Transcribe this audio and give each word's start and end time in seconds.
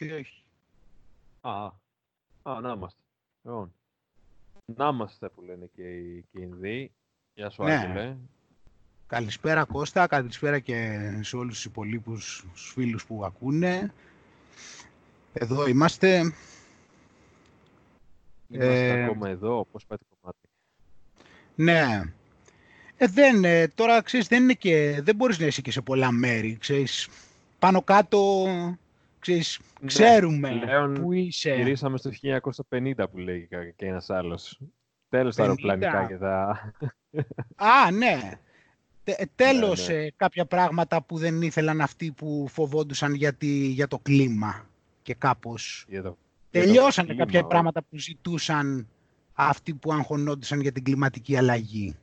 Όχι, 0.00 0.12
όχι; 0.12 0.42
Α, 1.40 1.64
α, 2.42 2.60
να 2.60 2.72
είμαστε. 2.72 3.00
Λοιπόν, 3.42 3.74
να 4.64 4.88
είμαστε 4.88 5.28
που 5.28 5.42
λένε 5.42 5.70
και 5.74 5.82
οι, 5.82 6.24
και 6.32 6.38
οι 6.38 6.48
Ινδοί. 6.50 6.92
Γεια 7.34 7.50
σου, 7.50 7.62
Ναι. 7.62 7.74
Άγγελε. 7.76 8.16
Καλησπέρα 9.06 9.64
Κώστα, 9.64 10.06
καλησπέρα 10.06 10.58
και 10.58 10.98
σε 11.22 11.36
όλους 11.36 11.54
τους 11.54 11.64
υπολείπους 11.64 12.44
τους 12.52 12.72
φίλους 12.72 13.06
που 13.06 13.24
ακούνε. 13.24 13.92
Εδώ 15.32 15.66
είμαστε. 15.66 16.32
Είμαστε 18.48 18.88
Ε, 18.88 19.04
ακόμα 19.04 19.28
εδώ, 19.28 19.66
πώς 19.72 19.86
πάει 19.86 19.98
το 19.98 20.04
κομμάτι. 20.20 20.38
Ναι. 21.54 22.12
Ε, 22.96 23.06
δεν, 23.06 23.44
ε, 23.44 23.68
τώρα 23.68 24.02
ξέρεις, 24.02 24.28
δεν, 24.28 24.42
είναι 24.42 24.52
και, 24.52 25.00
δεν 25.02 25.16
μπορείς 25.16 25.38
να 25.38 25.46
είσαι 25.46 25.60
και 25.62 25.70
σε 25.70 25.80
πολλά 25.80 26.10
μέρη, 26.10 26.56
ξέρεις. 26.56 27.08
Πάνω 27.58 27.82
κάτω, 27.82 28.46
ξέρεις, 29.24 29.60
Ναι, 29.80 29.86
ξέρουμε 29.86 30.58
πλέον 30.64 30.94
που 30.94 31.12
είσαι. 31.12 31.54
Γυρίσαμε 31.54 31.98
στο 31.98 32.10
1950 32.70 33.04
που 33.10 33.18
λέει 33.18 33.46
κα- 33.50 33.70
και 33.70 33.86
ένας 33.86 34.10
άλλος. 34.10 34.60
Τέλος 35.08 35.34
τα 35.36 35.42
50. 35.42 35.46
αεροπλανικά 35.46 36.06
και 36.06 36.16
τα... 36.16 36.48
Α, 37.56 37.90
ναι. 37.90 38.38
Τε- 39.04 39.28
τέλος 39.34 39.88
ναι. 39.88 39.94
ε, 39.94 40.10
κάποια 40.16 40.44
πράγματα 40.46 41.02
που 41.02 41.18
δεν 41.18 41.42
ήθελαν 41.42 41.80
αυτοί 41.80 42.12
που 42.12 42.46
φοβόντουσαν 42.48 43.14
για, 43.14 43.32
τη- 43.34 43.66
για 43.66 43.88
το 43.88 43.98
κλίμα 43.98 44.66
και 45.02 45.14
κάπως 45.14 45.84
για 45.88 46.02
το- 46.02 46.18
για 46.50 46.60
το 46.62 46.66
τελειώσανε 46.68 47.08
κλίμα, 47.08 47.24
κάποια 47.24 47.40
όχι. 47.40 47.48
πράγματα 47.48 47.82
που 47.82 47.98
ζητούσαν 47.98 48.88
αυτοί 49.32 49.74
που 49.74 49.92
αγχωνόντουσαν 49.92 50.60
για 50.60 50.72
την 50.72 50.84
κλιματική 50.84 51.36
αλλαγή. 51.36 51.96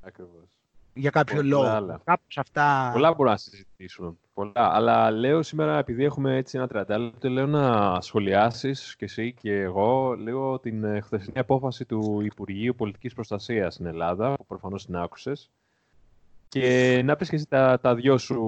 Ακριβώς. 0.00 0.48
Για 0.94 1.10
κάποιο 1.10 1.34
Πολλά 1.36 1.48
λόγο. 1.48 1.66
άλλα. 1.66 2.00
Κάπως 2.04 2.38
αυτά... 2.38 2.90
Πολλά 2.92 3.10
μπορούμε 3.10 3.30
να 3.30 3.36
συζητήσουμε. 3.36 4.12
Πολλά. 4.40 4.74
Αλλά 4.74 5.10
λέω 5.10 5.42
σήμερα, 5.42 5.78
επειδή 5.78 6.04
έχουμε 6.04 6.36
έτσι 6.36 6.58
ένα 6.58 6.84
30 6.88 6.98
λεπτό, 6.98 7.28
λέω 7.28 7.46
να 7.46 8.00
σχολιάσεις 8.00 8.96
και 8.96 9.04
εσύ 9.04 9.32
και 9.32 9.60
εγώ 9.60 10.12
λίγο 10.12 10.58
την 10.58 10.84
ε, 10.84 11.00
χθεσινή 11.00 11.38
απόφαση 11.38 11.84
του 11.84 12.20
Υπουργείου 12.22 12.74
Πολιτικής 12.76 13.14
Προστασίας 13.14 13.74
στην 13.74 13.86
Ελλάδα, 13.86 14.34
που 14.34 14.46
προφανώς 14.46 14.84
την 14.84 14.96
άκουσες. 14.96 15.50
Και 16.48 17.00
να 17.04 17.16
πεις 17.16 17.28
και 17.28 17.36
εσύ 17.36 17.46
τα, 17.48 17.80
τα 17.80 17.94
δυο 17.94 18.18
σου 18.18 18.40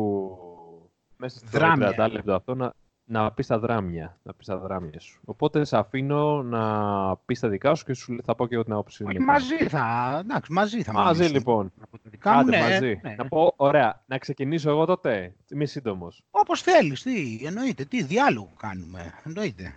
μέσα 1.16 1.38
στο 1.38 1.48
Δράμια. 1.50 1.94
30 1.98 2.08
λεπτό 2.12 2.34
αυτό, 2.34 2.54
να, 2.54 2.72
να 3.04 3.32
πεις 3.32 3.46
τα 3.46 3.58
δράμια, 3.58 4.18
να 4.22 4.34
πεις 4.34 4.46
τα 4.46 4.58
δράμια 4.58 5.00
σου. 5.00 5.20
Οπότε 5.24 5.64
σε 5.64 5.76
αφήνω 5.76 6.42
να 6.42 7.16
πεις 7.16 7.40
τα 7.40 7.48
δικά 7.48 7.74
σου 7.74 7.84
και 7.84 7.94
σου 7.94 8.16
θα 8.24 8.34
πω 8.34 8.46
και 8.46 8.54
εγώ 8.54 8.64
την 8.64 8.72
άποψή 8.72 9.02
μου. 9.02 9.08
Όχι, 9.10 9.18
μετά. 9.18 9.32
μαζί 9.32 9.68
θα... 9.68 10.16
Εντάξει, 10.24 10.52
μαζί 10.52 10.82
θα 10.82 10.92
Μαζί 10.92 11.10
μιλήσουμε. 11.12 11.38
λοιπόν. 11.38 11.72
Από 11.80 11.98
τα 11.98 12.10
δικά 12.10 12.32
μου, 12.32 12.38
Άντε 12.38 12.50
ναι, 12.50 12.62
μαζί. 12.62 13.00
ναι. 13.02 13.14
Να 13.18 13.28
πω, 13.28 13.52
ωραία, 13.56 14.02
να 14.06 14.18
ξεκινήσω 14.18 14.70
εγώ 14.70 14.84
τότε. 14.84 15.34
Είμαι 15.50 15.64
σύντομος. 15.64 16.24
Όπως 16.30 16.62
θέλεις, 16.62 17.02
τι, 17.02 17.40
εννοείται, 17.44 17.84
τι 17.84 18.02
διάλογο 18.02 18.52
κάνουμε, 18.56 19.12
εννοείται. 19.24 19.74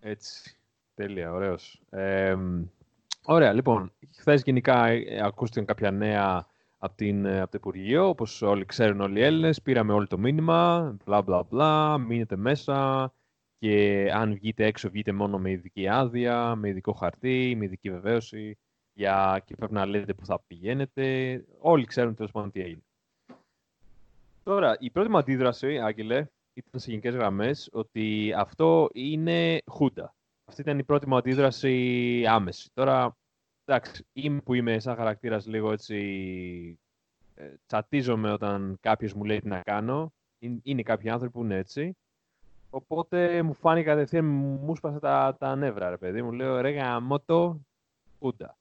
Έτσι. 0.00 0.56
Τέλεια, 0.94 1.32
ωραίος. 1.32 1.80
Ε, 1.90 2.36
ωραία, 3.24 3.52
λοιπόν. 3.52 3.92
Χθες 4.18 4.42
γενικά 4.42 4.86
ε, 4.86 5.20
ακούστηκαν 5.22 5.64
κάποια 5.64 5.90
νέα 5.90 6.46
από, 6.84 6.96
την, 6.96 7.24
ε, 7.24 7.40
από 7.40 7.50
το 7.50 7.58
Υπουργείο. 7.60 8.08
Όπως 8.08 8.42
όλοι 8.42 8.64
ξέρουν 8.64 9.00
όλοι 9.00 9.18
οι 9.18 9.22
Έλληνες, 9.22 9.62
πήραμε 9.62 9.92
όλο 9.92 10.06
το 10.06 10.18
μήνυμα. 10.18 10.96
Μπλα 11.04 11.22
μπλα 11.22 11.42
μπλα. 11.42 11.98
Μείνετε 11.98 12.36
μέσα. 12.36 13.12
Και 13.58 14.08
αν 14.14 14.34
βγείτε 14.34 14.64
έξω, 14.64 14.90
βγείτε 14.90 15.12
μόνο 15.12 15.38
με 15.38 15.50
ειδική 15.50 15.88
άδεια, 15.88 16.54
με 16.54 16.68
ειδικό 16.68 16.92
χαρτί, 16.92 17.54
με 17.58 17.64
ειδική 17.64 17.90
βεβαίωση. 17.90 18.58
Για... 18.92 19.42
Και 19.44 19.56
πρέπει 19.56 19.72
να 19.72 19.86
λέτε 19.86 20.14
που 20.14 20.26
θα 20.26 20.40
πηγαίνετε. 20.46 21.44
Όλοι 21.58 21.84
ξέρουν 21.84 22.14
τέλος 22.14 22.30
πάντων 22.30 22.50
τι 22.50 22.60
έγινε. 22.60 22.82
Τώρα, 24.42 24.76
η 24.78 24.90
πρώτη 24.90 25.10
μου 25.10 25.18
αντίδραση, 25.18 25.78
Άγγελε, 25.78 26.26
ήταν 26.54 26.80
σε 26.80 26.90
γενικές 26.90 27.14
γραμμές 27.14 27.68
ότι 27.72 28.32
αυτό 28.36 28.88
είναι 28.92 29.62
χούντα. 29.66 30.14
Αυτή 30.44 30.60
ήταν 30.60 30.78
η 30.78 30.84
πρώτη 30.84 31.08
μου 31.08 31.16
αντίδραση 31.16 32.24
άμεση. 32.28 32.70
Τώρα, 32.74 33.16
εντάξει, 33.64 34.06
είμαι 34.12 34.40
που 34.40 34.54
είμαι 34.54 34.78
σαν 34.78 34.96
χαρακτήρας 34.96 35.46
λίγο 35.46 35.72
έτσι. 35.72 36.78
ε, 37.34 37.54
τσατίζομαι 37.66 38.32
όταν 38.32 38.78
κάποιος 38.80 39.14
μου 39.14 39.24
λέει 39.24 39.40
τι 39.40 39.48
να 39.48 39.62
κάνω. 39.62 40.12
Είναι, 40.38 40.60
είναι 40.62 40.82
κάποιοι 40.82 41.10
άνθρωποι 41.10 41.32
που 41.32 41.44
είναι 41.44 41.56
έτσι. 41.56 41.96
Οπότε 42.70 43.42
μου 43.42 43.54
φάνηκε 43.54 43.86
κατευθείαν, 43.86 44.24
μου 44.24 44.76
σπάσε 44.76 44.98
τα, 44.98 45.36
τα 45.38 45.56
νεύρα, 45.56 45.90
ρε 45.90 45.96
παιδί 45.96 46.22
μου. 46.22 46.32
Λέω, 46.32 46.60
ρε 46.60 46.70
γαμώτο, 46.70 47.60
χούντα. 48.18 48.56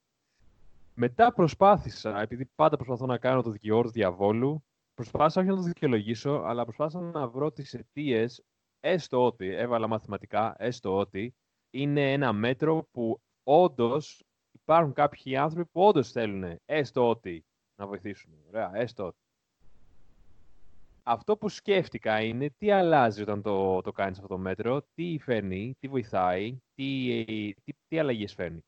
Μετά 0.96 1.34
προσπάθησα, 1.34 2.22
επειδή 2.22 2.46
πάντα 2.56 2.76
προσπαθώ 2.76 3.06
να 3.06 3.18
κάνω 3.18 3.42
το 3.42 3.50
δικηγόρο 3.50 3.84
του 3.84 3.92
διαβόλου, 3.92 4.64
προσπάθησα 4.94 5.40
όχι 5.42 5.50
να 5.50 5.56
το 5.56 5.62
δικαιολογήσω, 5.62 6.32
αλλά 6.32 6.64
προσπάθησα 6.64 7.00
να 7.00 7.28
βρω 7.28 7.52
τις 7.52 7.74
αιτίες, 7.74 8.44
έστω 8.80 9.26
ότι, 9.26 9.48
έβαλα 9.48 9.88
μαθηματικά, 9.88 10.56
έστω 10.58 10.98
ότι, 10.98 11.34
είναι 11.70 12.12
ένα 12.12 12.34
μέτρο 12.34 12.88
που 12.92 13.22
όντως 13.44 14.24
υπάρχουν 14.62 14.94
κάποιοι 14.94 15.38
άνθρωποι 15.38 15.70
που 15.72 15.82
όντως 15.82 16.12
θέλουν, 16.12 16.60
έστω 16.66 17.10
ότι, 17.10 17.46
να 17.76 17.88
βοηθήσουν. 17.88 18.34
Ωραία, 18.48 18.72
έστω 18.74 19.06
ότι. 19.06 19.18
Αυτό 21.04 21.38
που 21.38 21.50
σκέφτηκα 21.50 22.22
είναι 22.22 22.50
τι 22.58 22.72
αλλάζει 22.72 23.22
όταν 23.22 23.42
το, 23.42 23.82
το 23.82 23.92
κάνεις 23.92 24.18
αυτό 24.18 24.28
το 24.28 24.38
μέτρο, 24.38 24.82
τι 24.94 25.18
φέρνει, 25.22 25.76
τι 25.80 25.88
βοηθάει, 25.88 26.58
τι, 26.76 27.24
τι, 27.64 27.74
τι 27.88 28.00
αλλαγές 28.00 28.34
φέρνει. 28.34 28.60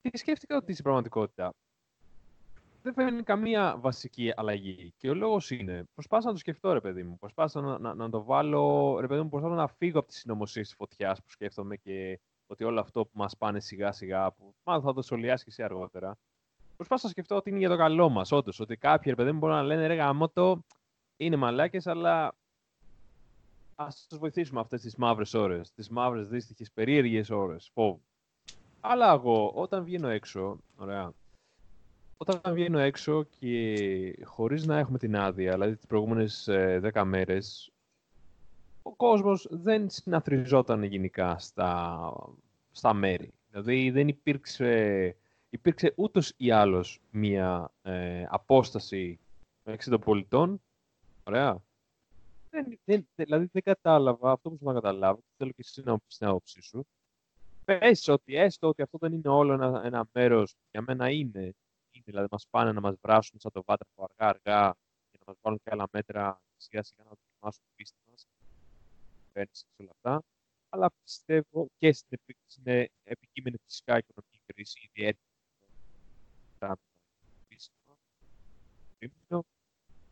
Και 0.00 0.18
σκέφτηκα 0.18 0.56
ότι 0.56 0.72
στην 0.72 0.84
πραγματικότητα 0.84 1.52
δεν 2.82 2.94
φέρνει 2.94 3.22
καμία 3.22 3.76
βασική 3.78 4.32
αλλαγή. 4.36 4.92
Και 4.96 5.10
ο 5.10 5.14
λόγος 5.14 5.50
είναι, 5.50 5.84
προσπάθησα 5.94 6.28
να 6.28 6.34
το 6.34 6.40
σκεφτώ, 6.40 6.72
ρε 6.72 6.80
παιδί 6.80 7.02
μου. 7.02 7.18
Προσπάθησα 7.18 7.60
να, 7.60 7.78
να, 7.78 7.94
να 7.94 8.10
το 8.10 8.24
βάλω, 8.24 8.96
ρε 9.00 9.06
παιδί 9.06 9.22
μου, 9.22 9.28
προσπάθησα 9.28 9.60
να 9.60 9.68
φύγω 9.68 9.98
από 9.98 10.08
τη 10.08 10.14
συνωμοσία 10.14 10.62
της 10.62 10.74
φωτιάς 10.74 11.22
που 11.22 11.30
σκέφτομαι 11.30 11.76
και 11.76 12.20
ότι 12.52 12.64
όλο 12.64 12.80
αυτό 12.80 13.04
που 13.04 13.10
μας 13.12 13.36
πάνε 13.36 13.60
σιγά 13.60 13.92
σιγά, 13.92 14.32
που 14.32 14.54
μάλλον 14.64 14.82
θα 14.82 14.92
το 14.92 15.02
σχολιάσεις 15.02 15.44
και 15.44 15.50
εσύ 15.50 15.62
αργότερα. 15.62 16.18
Προσπάθησα 16.76 17.06
να 17.06 17.12
σκεφτώ 17.12 17.36
ότι 17.36 17.50
είναι 17.50 17.58
για 17.58 17.68
το 17.68 17.76
καλό 17.76 18.08
μας, 18.08 18.32
όντως. 18.32 18.60
Ότι 18.60 18.76
κάποιοι, 18.76 19.12
ρε 19.16 19.22
παιδί 19.22 19.32
μου, 19.32 19.38
μπορούν 19.38 19.56
να 19.56 19.62
λένε, 19.62 19.86
ρε 19.86 19.94
γαμώτο, 19.94 20.64
είναι 21.16 21.36
μαλάκες, 21.36 21.86
αλλά 21.86 22.34
ας 23.74 24.06
τους 24.08 24.18
βοηθήσουμε 24.18 24.60
αυτές 24.60 24.80
τις 24.80 24.96
μαύρες 24.96 25.34
ώρες. 25.34 25.72
Τις 25.72 25.88
μαύρες, 25.88 26.28
δύστιχες, 26.28 26.70
περίεργες 26.70 27.30
ώρες 27.30 27.70
φόβου. 27.74 28.02
Αλλά 28.80 29.12
εγώ, 29.12 29.52
όταν 29.54 29.84
βγαίνω 29.84 30.08
έξω, 30.08 30.58
ωραία, 30.76 31.12
όταν 32.16 32.40
βγαίνω 32.54 32.78
έξω 32.78 33.22
και 33.22 34.24
χωρίς 34.24 34.66
να 34.66 34.78
έχουμε 34.78 34.98
την 34.98 35.16
άδεια, 35.16 35.52
δηλαδή 35.52 35.76
τις 35.76 35.86
προηγούμενες 35.86 36.48
ε, 36.48 36.80
10 36.94 37.04
μέρες, 37.04 37.72
ο 38.82 38.94
κόσμος 38.94 39.46
δεν 39.50 39.90
συναθριζόταν 39.90 40.82
γενικά 40.82 41.38
στα, 41.38 42.12
στα 42.72 42.94
μέρη. 42.94 43.32
Δηλαδή 43.50 43.90
δεν 43.90 44.08
υπήρξε, 44.08 45.16
υπήρξε 45.50 45.92
ούτως 45.96 46.32
ή 46.36 46.50
άλλως 46.50 47.00
μία 47.10 47.72
ε, 47.82 48.24
απόσταση 48.28 49.18
μεταξύ 49.64 49.90
των 49.90 50.00
πολιτών. 50.00 50.62
Ωραία. 51.24 51.62
Δεν, 52.50 52.78
δεν, 52.84 53.08
δηλαδή 53.14 53.48
δεν 53.52 53.62
κατάλαβα 53.62 54.32
αυτό 54.32 54.50
που 54.50 54.56
θέλω 54.56 54.72
να 54.72 54.80
καταλάβω. 54.80 55.20
Θέλω 55.36 55.50
και 55.50 55.56
εσύ 55.58 55.82
να 55.84 55.92
μου 55.92 56.02
πεις 56.06 56.16
την 56.16 56.26
άποψή 56.26 56.62
σου. 56.62 56.86
Πες 57.64 58.08
ότι 58.08 58.36
έστω 58.36 58.68
ότι 58.68 58.82
αυτό 58.82 58.98
δεν 58.98 59.12
είναι 59.12 59.28
όλο 59.28 59.52
ένα, 59.52 59.82
ένα 59.84 60.08
μέρος, 60.12 60.54
για 60.70 60.82
μένα 60.82 61.10
είναι 61.10 61.54
είναι, 61.92 62.04
δηλαδή 62.04 62.28
μας 62.30 62.46
πάνε 62.50 62.72
να 62.72 62.80
μας 62.80 62.94
βράσουν 63.02 63.40
σαν 63.40 63.52
το 63.52 63.62
βάτραχο 63.66 64.08
αργά-αργά 64.10 64.76
και 65.10 65.18
να 65.18 65.24
μας 65.26 65.36
βάλουν 65.40 65.60
και 65.64 65.70
άλλα 65.72 65.86
μέτρα 65.92 66.40
σιγά-σιγά 66.56 67.02
να 67.04 67.10
δοκιμάσουν 67.10 67.62
την 67.64 67.74
πίστη 67.74 67.96
μας, 68.10 68.26
κυβέρνηση 69.26 69.64
και 69.76 69.82
όλα 69.82 69.90
αυτά. 69.90 70.22
Αλλά 70.74 70.90
πιστεύω 71.04 71.68
και 71.78 71.92
στην, 71.92 72.18
επι- 72.22 72.38
στην 72.46 72.62
ε, 72.66 72.90
επικείμενη 73.02 73.56
φυσικά 73.66 73.98
οικονομική 73.98 74.40
κρίση, 74.46 74.90
ιδιαίτερη 74.92 75.18
κρίσιμο, 78.98 79.44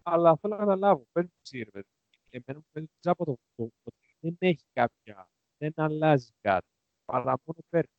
αλλά 0.03 0.37
θέλω 0.37 0.55
να 0.55 0.61
καταλάβω, 0.61 1.07
παίρνει 1.13 1.31
εσύ 1.43 1.59
ρε 1.63 1.71
παιδί. 1.71 1.87
Εμένα 2.31 2.59
μου 2.59 2.67
παίρνει 2.73 2.89
από 3.03 3.25
το 3.25 3.39
το- 3.57 3.71
ότι 3.85 4.17
δεν 4.21 4.37
έχει 4.39 4.65
κάποια, 4.73 5.29
δεν 5.59 5.73
αλλάζει 5.77 6.31
κάτι, 6.41 6.67
παρά 7.05 7.35
μόνο 7.45 7.59
παίρνει. 7.71 7.91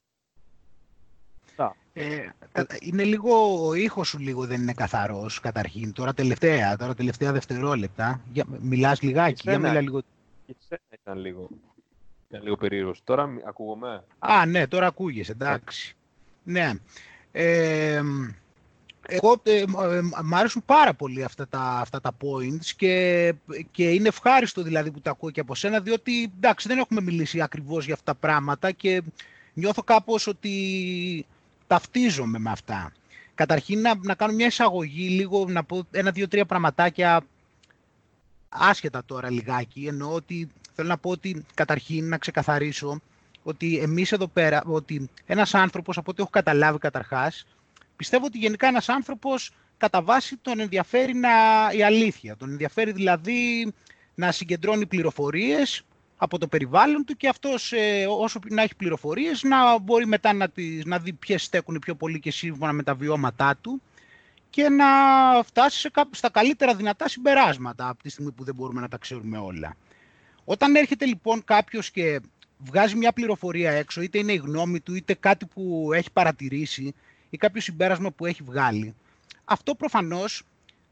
Αυτά. 1.46 1.76
Ε, 1.94 2.30
κατα- 2.52 2.78
είναι 2.82 3.04
λίγο, 3.04 3.66
ο 3.68 3.74
ήχος 3.74 4.08
σου 4.08 4.20
λίγο 4.20 4.46
δεν 4.46 4.62
είναι 4.62 4.74
καθαρός 4.74 5.40
καταρχήν, 5.40 5.94
τώρα 5.94 6.14
τελευταία, 6.14 6.78
τώρα 6.78 6.94
τελευταία 6.94 7.32
δευτερόλεπτα. 7.32 8.22
Για, 8.32 8.46
μιλάς 8.48 9.02
λιγάκι, 9.02 9.42
για 9.42 9.52
Εσένα. 9.52 9.68
μιλά 9.70 9.82
λίγο. 9.82 10.02
Και 10.46 10.56
εσένα 10.60 10.82
ήταν 10.90 11.18
λίγο, 11.18 11.50
ήταν 12.32 12.44
λίγο 12.44 12.58
περίεργος. 12.58 13.02
Τώρα 13.04 13.26
μη- 13.26 13.42
ακούγομαι; 13.46 14.04
Α, 14.20 14.46
ναι, 14.46 14.68
τώρα 14.68 14.88
ακούγεσαι, 14.88 15.32
εντάξει. 15.32 15.96
Ναι. 16.44 16.72
Ε, 17.32 18.02
εγώ 19.08 19.42
ε, 19.44 19.64
μ- 19.68 19.80
ε, 19.82 20.02
μ' 20.24 20.36
αρέσουν 20.36 20.64
πάρα 20.66 20.94
πολύ 20.94 21.24
αυτά 21.24 21.48
τα, 21.48 21.60
αυτά 21.60 22.02
τα 22.02 22.12
points 22.22 22.66
και, 22.76 23.34
και 23.72 23.90
είναι 23.90 24.08
ευχάριστο 24.08 24.62
δηλαδή 24.62 24.92
που 24.92 25.02
τα 25.02 25.12
ακούω 25.12 25.30
και 25.32 25.40
από 25.40 25.56
σένα 25.56 25.80
διότι 25.80 26.32
εντάξει 26.36 26.68
δεν 26.68 26.78
έχουμε 26.78 27.02
μιλήσει 27.02 27.42
ακριβώς 27.42 27.86
για 27.86 27.94
αυτά 27.94 28.14
τα 28.14 28.20
πράγματα 28.20 28.72
και 28.72 29.02
νιώθω 29.54 29.84
κάπως 29.84 30.28
ότι 30.28 31.26
ταυτίζομαι 31.68 32.40
με 32.40 32.50
αυτά. 32.52 32.92
Καταρχήν 33.36 33.82
να, 33.82 33.96
να 34.02 34.16
κάνω 34.16 34.34
μια 34.34 34.46
εισαγωγή 34.46 35.08
λίγο, 35.10 35.46
να 35.48 35.64
πω 35.64 35.88
ένα, 35.92 36.12
δύο, 36.12 36.28
τρία 36.28 36.46
πραγματάκια 36.46 37.22
άσχετα 38.50 39.04
τώρα 39.06 39.32
λιγάκι, 39.32 39.86
εννοώ 39.88 40.14
ότι 40.14 40.48
θέλω 40.82 40.94
Θέλω 40.94 40.94
να 40.94 40.98
πω 40.98 41.10
ότι 41.10 41.46
καταρχήν 41.54 42.10
να 42.10 42.18
ξεκαθαρίσω 42.18 43.02
ότι 43.44 43.78
εμείς 43.78 44.12
εδώ 44.12 44.28
πέρα, 44.28 44.64
ότι 44.66 45.10
ένας 45.26 45.54
άνθρωπος, 45.54 45.98
από 45.98 46.12
ό,τι 46.12 46.22
έχω 46.22 46.30
καταλάβει 46.32 46.78
καταρχάς, 46.78 47.46
πιστεύω 47.96 48.26
ότι 48.26 48.38
γενικά 48.38 48.68
ένας 48.68 48.90
άνθρωπος 48.90 49.52
κατά 49.78 50.02
βάση 50.02 50.38
τον 50.38 50.60
ενδιαφέρει 50.60 51.14
να, 51.14 51.30
η 51.78 51.84
αλήθεια. 51.84 52.36
Τον 52.38 52.50
ενδιαφέρει 52.50 52.92
δηλαδή 52.92 53.74
να 54.16 54.32
συγκεντρώνει 54.32 54.86
πληροφορίες 54.86 55.84
από 56.18 56.38
το 56.38 56.48
περιβάλλον 56.48 57.06
του 57.06 57.16
και 57.16 57.28
αυτός 57.28 57.72
ε, 57.74 58.06
όσο 58.10 58.40
να 58.50 58.62
έχει 58.62 58.76
πληροφορίες 58.76 59.44
να 59.44 59.80
μπορεί 59.80 60.06
μετά 60.06 60.34
να, 60.34 60.50
τις, 60.50 60.86
να 60.86 61.00
δει 61.00 61.14
ποιες 61.14 61.44
στέκουν 61.44 61.80
πιο 61.80 61.96
πολύ 61.96 62.20
και 62.20 62.32
σύμφωνα 62.32 62.74
με 62.74 62.84
τα 62.84 62.96
βιώματά 62.96 63.58
του 63.62 63.82
και 64.50 64.70
να 64.70 64.86
φτάσει 65.44 65.80
σε, 65.80 65.92
στα 66.12 66.30
καλύτερα 66.30 66.76
δυνατά 66.76 67.08
συμπεράσματα 67.10 67.90
από 67.90 68.04
τη 68.04 68.10
στιγμή 68.10 68.32
που 68.32 68.44
δεν 68.44 68.56
μπορούμε 68.56 68.82
να 68.82 68.88
τα 68.88 68.98
ξέρουμε 68.98 69.38
όλα. 69.38 69.76
Όταν 70.46 70.76
έρχεται 70.76 71.06
λοιπόν 71.06 71.44
κάποιος 71.44 71.92
και 71.92 72.22
βγάζει 72.58 72.96
μια 72.96 73.12
πληροφορία 73.12 73.72
έξω, 73.72 74.02
είτε 74.02 74.18
είναι 74.18 74.32
η 74.32 74.36
γνώμη 74.36 74.80
του, 74.80 74.96
είτε 74.96 75.14
κάτι 75.14 75.46
που 75.46 75.90
έχει 75.94 76.12
παρατηρήσει 76.12 76.94
ή 77.30 77.38
κάποιο 77.38 77.62
συμπέρασμα 77.62 78.12
που 78.12 78.26
έχει 78.26 78.44
βγάλει, 78.44 78.96
αυτό 79.46 79.76
προφανώς 79.76 80.44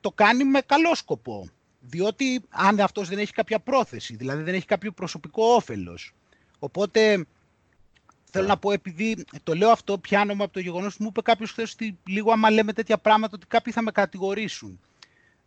το 0.02 0.12
κάνει 0.12 0.44
με 0.44 0.62
καλό 0.66 0.96
σκοπό. 0.96 1.50
Διότι 1.82 2.42
αν 2.50 2.80
αυτός 2.80 3.10
δεν 3.10 3.18
έχει 3.18 3.32
κάποια 3.34 3.60
πρόθεση, 3.60 4.16
δηλαδή 4.16 4.44
δεν 4.44 4.54
έχει 4.54 4.66
κάποιο 4.66 4.92
προσωπικό 4.92 5.44
όφελος. 5.54 6.14
Οπότε 6.60 7.26
θέλω 8.32 8.48
να 8.48 8.58
πω, 8.58 8.72
επειδή 8.72 9.26
το 9.44 9.56
λέω 9.56 9.70
αυτό, 9.70 9.98
πιάνομαι 9.98 10.44
από 10.44 10.54
το 10.54 10.60
γεγονός 10.60 10.96
που 10.98 11.04
μου 11.04 11.10
είπε 11.10 11.22
κάποιος 11.22 11.52
χθες 11.52 11.74
ότι 11.74 11.98
λίγο 12.08 12.32
άμα 12.32 12.50
λέμε 12.52 12.74
τέτοια 12.74 12.98
πράγματα 12.98 13.36
ότι 13.36 13.46
κάποιοι 13.46 13.74
θα 13.74 13.82
με 13.82 13.92
κατηγορήσουν. 13.92 14.80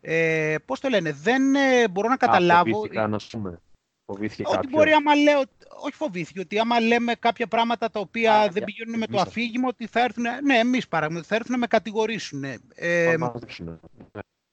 Ε, 0.01 0.57
πώς 0.67 0.81
το 0.81 0.89
λένε, 0.89 1.13
δεν 1.13 1.55
ε, 1.55 1.89
μπορώ 1.89 2.09
να 2.09 2.17
καταλάβω... 2.17 2.87
Α, 2.99 3.09
να 3.09 3.19
πούμε. 3.31 3.61
Φοβήθηκε 4.07 4.43
ότι 4.47 4.69
μπορεί 4.69 4.93
άμα 4.93 5.15
λέω, 5.15 5.43
όχι 5.83 5.97
φοβήθηκε, 5.97 6.41
ότι 6.41 6.59
άμα 6.59 6.81
λέμε 6.81 7.15
κάποια 7.15 7.47
πράγματα 7.47 7.91
τα 7.91 8.01
οποία 8.01 8.49
δεν 8.53 8.65
πηγαίνουν 8.65 8.99
με 8.99 9.07
το 9.07 9.21
αφήγημα, 9.21 9.69
ότι 9.69 9.87
θα 9.87 10.01
έρθουν, 10.01 10.25
ναι, 10.45 10.59
εμείς 10.59 10.89
παράδειγμα, 10.89 11.23
θα 11.23 11.35
έρθουν 11.35 11.53
να 11.53 11.59
με 11.59 11.67
κατηγορήσουν. 11.67 12.45
Ε, 12.75 13.15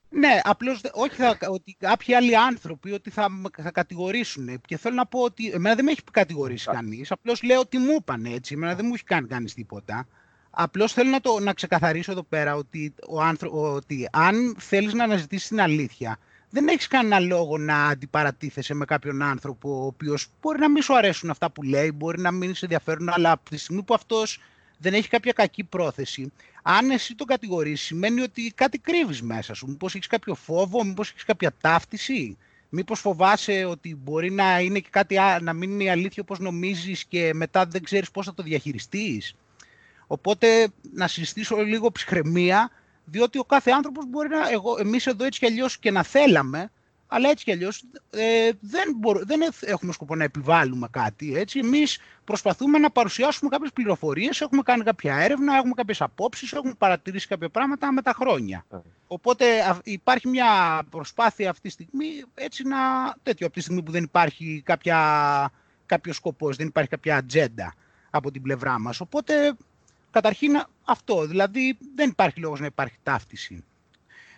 ναι, 0.10 0.40
απλώς 0.44 0.82
όχι 0.94 1.16
θα, 1.16 1.38
ότι 1.50 1.76
κάποιοι 1.80 2.14
άλλοι 2.14 2.38
άνθρωποι 2.38 2.92
ότι 2.92 3.10
θα, 3.10 3.28
θα 3.62 3.72
κατηγορήσουν. 3.72 4.62
Και 4.68 4.78
θέλω 4.78 4.96
να 4.96 5.06
πω 5.06 5.20
ότι 5.20 5.50
εμένα 5.50 5.76
δεν 5.76 5.86
με 5.86 5.92
έχει 5.92 6.02
κατηγορήσει 6.12 6.70
κανείς. 6.72 7.12
Απλώς 7.12 7.44
λέω 7.44 7.60
ότι 7.60 7.78
μου 7.78 7.96
είπαν 8.00 8.26
έτσι. 8.26 8.54
Εμένα 8.54 8.76
δεν 8.76 8.86
μου 8.86 8.94
έχει 8.94 9.04
κάνει 9.04 9.28
κανείς 9.28 9.54
τίποτα. 9.54 10.08
Απλώς 10.50 10.94
θέλω 10.94 11.10
να, 11.10 11.20
το, 11.20 11.40
να 11.40 11.54
ξεκαθαρίσω 11.54 12.12
εδώ 12.12 12.24
πέρα 12.24 12.56
ότι, 12.56 12.94
ο 13.10 13.22
άνθρω, 13.22 13.74
ότι 13.74 14.10
αν 14.12 14.56
θέλεις 14.60 14.94
να 14.94 15.04
αναζητήσεις 15.04 15.48
την 15.48 15.62
αλήθεια, 15.62 16.18
δεν 16.50 16.68
έχεις 16.68 16.88
κανένα 16.88 17.20
λόγο 17.20 17.58
να 17.58 17.88
αντιπαρατίθεσαι 17.88 18.74
με 18.74 18.86
κάποιον 18.86 19.22
άνθρωπο 19.22 19.82
ο 19.82 19.86
οποίος 19.86 20.28
μπορεί 20.42 20.60
να 20.60 20.70
μην 20.70 20.82
σου 20.82 20.96
αρέσουν 20.98 21.30
αυτά 21.30 21.50
που 21.52 21.64
λέει, 21.64 21.92
μπορεί 21.96 22.22
να 22.22 22.32
μην 22.32 22.56
σε 22.56 22.66
ενδιαφέρουν, 22.66 23.10
αλλά 23.10 23.32
από 23.32 23.50
τη 23.50 23.58
στιγμή 23.58 23.84
που 23.84 23.94
αυτός 23.94 24.42
δεν 24.78 24.94
έχει 24.94 25.10
κάποια 25.10 25.32
κακή 25.32 25.64
πρόθεση, 25.64 26.32
αν 26.62 26.90
εσύ 26.90 27.16
τον 27.16 27.28
κατηγορείς, 27.28 27.82
σημαίνει 27.82 28.22
ότι 28.22 28.52
κάτι 28.56 28.78
κρύβεις 28.78 29.22
μέσα 29.22 29.54
σου. 29.54 29.68
Μήπως 29.68 29.96
έχεις 29.96 30.08
κάποιο 30.08 30.36
φόβο, 30.36 30.84
μήπως 30.84 31.10
έχεις 31.10 31.24
κάποια 31.24 31.54
ταύτιση. 31.62 32.38
Μήπως 32.70 33.00
φοβάσαι 33.00 33.66
ότι 33.66 33.96
μπορεί 33.96 34.32
να 34.32 34.60
είναι 34.60 34.80
και 34.80 34.88
κάτι, 34.90 35.16
να 35.42 35.54
μην 35.54 35.72
είναι 35.72 35.84
η 35.84 35.90
αλήθεια 35.90 36.24
όπως 36.24 36.40
νομίζεις 36.40 37.06
και 37.06 37.32
μετά 37.34 37.66
δεν 37.66 37.84
ξέρεις 37.84 38.12
πώς 38.12 38.26
θα 38.26 38.34
το 38.34 38.44
διαχειριστείς. 38.44 39.36
Οπότε 40.08 40.68
να 40.94 41.08
συζητήσω 41.08 41.58
λίγο 41.58 41.92
ψυχραιμία, 41.92 42.72
διότι 43.10 43.38
ο 43.38 43.44
κάθε 43.44 43.72
άνθρωπος 43.72 44.06
μπορεί 44.08 44.30
να, 44.30 44.50
εγώ, 44.50 44.76
εμείς 44.80 45.08
εδώ 45.08 45.26
έτσι 45.26 45.40
κι 45.40 45.46
αλλιώς 45.46 45.78
και 45.78 45.92
να 45.92 46.04
θέλαμε, 46.04 46.72
αλλά 47.12 47.30
έτσι 47.30 47.44
κι 47.44 47.52
αλλιώς 47.52 47.84
ε, 48.10 48.50
δεν, 48.60 49.00
δεν 49.24 49.42
έχουμε 49.60 49.94
σκοπό 49.94 50.16
να 50.16 50.24
επιβάλλουμε 50.24 50.88
κάτι. 50.92 51.38
Έτσι. 51.38 51.60
Εμείς 51.60 52.00
προσπαθούμε 52.24 52.78
να 52.78 52.90
παρουσιάσουμε 52.90 53.50
κάποιες 53.50 53.72
πληροφορίες, 53.74 54.42
έχουμε 54.42 54.62
κάνει 54.62 54.84
κάποια 54.84 55.16
έρευνα, 55.16 55.56
έχουμε 55.56 55.74
κάποιες 55.74 56.02
απόψεις, 56.02 56.54
έχουμε 56.54 56.74
παρατηρήσει 56.78 57.28
κάποια 57.28 57.50
πράγματα 57.50 57.92
με 57.92 58.02
τα 58.02 58.14
χρόνια. 58.14 58.66
Ε. 58.72 58.78
Οπότε 59.08 59.46
υπάρχει 59.84 60.28
μια 60.28 60.82
προσπάθεια 60.90 61.50
αυτή 61.50 61.62
τη 61.62 61.70
στιγμή, 61.70 62.24
έτσι 62.34 62.68
να, 62.68 62.78
τέτοιο, 63.24 63.46
από 63.46 63.56
τη 63.56 63.62
στιγμή 63.62 63.84
που 63.84 63.92
δεν 63.92 64.04
υπάρχει 64.04 64.62
κάποια, 64.66 65.52
κάποιος 65.86 66.16
σκοπός, 66.16 66.56
δεν 66.56 66.68
υπάρχει 66.68 66.90
κάποια 66.90 67.18
ατζέντα 67.18 67.74
από 68.10 68.32
την 68.32 68.42
πλευρά 68.42 68.80
μας. 68.80 69.00
Οπότε, 69.00 69.54
καταρχήν 70.12 70.64
αυτό, 70.86 71.26
δηλαδή 71.26 71.78
δεν 71.96 72.10
υπάρχει 72.10 72.40
λόγος 72.40 72.60
να 72.60 72.66
υπάρχει 72.66 72.98
ταύτιση. 73.04 73.64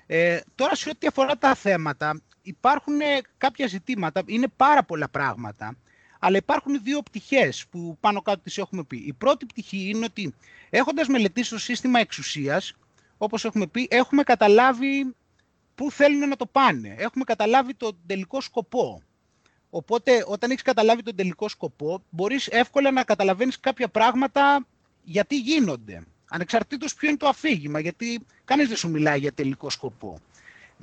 Ε, 0.08 0.40
τώρα 0.56 0.76
σε 0.76 0.90
ό,τι 0.90 1.08
αφορά 1.08 1.38
τα 1.38 1.56
θέματα, 1.56 2.22
υπάρχουν 2.42 3.02
ε, 3.02 3.22
κάποια 3.38 3.68
ζητήματα, 3.68 4.22
είναι 4.26 4.48
πάρα 4.56 4.84
πολλά 4.84 5.10
πράγματα, 5.10 5.76
αλλά 6.20 6.38
υπάρχουν 6.38 6.84
δύο 6.84 7.02
πτυχές 7.02 7.66
που 7.70 7.98
πάνω 8.00 8.22
κάτω 8.22 8.40
τις 8.40 8.58
έχουμε 8.58 8.84
πει. 8.84 8.98
Η 8.98 9.14
πρώτη 9.14 9.46
πτυχή 9.46 9.90
είναι 9.90 10.06
ότι 10.06 10.34
έχοντας 10.70 11.08
μελετήσει 11.08 11.50
το 11.50 11.60
σύστημα 11.60 12.00
εξουσίας, 12.00 12.74
όπως 13.18 13.46
έχουμε 13.46 13.68
πει, 13.68 13.88
έχουμε 13.92 14.24
καταλάβει 14.24 15.16
πού 15.76 15.92
θέλουν 15.92 16.30
να 16.30 16.36
το 16.36 16.46
πάνε. 16.46 16.96
Έχουμε 16.98 17.24
καταλάβει 17.24 17.74
τον 17.74 17.98
τελικό 18.06 18.42
σκοπό. 18.42 19.02
Οπότε, 19.70 20.24
όταν 20.28 20.50
έχεις 20.50 20.62
καταλάβει 20.62 21.04
τον 21.04 21.16
τελικό 21.16 21.50
σκοπό, 21.50 22.04
μπορείς 22.10 22.48
εύκολα 22.48 22.92
να 22.92 23.04
καταλαβαίνεις 23.04 23.60
κάποια 23.60 23.88
πράγματα 23.88 24.66
γιατί 25.04 25.40
γίνονται. 25.40 26.04
Ανεξαρτήτως 26.30 26.94
ποιο 26.96 27.10
είναι 27.10 27.18
το 27.18 27.28
αφήγημα, 27.28 27.80
γιατί 27.80 28.26
κανείς 28.46 28.68
δεν 28.68 28.78
σου 28.78 28.90
μιλάει 28.90 29.20
για 29.20 29.34
τελικό 29.34 29.70
σκοπό 29.70 30.22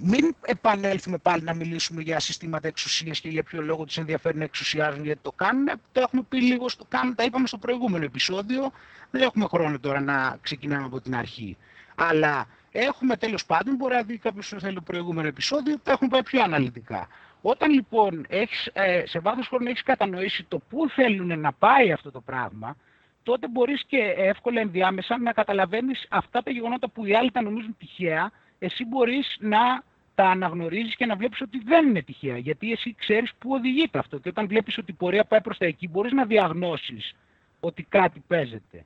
μην 0.00 0.34
επανέλθουμε 0.44 1.18
πάλι 1.18 1.42
να 1.42 1.54
μιλήσουμε 1.54 2.02
για 2.02 2.20
συστήματα 2.20 2.68
εξουσίας 2.68 3.20
και 3.20 3.28
για 3.28 3.42
ποιο 3.42 3.62
λόγο 3.62 3.84
του 3.84 4.00
ενδιαφέρει 4.00 4.38
να 4.38 4.44
εξουσιάζουν 4.44 5.04
γιατί 5.04 5.20
το 5.22 5.32
κάνουν. 5.32 5.66
Το 5.92 6.00
έχουμε 6.00 6.22
πει 6.28 6.42
λίγο 6.42 6.68
στο 6.68 6.84
κάνουν, 6.88 7.14
τα 7.14 7.24
είπαμε 7.24 7.46
στο 7.46 7.58
προηγούμενο 7.58 8.04
επεισόδιο. 8.04 8.72
Δεν 9.10 9.22
έχουμε 9.22 9.46
χρόνο 9.48 9.78
τώρα 9.78 10.00
να 10.00 10.38
ξεκινάμε 10.42 10.84
από 10.84 11.00
την 11.00 11.16
αρχή. 11.16 11.56
Αλλά 11.94 12.46
έχουμε 12.72 13.16
τέλος 13.16 13.46
πάντων, 13.46 13.74
μπορεί 13.74 13.94
να 13.94 14.02
δει 14.02 14.18
κάποιος 14.18 14.54
θέλει 14.58 14.74
το 14.74 14.80
προηγούμενο 14.80 15.28
επεισόδιο, 15.28 15.78
τα 15.82 15.92
έχουμε 15.92 16.08
πάει 16.08 16.22
πιο 16.22 16.42
αναλυτικά. 16.42 17.08
Όταν 17.42 17.70
λοιπόν 17.70 18.26
έχεις, 18.28 18.70
ε, 18.72 19.02
σε 19.06 19.18
βάθος 19.18 19.48
χρόνου 19.48 19.68
έχεις 19.68 19.82
κατανοήσει 19.82 20.44
το 20.48 20.58
πού 20.68 20.88
θέλουν 20.88 21.40
να 21.40 21.52
πάει 21.52 21.92
αυτό 21.92 22.10
το 22.10 22.20
πράγμα, 22.20 22.76
τότε 23.22 23.48
μπορείς 23.48 23.84
και 23.86 24.14
εύκολα 24.16 24.60
ενδιάμεσα 24.60 25.18
να 25.18 25.32
καταλαβαίνεις 25.32 26.06
αυτά 26.10 26.42
τα 26.42 26.50
γεγονότα 26.50 26.88
που 26.88 27.06
οι 27.06 27.14
άλλοι 27.14 27.30
τα 27.30 27.42
νομίζουν 27.42 27.76
τυχαία, 27.78 28.30
εσύ 28.58 28.84
μπορείς 28.84 29.36
να 29.40 29.82
τα 30.14 30.24
αναγνωρίζεις 30.24 30.96
και 30.96 31.06
να 31.06 31.16
βλέπεις 31.16 31.40
ότι 31.40 31.62
δεν 31.64 31.88
είναι 31.88 32.02
τυχαία. 32.02 32.38
Γιατί 32.38 32.72
εσύ 32.72 32.94
ξέρεις 32.98 33.32
πού 33.38 33.52
οδηγείται 33.52 33.98
αυτό. 33.98 34.18
Και 34.18 34.28
όταν 34.28 34.46
βλέπεις 34.46 34.78
ότι 34.78 34.90
η 34.90 34.94
πορεία 34.94 35.24
πάει 35.24 35.40
προς 35.40 35.58
τα 35.58 35.66
εκεί, 35.66 35.88
μπορείς 35.88 36.12
να 36.12 36.24
διαγνώσεις 36.24 37.14
ότι 37.60 37.82
κάτι 37.88 38.22
παίζεται. 38.26 38.84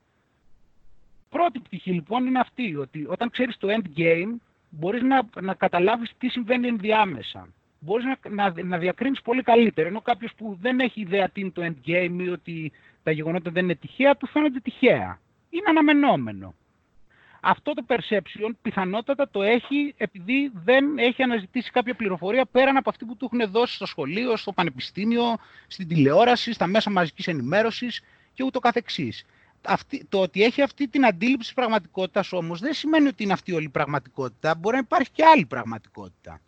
Πρώτη 1.28 1.58
πτυχή 1.58 1.90
λοιπόν 1.90 2.26
είναι 2.26 2.38
αυτή, 2.38 2.76
ότι 2.76 3.06
όταν 3.08 3.30
ξέρεις 3.30 3.56
το 3.56 3.68
endgame, 3.70 4.34
μπορείς 4.70 5.02
να, 5.02 5.22
να 5.40 5.54
καταλάβεις 5.54 6.12
τι 6.18 6.28
συμβαίνει 6.28 6.68
ενδιάμεσα. 6.68 7.48
Μπορείς 7.80 8.04
να, 8.04 8.30
να, 8.30 8.62
να 8.62 8.78
διακρίνεις 8.78 9.22
πολύ 9.22 9.42
καλύτερα. 9.42 9.88
Ενώ 9.88 10.00
κάποιος 10.00 10.32
που 10.36 10.58
δεν 10.60 10.80
έχει 10.80 11.00
ιδέα 11.00 11.28
τι 11.28 11.40
είναι 11.40 11.50
το 11.50 11.62
endgame 11.64 12.16
ή 12.18 12.28
ότι 12.28 12.72
τα 13.02 13.10
γεγονότα 13.10 13.50
δεν 13.50 13.64
είναι 13.64 13.74
τυχαία, 13.74 14.16
του 14.16 14.26
φαίνονται 14.26 14.60
τυχαία. 14.60 15.20
Είναι 15.50 15.68
αναμενόμενο 15.68 16.54
αυτό 17.44 17.72
το 17.72 17.84
perception 17.88 18.50
πιθανότατα 18.62 19.28
το 19.30 19.42
έχει 19.42 19.94
επειδή 19.96 20.52
δεν 20.64 20.98
έχει 20.98 21.22
αναζητήσει 21.22 21.70
κάποια 21.70 21.94
πληροφορία 21.94 22.46
πέραν 22.46 22.76
από 22.76 22.90
αυτή 22.90 23.04
που 23.04 23.16
του 23.16 23.30
έχουν 23.32 23.50
δώσει 23.50 23.74
στο 23.74 23.86
σχολείο, 23.86 24.36
στο 24.36 24.52
πανεπιστήμιο, 24.52 25.36
στην 25.66 25.88
τηλεόραση, 25.88 26.52
στα 26.52 26.66
μέσα 26.66 26.90
μαζικής 26.90 27.26
ενημέρωσης 27.26 28.02
και 28.32 28.44
ούτω 28.44 28.58
καθεξής. 28.58 29.24
Αυτή, 29.66 30.04
το 30.08 30.20
ότι 30.20 30.42
έχει 30.42 30.62
αυτή 30.62 30.88
την 30.88 31.06
αντίληψη 31.06 31.38
της 31.38 31.52
πραγματικότητας 31.52 32.32
όμως 32.32 32.60
δεν 32.60 32.72
σημαίνει 32.72 33.08
ότι 33.08 33.22
είναι 33.22 33.32
αυτή 33.32 33.52
όλη 33.52 33.64
η 33.64 33.68
πραγματικότητα. 33.68 34.54
Μπορεί 34.54 34.74
να 34.74 34.82
υπάρχει 34.82 35.10
και 35.10 35.24
άλλη 35.24 35.46
πραγματικότητα. 35.46 36.40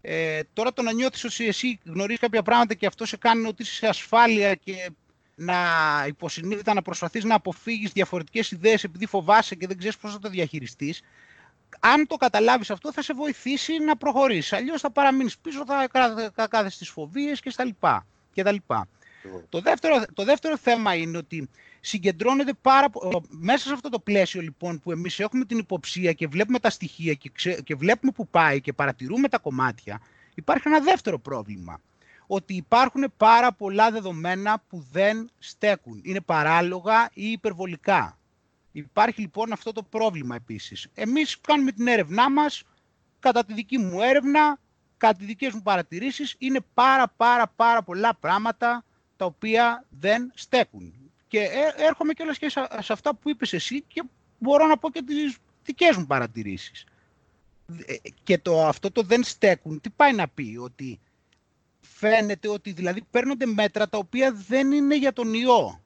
Ε, 0.00 0.40
τώρα 0.52 0.72
το 0.72 0.82
να 0.82 0.92
νιώθεις 0.92 1.24
ότι 1.24 1.46
εσύ 1.46 1.78
γνωρίζεις 1.84 2.20
κάποια 2.20 2.42
πράγματα 2.42 2.74
και 2.74 2.86
αυτό 2.86 3.06
σε 3.06 3.16
κάνει 3.16 3.46
ότι 3.46 3.62
είσαι 3.62 3.74
σε 3.74 3.86
ασφάλεια 3.86 4.54
και 4.54 4.90
να 5.44 5.56
υποσυνείδητα 6.06 6.74
να 6.74 6.82
προσπαθείς 6.82 7.24
να 7.24 7.34
αποφύγεις 7.34 7.92
διαφορετικές 7.92 8.50
ιδέες 8.50 8.84
επειδή 8.84 9.06
φοβάσαι 9.06 9.54
και 9.54 9.66
δεν 9.66 9.78
ξέρεις 9.78 9.96
πώς 9.96 10.12
θα 10.12 10.18
το 10.18 10.28
διαχειριστείς, 10.28 11.02
αν 11.80 12.06
το 12.06 12.16
καταλάβεις 12.16 12.70
αυτό 12.70 12.92
θα 12.92 13.02
σε 13.02 13.14
βοηθήσει 13.14 13.78
να 13.78 13.96
προχωρήσεις. 13.96 14.52
Αλλιώς 14.52 14.80
θα 14.80 14.90
παραμείνεις 14.90 15.38
πίσω, 15.38 15.64
θα, 15.66 15.88
θα 16.34 16.48
κάθεσαι 16.48 16.74
στις 16.74 16.88
φοβίες 16.88 17.40
και 17.40 17.50
στα 17.50 17.64
λοιπά. 17.64 18.06
Και 18.32 18.42
τα 18.42 18.52
λοιπά. 18.52 18.88
Το, 19.48 19.60
δεύτερο, 19.60 20.04
το 20.14 20.24
δεύτερο 20.24 20.56
θέμα 20.56 20.94
είναι 20.94 21.16
ότι 21.16 21.48
συγκεντρώνεται 21.80 22.52
πάρα 22.62 22.86
Μέσα 23.28 23.66
σε 23.66 23.72
αυτό 23.72 23.88
το 23.88 23.98
πλαίσιο 23.98 24.40
λοιπόν 24.40 24.80
που 24.80 24.92
εμείς 24.92 25.20
έχουμε 25.20 25.44
την 25.44 25.58
υποψία 25.58 26.12
και 26.12 26.26
βλέπουμε 26.26 26.58
τα 26.58 26.70
στοιχεία 26.70 27.14
και, 27.14 27.30
και 27.64 27.74
βλέπουμε 27.74 28.12
που 28.12 28.28
πάει 28.28 28.60
και 28.60 28.72
παρατηρούμε 28.72 29.28
τα 29.28 29.38
κομμάτια, 29.38 30.00
υπάρχει 30.34 30.68
ένα 30.68 30.80
δεύτερο 30.80 31.18
πρόβλημα 31.18 31.80
ότι 32.34 32.54
υπάρχουν 32.54 33.12
πάρα 33.16 33.52
πολλά 33.52 33.90
δεδομένα 33.90 34.62
που 34.68 34.86
δεν 34.90 35.30
στέκουν. 35.38 36.00
Είναι 36.04 36.20
παράλογα 36.20 37.10
ή 37.12 37.30
υπερβολικά. 37.30 38.18
Υπάρχει 38.72 39.20
λοιπόν 39.20 39.52
αυτό 39.52 39.72
το 39.72 39.82
πρόβλημα 39.82 40.34
επίσης. 40.34 40.88
Εμείς 40.94 41.40
κάνουμε 41.40 41.72
την 41.72 41.86
έρευνά 41.86 42.30
μας, 42.30 42.62
κατά 43.18 43.44
τη 43.44 43.54
δική 43.54 43.78
μου 43.78 44.00
έρευνα, 44.00 44.58
κατά 44.96 45.18
τις 45.18 45.26
δικές 45.26 45.52
μου 45.52 45.62
παρατηρήσεις, 45.62 46.34
είναι 46.38 46.60
πάρα 46.74 47.08
πάρα 47.16 47.46
πάρα 47.56 47.82
πολλά 47.82 48.14
πράγματα 48.14 48.84
τα 49.16 49.24
οποία 49.24 49.84
δεν 49.88 50.30
στέκουν. 50.34 50.94
Και 51.28 51.38
ε, 51.38 51.84
έρχομαι 51.84 52.12
κιόλας 52.12 52.38
και 52.38 52.48
σε 52.78 52.92
αυτά 52.92 53.14
που 53.14 53.30
είπες 53.30 53.52
εσύ 53.52 53.82
και 53.82 54.02
μπορώ 54.38 54.66
να 54.66 54.76
πω 54.76 54.90
και 54.90 55.02
τις 55.02 55.36
δικές 55.64 55.96
μου 55.96 56.06
παρατηρήσεις. 56.06 56.84
Ε, 57.86 57.94
και 58.22 58.38
το, 58.38 58.66
αυτό 58.66 58.90
το 58.90 59.02
δεν 59.02 59.22
στέκουν, 59.24 59.80
τι 59.80 59.90
πάει 59.90 60.12
να 60.14 60.28
πει, 60.28 60.58
ότι 60.60 61.00
φαίνεται 62.02 62.48
ότι 62.48 62.72
δηλαδή 62.72 63.02
παίρνονται 63.10 63.46
μέτρα 63.46 63.88
τα 63.88 63.98
οποία 63.98 64.32
δεν 64.48 64.72
είναι 64.72 64.96
για 64.96 65.12
τον 65.12 65.34
ιό. 65.34 65.80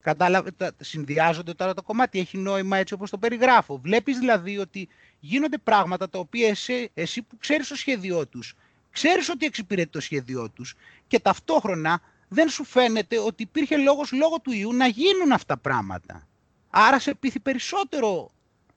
Κατάλαβε, 0.00 0.50
συνδυάζονται 0.80 1.54
τώρα 1.54 1.74
το 1.74 1.82
κομμάτι, 1.82 2.18
έχει 2.18 2.38
νόημα 2.38 2.76
έτσι 2.76 2.94
όπως 2.94 3.10
το 3.10 3.18
περιγράφω. 3.18 3.78
Βλέπεις 3.78 4.18
δηλαδή 4.18 4.58
ότι 4.58 4.88
γίνονται 5.20 5.58
πράγματα 5.58 6.08
τα 6.08 6.18
οποία 6.18 6.48
εσύ, 6.48 6.90
εσύ 6.94 7.22
που 7.22 7.36
ξέρεις 7.36 7.68
το 7.68 7.74
σχέδιό 7.74 8.26
τους, 8.26 8.54
ξέρεις 8.90 9.28
ότι 9.28 9.46
εξυπηρετεί 9.46 9.90
το 9.90 10.00
σχέδιό 10.00 10.50
τους 10.50 10.74
και 11.06 11.20
ταυτόχρονα 11.20 12.00
δεν 12.28 12.48
σου 12.48 12.64
φαίνεται 12.64 13.18
ότι 13.18 13.42
υπήρχε 13.42 13.76
λόγος 13.76 14.12
λόγω 14.12 14.40
του 14.40 14.52
ιού 14.52 14.72
να 14.72 14.86
γίνουν 14.86 15.32
αυτά 15.32 15.56
πράγματα. 15.56 16.26
Άρα 16.70 16.98
σε 16.98 17.14
πείθει 17.14 17.40
περισσότερο, 17.40 18.30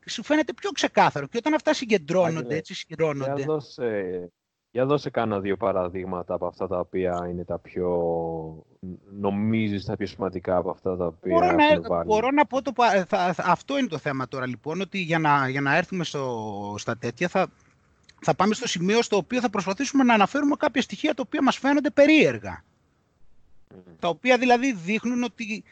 σου 0.06 0.24
φαίνεται 0.24 0.54
πιο 0.54 0.72
ξεκάθαρο. 0.72 1.28
Και 1.28 1.38
όταν 1.38 1.54
αυτά 1.54 1.74
συγκεντρώνονται, 1.74 2.56
έτσι 2.56 2.74
συγκεντρώνονται. 2.74 3.34
Για 3.36 3.46
δώσε, 3.46 4.32
για 4.72 4.86
δώσε 4.86 5.10
κάνα 5.10 5.40
δύο 5.40 5.58
παραδείγματα 5.58 6.34
από 6.34 6.46
αυτά 6.46 6.68
τα 6.68 6.80
οποία 6.80 7.28
είναι 7.30 7.44
τα 7.44 7.60
πιο, 7.60 7.90
νομίζεις, 9.20 9.86
τα 9.86 9.98
πιο 9.98 10.08
σημαντικά 10.08 10.58
από 10.58 10.70
αυτά 10.70 10.98
τα 10.98 11.06
οποία 11.06 11.34
μπορώ 11.34 11.52
να, 11.52 11.82
βάλει. 11.82 12.06
Μπορώ 12.06 12.32
να 12.32 12.46
πω, 12.46 12.62
το, 12.62 12.74
θα, 13.08 13.36
αυτό 13.38 13.78
είναι 13.78 13.88
το 13.88 13.98
θέμα 13.98 14.28
τώρα 14.28 14.48
λοιπόν, 14.48 14.82
ότι 14.82 14.98
για 15.02 15.20
να, 15.20 15.50
για 15.50 15.62
να 15.62 15.76
έρθουμε 15.76 16.04
στο, 16.04 16.76
στα 16.78 16.98
τέτοια 16.98 17.28
θα, 17.28 17.48
θα 18.22 18.36
πάμε 18.36 18.54
στο 18.54 18.68
σημείο 18.68 19.02
στο 19.02 19.18
οποίο 19.18 19.40
θα 19.40 19.50
προσπαθήσουμε 19.50 20.04
να 20.04 20.14
αναφέρουμε 20.14 20.56
κάποια 20.56 20.82
στοιχεία 20.82 21.14
τα 21.14 21.24
οποία 21.26 21.42
μας 21.42 21.58
φαίνονται 21.58 21.90
περίεργα. 21.90 22.64
Τα 24.00 24.08
οποία 24.08 24.38
δηλαδή 24.38 24.74
δείχνουν 24.74 25.24
ότι, 25.24 25.64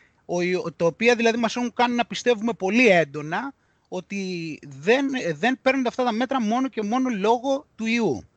τα 0.75 0.85
οποία 0.85 1.15
δηλαδή 1.15 1.37
μας 1.37 1.55
έχουν 1.55 1.73
κάνει 1.73 1.95
να 1.95 2.05
πιστεύουμε 2.05 2.53
πολύ 2.53 2.87
έντονα 2.87 3.53
ότι 3.87 4.59
δεν, 4.67 5.07
δεν 5.35 5.59
παίρνουν 5.61 5.87
αυτά 5.87 6.03
τα 6.03 6.11
μέτρα 6.11 6.41
μόνο 6.41 6.67
και 6.67 6.83
μόνο 6.83 7.09
λόγω 7.09 7.65
του 7.75 7.85
ιού. 7.85 8.28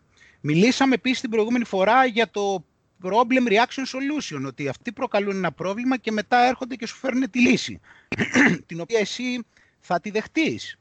Μιλήσαμε 0.44 0.94
επίσης 0.94 1.20
την 1.20 1.30
προηγούμενη 1.30 1.64
φορά 1.64 2.04
για 2.06 2.30
το 2.30 2.64
problem 3.02 3.48
reaction 3.48 3.84
solution, 3.86 4.46
ότι 4.46 4.68
αυτοί 4.68 4.92
προκαλούν 4.92 5.36
ένα 5.36 5.52
πρόβλημα 5.52 5.96
και 5.96 6.12
μετά 6.12 6.38
έρχονται 6.38 6.76
και 6.76 6.86
σου 6.86 6.96
φέρνουν 6.96 7.30
τη 7.30 7.40
λύση, 7.40 7.80
την 8.66 8.80
οποία 8.80 8.98
εσύ 8.98 9.44
θα 9.80 10.00
τη 10.00 10.10
δεχτείς. 10.10 10.78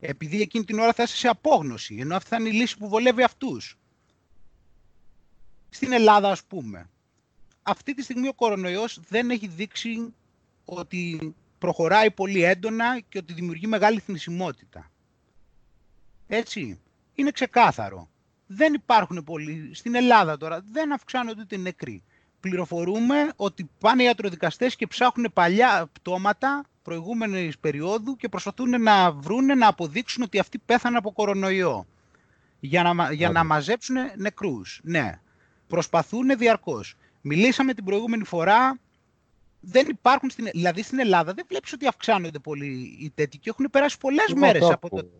Επειδή 0.00 0.40
εκείνη 0.40 0.64
την 0.64 0.78
ώρα 0.78 0.92
θα 0.92 1.02
είσαι 1.02 1.16
σε 1.16 1.28
απόγνωση, 1.28 1.96
ενώ 2.00 2.16
αυτή 2.16 2.28
θα 2.28 2.36
είναι 2.36 2.48
η 2.48 2.52
λύση 2.52 2.76
που 2.78 2.88
βολεύει 2.88 3.22
αυτούς. 3.22 3.78
Στην 5.68 5.92
Ελλάδα, 5.92 6.30
ας 6.30 6.44
πούμε, 6.44 6.90
αυτή 7.62 7.94
τη 7.94 8.02
στιγμή 8.02 8.28
ο 8.28 8.34
κορονοϊός 8.34 9.00
δεν 9.08 9.30
έχει 9.30 9.46
δείξει 9.46 10.14
ότι 10.64 11.34
προχωράει 11.58 12.10
πολύ 12.10 12.42
έντονα 12.42 13.00
και 13.00 13.18
ότι 13.18 13.32
δημιουργεί 13.32 13.66
μεγάλη 13.66 14.00
θνησιμότητα. 14.00 14.90
Έτσι, 16.26 16.80
είναι 17.14 17.30
ξεκάθαρο. 17.30 18.08
Δεν 18.52 18.74
υπάρχουν 18.74 19.24
πολλοί, 19.24 19.70
στην 19.74 19.94
Ελλάδα 19.94 20.36
τώρα, 20.36 20.64
δεν 20.72 20.92
αυξάνονται 20.92 21.40
ούτε 21.40 21.56
νεκροί. 21.56 22.02
Πληροφορούμε 22.40 23.32
ότι 23.36 23.70
πάνε 23.78 24.02
οι 24.02 24.04
ιατροδικαστές 24.04 24.76
και 24.76 24.86
ψάχνουν 24.86 25.30
παλιά 25.32 25.88
πτώματα 25.92 26.64
προηγούμενης 26.82 27.58
περίοδου 27.58 28.16
και 28.16 28.28
προσπαθούν 28.28 28.82
να 28.82 29.12
βρούνε, 29.12 29.54
να 29.54 29.66
αποδείξουν 29.66 30.22
ότι 30.22 30.38
αυτοί 30.38 30.58
πέθαναν 30.58 30.96
από 30.98 31.12
κορονοϊό. 31.12 31.86
Για 32.60 32.82
να, 32.82 33.12
για 33.12 33.30
να 33.30 33.44
μαζέψουν 33.44 33.96
νεκρούς. 34.16 34.80
Ναι. 34.82 35.20
Προσπαθούν 35.66 36.36
διαρκώς. 36.38 36.94
Μιλήσαμε 37.20 37.74
την 37.74 37.84
προηγούμενη 37.84 38.24
φορά, 38.24 38.78
δεν 39.60 39.86
υπάρχουν 39.88 40.30
στην, 40.30 40.48
δηλαδή 40.52 40.82
στην 40.82 40.98
Ελλάδα 40.98 41.32
δεν 41.34 41.44
βλέπεις 41.48 41.72
ότι 41.72 41.86
αυξάνονται 41.86 42.38
πολύ 42.38 42.96
οι 43.00 43.12
τέτοιοι 43.14 43.38
και 43.38 43.50
έχουν 43.50 43.66
περάσει 43.70 43.98
πολλές 43.98 44.32
μέρες 44.34 44.70
από 44.70 44.88
το... 44.88 45.10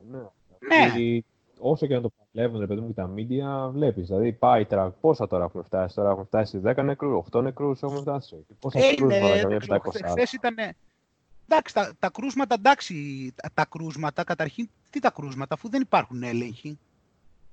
Ναι. 0.69 0.77
ναι. 0.77 1.21
Όσο 1.61 1.87
και 1.87 1.95
να 1.95 2.01
το 2.01 2.13
παλεύουν, 2.33 2.67
παιδί 2.67 2.81
μου, 2.81 2.87
και 2.87 2.93
τα 2.93 3.07
μίντια, 3.07 3.71
βλέπεις. 3.73 4.07
Δηλαδή, 4.07 4.33
πάει 4.33 4.65
τρα... 4.65 4.91
πόσα 5.01 5.27
τώρα 5.27 5.45
έχουμε 5.45 5.63
φτάσει; 5.63 5.95
Τώρα 5.95 6.09
έχουμε 6.09 6.25
φτάσει 6.25 6.61
10 6.65 6.83
νεκρούς, 6.85 7.27
8 7.33 7.43
νεκρούς 7.43 7.83
έχουμε 7.83 8.01
φτάσει. 8.01 8.47
Πόσα 8.61 8.79
ε, 8.79 8.95
κρούσματα, 8.95 9.41
καμιά 9.41 9.61
700. 9.69 9.79
Χθες 10.05 10.33
ήταν. 10.33 10.55
Εντάξει, 11.49 11.75
τα, 11.75 11.93
τα 11.99 12.11
κρούσματα, 12.11 12.55
εντάξει, 12.59 12.95
τα 13.55 13.65
κρούσματα, 13.65 14.25
καταρχήν, 14.25 14.69
τι 14.91 15.01
τα 15.01 15.11
κρούσματα, 15.11 15.55
αφού 15.55 15.69
δεν 15.69 15.81
υπάρχουν 15.81 16.23
έλεγχοι. 16.23 16.79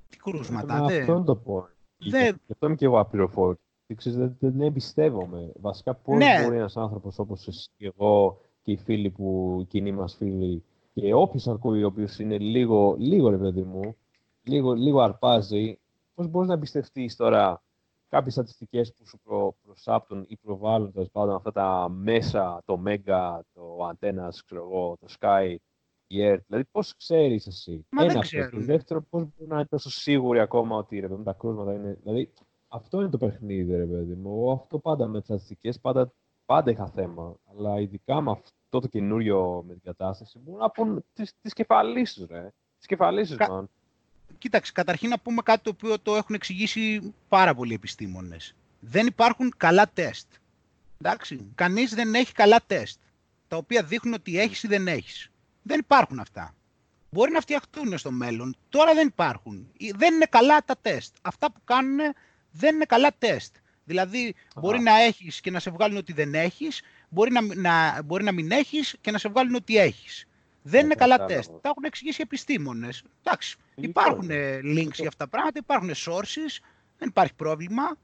Τι 0.09 0.17
κρούσματα, 0.17 0.75
ε, 0.75 0.85
δεν. 0.87 0.99
Αυτό 0.99 1.13
είναι 1.13 1.23
το 1.23 1.35
πω. 1.35 1.67
Δεν... 1.97 2.39
Γι' 2.45 2.51
αυτό 2.51 2.65
είμαι 2.65 2.75
και 2.75 2.85
εγώ 2.85 2.99
απληροφόρητο 2.99 3.61
δεν, 4.03 4.35
δεν 4.39 4.61
εμπιστεύομαι. 4.61 5.51
Βασικά, 5.61 5.93
πώς 5.93 6.17
ναι. 6.17 6.43
μπορεί 6.43 6.57
ένας 6.57 6.77
άνθρωπος 6.77 7.19
όπως 7.19 7.47
εσύ 7.47 7.69
και 7.77 7.93
εγώ 7.97 8.41
και 8.63 8.71
οι 8.71 8.77
φίλοι 8.77 9.09
που, 9.09 9.57
οι 9.61 9.65
κοινοί 9.65 9.91
μας 9.91 10.15
φίλοι, 10.15 10.63
και 11.01 11.13
όποιο 11.13 11.51
ακούει, 11.51 11.83
ο 11.83 11.87
οποίος 11.87 12.19
είναι 12.19 12.37
λίγο, 12.37 12.95
λίγο 12.99 13.29
ρε 13.29 13.37
παιδί 13.37 13.63
μου, 13.63 13.95
λίγο, 14.43 14.73
λίγο 14.73 15.01
αρπάζει, 15.01 15.79
πώς 16.15 16.27
μπορείς 16.27 16.47
να 16.47 16.53
εμπιστευτείς 16.53 17.15
τώρα 17.15 17.63
κάποιες 18.09 18.33
στατιστικές 18.33 18.93
που 18.93 19.07
σου 19.07 19.19
προ, 19.23 19.55
προσάπτουν 19.65 20.25
ή 20.27 20.35
προβάλλουν 20.35 20.91
τέλος 20.91 21.09
πάντων 21.11 21.35
αυτά 21.35 21.51
τα 21.51 21.89
μέσα, 21.89 22.61
το 22.65 22.81
Mega, 22.85 23.39
το 23.53 23.89
Antennas, 23.89 24.33
ξέρω 24.45 24.63
εγώ, 24.63 24.97
το 24.99 25.07
Sky, 25.19 25.55
η 26.07 26.17
Earth. 26.19 26.43
Δηλαδή, 26.47 26.65
πώς 26.71 26.95
ξέρεις 26.95 27.47
εσύ. 27.47 27.85
Μα 27.89 28.03
Ένα 28.03 28.13
δεν 28.13 28.41
αυτό. 28.41 28.59
Δεύτερο, 28.59 29.01
πώς 29.09 29.21
μπορεί 29.21 29.49
να 29.49 29.55
είναι 29.55 29.65
τόσο 29.65 29.89
σίγουροι 29.89 30.39
ακόμα 30.39 30.77
ότι 30.77 30.99
ρε, 30.99 31.07
τα 31.07 31.33
κρούσματα 31.33 31.73
είναι. 31.73 31.97
Δηλαδή, 32.03 32.33
αυτό 32.67 32.99
είναι 32.99 33.09
το 33.09 33.17
παιχνίδι, 33.17 33.75
ρε 33.75 33.85
παιδί 33.85 34.13
μου. 34.13 34.29
Εγώ 34.29 34.51
αυτό 34.51 34.79
πάντα 34.79 35.07
με 35.07 35.17
τις 35.17 35.27
στατιστικές 35.27 35.79
πάντα, 35.79 36.11
πάντα 36.47 36.71
είχα 36.71 36.87
θέμα. 36.95 37.35
Αλλά 37.51 37.79
ειδικά 37.79 38.21
με 38.21 38.31
αυτό 38.31 38.79
το 38.79 38.87
καινούριο 38.87 39.63
με 39.67 39.73
την 39.73 39.81
κατάσταση 39.83 40.39
μπορούν 40.39 40.61
να 40.61 40.69
πούν 40.69 41.05
τις 41.13 41.53
κεφαλίσει, 41.53 42.27
ρε. 42.29 42.53
Τις 42.77 42.87
κεφαλίσει, 42.87 43.35
Κα... 43.35 43.69
Κοίταξε, 44.37 44.71
καταρχήν 44.71 45.09
να 45.09 45.19
πούμε 45.19 45.41
κάτι 45.41 45.63
το 45.63 45.69
οποίο 45.69 45.99
το 45.99 46.15
έχουν 46.15 46.35
εξηγήσει 46.35 47.13
πάρα 47.27 47.55
πολλοί 47.55 47.73
επιστήμονες. 47.73 48.55
Δεν 48.79 49.07
υπάρχουν 49.07 49.53
καλά 49.57 49.89
τεστ. 49.93 50.27
Εντάξει, 51.01 51.51
κανείς 51.55 51.93
δεν 51.93 52.13
έχει 52.13 52.33
καλά 52.33 52.59
τεστ, 52.67 52.99
τα 53.47 53.57
οποία 53.57 53.83
δείχνουν 53.83 54.13
ότι 54.13 54.39
έχεις 54.39 54.63
ή 54.63 54.67
δεν 54.67 54.87
έχεις. 54.87 55.31
Δεν 55.61 55.79
υπάρχουν 55.79 56.19
αυτά. 56.19 56.55
Μπορεί 57.09 57.31
να 57.31 57.39
φτιαχτούν 57.39 57.97
στο 57.97 58.11
μέλλον. 58.11 58.55
Τώρα 58.69 58.93
δεν 58.93 59.07
υπάρχουν. 59.07 59.71
Δεν 59.95 60.13
είναι 60.13 60.25
καλά 60.25 60.63
τα 60.63 60.75
τεστ. 60.81 61.15
Αυτά 61.21 61.51
που 61.51 61.59
κάνουν 61.63 61.99
δεν 62.51 62.75
είναι 62.75 62.85
καλά 62.85 63.09
τεστ. 63.17 63.55
Δηλαδή, 63.87 64.35
μπορεί 64.55 64.79
να 64.79 65.01
έχεις 65.01 65.41
και 65.41 65.51
να 65.51 65.59
σε 65.59 65.69
βγάλουν 65.71 65.97
ότι 65.97 66.13
δεν 66.13 66.33
έχεις, 66.33 66.81
μπορεί 67.09 67.31
να, 67.31 67.41
να, 67.55 68.01
μπορεί 68.03 68.23
να 68.23 68.31
μην 68.31 68.51
έχεις 68.51 68.95
και 69.01 69.11
να 69.11 69.17
σε 69.17 69.29
βγάλουν 69.29 69.55
ότι 69.55 69.77
έχεις. 69.77 70.27
Δεν 70.61 70.85
είναι 70.85 70.95
καλά 70.95 71.25
τεστ. 71.25 71.49
Τα 71.49 71.69
έχουν 71.69 71.83
εξηγήσει 71.83 72.21
οι 72.21 72.23
επιστήμονες. 72.23 73.03
Εντάξει, 73.23 73.57
υπάρχουν 73.75 74.29
links 74.77 74.93
για 74.93 75.07
αυτά 75.07 75.23
τα 75.23 75.27
πράγματα, 75.27 75.59
υπάρχουν 75.59 75.89
sources, 75.89 76.59
δεν 76.97 77.07
υπάρχει 77.07 77.33
πρόβλημα. 77.33 77.97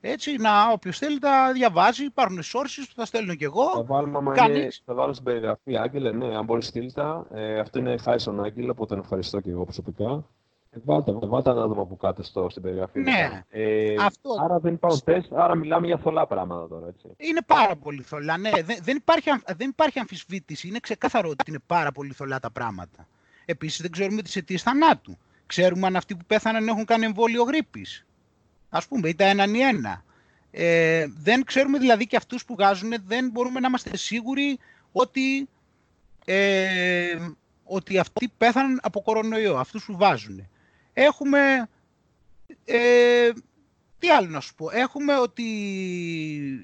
Έτσι, 0.00 0.36
να 0.36 0.70
όποιος 0.72 0.98
θέλει 0.98 1.18
τα 1.18 1.52
διαβάζει, 1.52 2.04
υπάρχουν 2.04 2.40
sources, 2.42 2.92
θα 2.94 3.04
στέλνω 3.04 3.34
κι 3.34 3.44
εγώ. 3.44 3.70
Θα 3.70 3.82
βάλουμε, 3.82 4.34
Κάνεις... 4.34 4.82
θα 4.84 4.94
βάλω 4.94 5.12
στην 5.12 5.24
περιγραφή, 5.24 5.76
Άγγελε, 5.76 6.12
ναι, 6.12 6.36
αν 6.36 6.44
μπορείς 6.44 6.66
στείλει 6.66 6.92
τα. 6.92 7.26
Ε, 7.32 7.58
αυτό 7.58 7.78
είναι 7.78 7.98
χάρη 7.98 8.20
στον 8.20 8.44
Άγγελο, 8.44 8.70
οπότε 8.70 8.94
τον 8.94 9.02
ευχαριστώ 9.02 9.40
και 9.40 9.50
εγώ 9.50 9.64
προσωπικά. 9.64 10.24
Βάλτε, 10.72 11.12
βάλτε 11.12 11.52
να 11.52 11.66
δούμε 11.66 11.80
από 11.80 11.96
κάτω 11.96 12.22
στο, 12.22 12.48
στην 12.50 12.62
περιγραφή. 12.62 13.00
Ναι, 13.00 13.42
ε, 13.48 13.94
αυτό... 14.00 14.30
Άρα 14.44 14.58
δεν 14.58 14.72
υπάρχουν 14.72 15.04
τεστ, 15.04 15.32
άρα 15.34 15.54
μιλάμε 15.54 15.86
για 15.86 15.98
θολά 15.98 16.26
πράγματα 16.26 16.68
τώρα, 16.68 16.86
έτσι. 16.86 17.08
Είναι 17.16 17.40
πάρα 17.46 17.76
πολύ 17.76 18.02
θολά, 18.02 18.36
ναι. 18.36 18.50
Δεν, 18.50 18.78
δεν, 18.82 18.96
υπάρχει, 18.96 19.30
δεν 19.56 19.68
υπάρχει 19.68 19.98
αμφισβήτηση. 19.98 20.68
Είναι 20.68 20.78
ξεκάθαρο 20.78 21.28
ότι 21.28 21.44
είναι 21.48 21.58
πάρα 21.66 21.92
πολύ 21.92 22.12
θολά 22.12 22.40
τα 22.40 22.50
πράγματα. 22.50 23.08
Επίσης 23.44 23.80
δεν 23.80 23.90
ξέρουμε 23.90 24.22
τις 24.22 24.36
αιτίες 24.36 24.62
θανάτου. 24.62 25.18
Ξέρουμε 25.46 25.86
αν 25.86 25.96
αυτοί 25.96 26.16
που 26.16 26.24
πέθαναν 26.26 26.68
έχουν 26.68 26.84
κάνει 26.84 27.04
εμβόλιο 27.04 27.42
γρήπης. 27.42 28.06
Ας 28.68 28.86
πούμε, 28.86 29.08
ή 29.08 29.14
τα 29.14 29.24
έναν 29.24 29.54
ή 29.54 29.58
ένα. 29.58 30.04
Ε, 30.50 31.06
δεν 31.22 31.44
ξέρουμε 31.44 31.78
δηλαδή 31.78 32.06
και 32.06 32.16
αυτούς 32.16 32.44
που 32.44 32.54
βγάζουν, 32.54 32.92
δεν 33.06 33.30
μπορούμε 33.30 33.60
να 33.60 33.68
είμαστε 33.68 33.96
σίγουροι 33.96 34.58
ότι, 34.92 35.48
ε, 36.24 37.16
ότι 37.64 37.98
αυτοί 37.98 38.32
πέθαναν 38.38 38.80
από 38.82 39.02
κορονοϊό, 39.02 39.56
αυτούς 39.56 39.84
που 39.84 39.96
βάζουν. 39.96 40.48
Έχουμε... 41.02 41.68
Ε, 42.64 43.30
τι 43.98 44.10
άλλο 44.10 44.28
να 44.28 44.40
σου 44.40 44.54
πω. 44.54 44.70
Έχουμε 44.70 45.18
ότι 45.18 45.42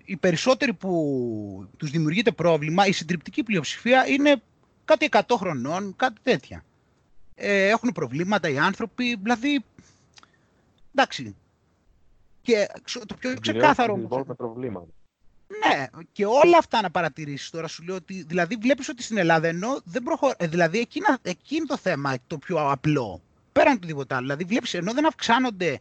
οι 0.05 0.17
περισσότεροι 0.17 0.73
που 0.73 1.69
τους 1.77 1.91
δημιουργείται 1.91 2.33
πρόβλημα, 2.33 2.87
η 2.87 2.93
συντριπτική 2.93 3.43
πλειοψηφία 3.43 4.07
είναι 4.07 4.43
κάτι 4.85 5.09
100 5.11 5.21
χρονών, 5.37 5.95
κάτι 5.97 6.21
τέτοια. 6.23 6.65
Ε, 7.35 7.69
έχουν 7.69 7.93
προβλήματα 7.93 8.49
οι 8.49 8.59
άνθρωποι, 8.59 9.17
δηλαδή... 9.23 9.65
Εντάξει. 10.95 11.37
Και 12.43 12.69
το 13.07 13.15
πιο 13.19 13.35
ξεκάθαρο... 13.41 13.97
με 13.97 14.35
προβλήματα. 14.35 14.87
Ναι, 15.67 15.87
και 16.13 16.27
όλα 16.27 16.59
αυτά 16.59 16.81
να 16.81 16.91
παρατηρήσεις 16.91 17.51
τώρα 17.51 17.67
σου 17.67 17.83
λέω 17.83 17.95
ότι 17.95 18.23
δηλαδή 18.23 18.57
βλέπεις 18.57 18.89
ότι 18.89 19.03
στην 19.03 19.17
Ελλάδα 19.17 19.49
ενώ 19.49 19.81
δεν 19.85 20.03
προχωράει, 20.03 20.49
δηλαδή 20.49 20.79
εκείνο, 20.79 21.07
εκείνο 21.23 21.67
το 21.67 21.77
θέμα 21.77 22.15
το 22.27 22.39
πιο 22.39 22.71
απλό 22.71 23.21
πέραν 23.57 23.81
του 23.81 23.87
τίποτα 23.87 24.17
άλλο. 24.17 24.25
Δηλαδή, 24.25 24.45
βλέπεις, 24.45 24.75
ενώ 24.75 24.93
δεν 24.93 25.07
αυξάνονται 25.07 25.79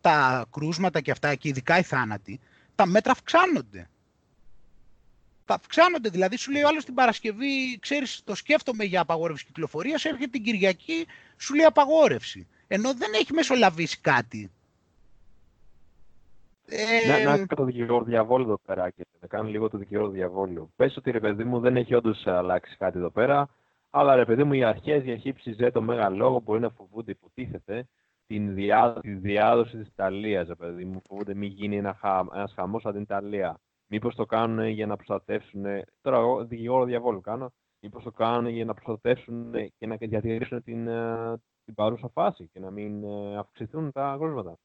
τα 0.00 0.46
κρούσματα 0.50 1.00
και 1.00 1.10
αυτά, 1.10 1.34
και 1.34 1.48
ειδικά 1.48 1.78
οι 1.78 1.82
θάνατοι, 1.82 2.40
τα 2.74 2.86
μέτρα 2.86 3.12
αυξάνονται. 3.12 3.88
Τα 5.44 5.54
αυξάνονται, 5.54 6.08
δηλαδή 6.08 6.36
σου 6.36 6.52
λέει 6.52 6.62
ο 6.62 6.68
άλλος 6.68 6.84
την 6.84 6.94
Παρασκευή, 6.94 7.78
ξέρεις, 7.80 8.22
το 8.24 8.34
σκέφτομαι 8.34 8.84
για 8.84 9.00
απαγόρευση 9.00 9.44
κυκλοφορίας, 9.44 10.04
έρχεται 10.04 10.26
την 10.26 10.42
Κυριακή, 10.42 11.06
σου 11.36 11.54
λέει 11.54 11.64
απαγόρευση. 11.64 12.46
Ενώ 12.66 12.94
δεν 12.94 13.12
έχει 13.14 13.32
μεσολαβήσει 13.32 14.00
κάτι. 14.00 14.50
Ε... 16.66 17.24
Να, 17.24 17.36
να 17.36 17.46
το 17.46 17.64
δικηγόρο 17.64 18.04
διαβόλου 18.04 18.44
εδώ 18.44 18.60
πέρα 18.66 18.90
και 18.90 19.06
να 19.20 19.26
κάνω 19.28 19.48
λίγο 19.48 19.68
το 19.70 19.78
δικηγόρο 19.78 20.08
διαβόλου. 20.08 20.72
Πες 20.76 20.96
ότι 20.96 21.10
ρε 21.10 21.20
παιδί 21.20 21.44
μου 21.44 21.60
δεν 21.60 21.76
έχει 21.76 21.94
όντως 21.94 22.26
αλλάξει 22.26 22.76
κάτι 22.76 22.98
εδώ 22.98 23.10
πέρα, 23.10 23.48
αλλά 23.98 24.14
ρε 24.14 24.24
παιδί 24.24 24.44
μου 24.44 24.52
οι 24.52 24.64
αρχές 24.64 25.02
για 25.44 25.72
το 25.72 25.82
μέγα 25.82 26.08
λόγο 26.08 26.40
μπορεί 26.40 26.60
να 26.60 26.70
φοβούνται, 26.70 27.10
υποτίθεται, 27.10 27.88
την 28.26 28.54
διά, 28.54 28.98
τη 29.00 29.12
διάδοση 29.14 29.76
της 29.76 29.86
Ιταλίας, 29.86 30.48
ρε 30.48 30.54
παιδί 30.54 30.84
μου. 30.84 31.00
Φοβούνται 31.08 31.34
μην 31.34 31.50
γίνει 31.50 31.76
ένα 31.76 31.94
χα, 31.94 32.18
ένας 32.34 32.52
χαμός 32.52 32.84
από 32.84 32.92
την 32.92 33.02
Ιταλία. 33.02 33.60
Μήπως 33.86 34.14
το 34.14 34.26
κάνουν 34.26 34.66
για 34.66 34.86
να 34.86 34.96
προστατεύσουν, 34.96 35.64
τώρα 36.00 36.16
εγώ 36.16 36.44
δικηγόρο 36.44 36.84
διαβόλου 36.84 37.20
κάνω, 37.20 37.52
μήπως 37.80 38.02
το 38.02 38.10
κάνουν 38.10 38.46
για 38.46 38.64
να 38.64 38.74
προστατεύσουν 38.74 39.52
και 39.78 39.86
να 39.86 39.96
διατηρήσουν 39.96 40.62
την, 40.62 40.88
ε, 40.88 41.34
την 41.64 41.74
παρούσα 41.74 42.08
φάση 42.08 42.48
και 42.52 42.60
να 42.60 42.70
μην 42.70 43.04
ε, 43.04 43.36
αυξηθούν 43.38 43.92
τα 43.92 44.16
κρούσματα 44.18 44.58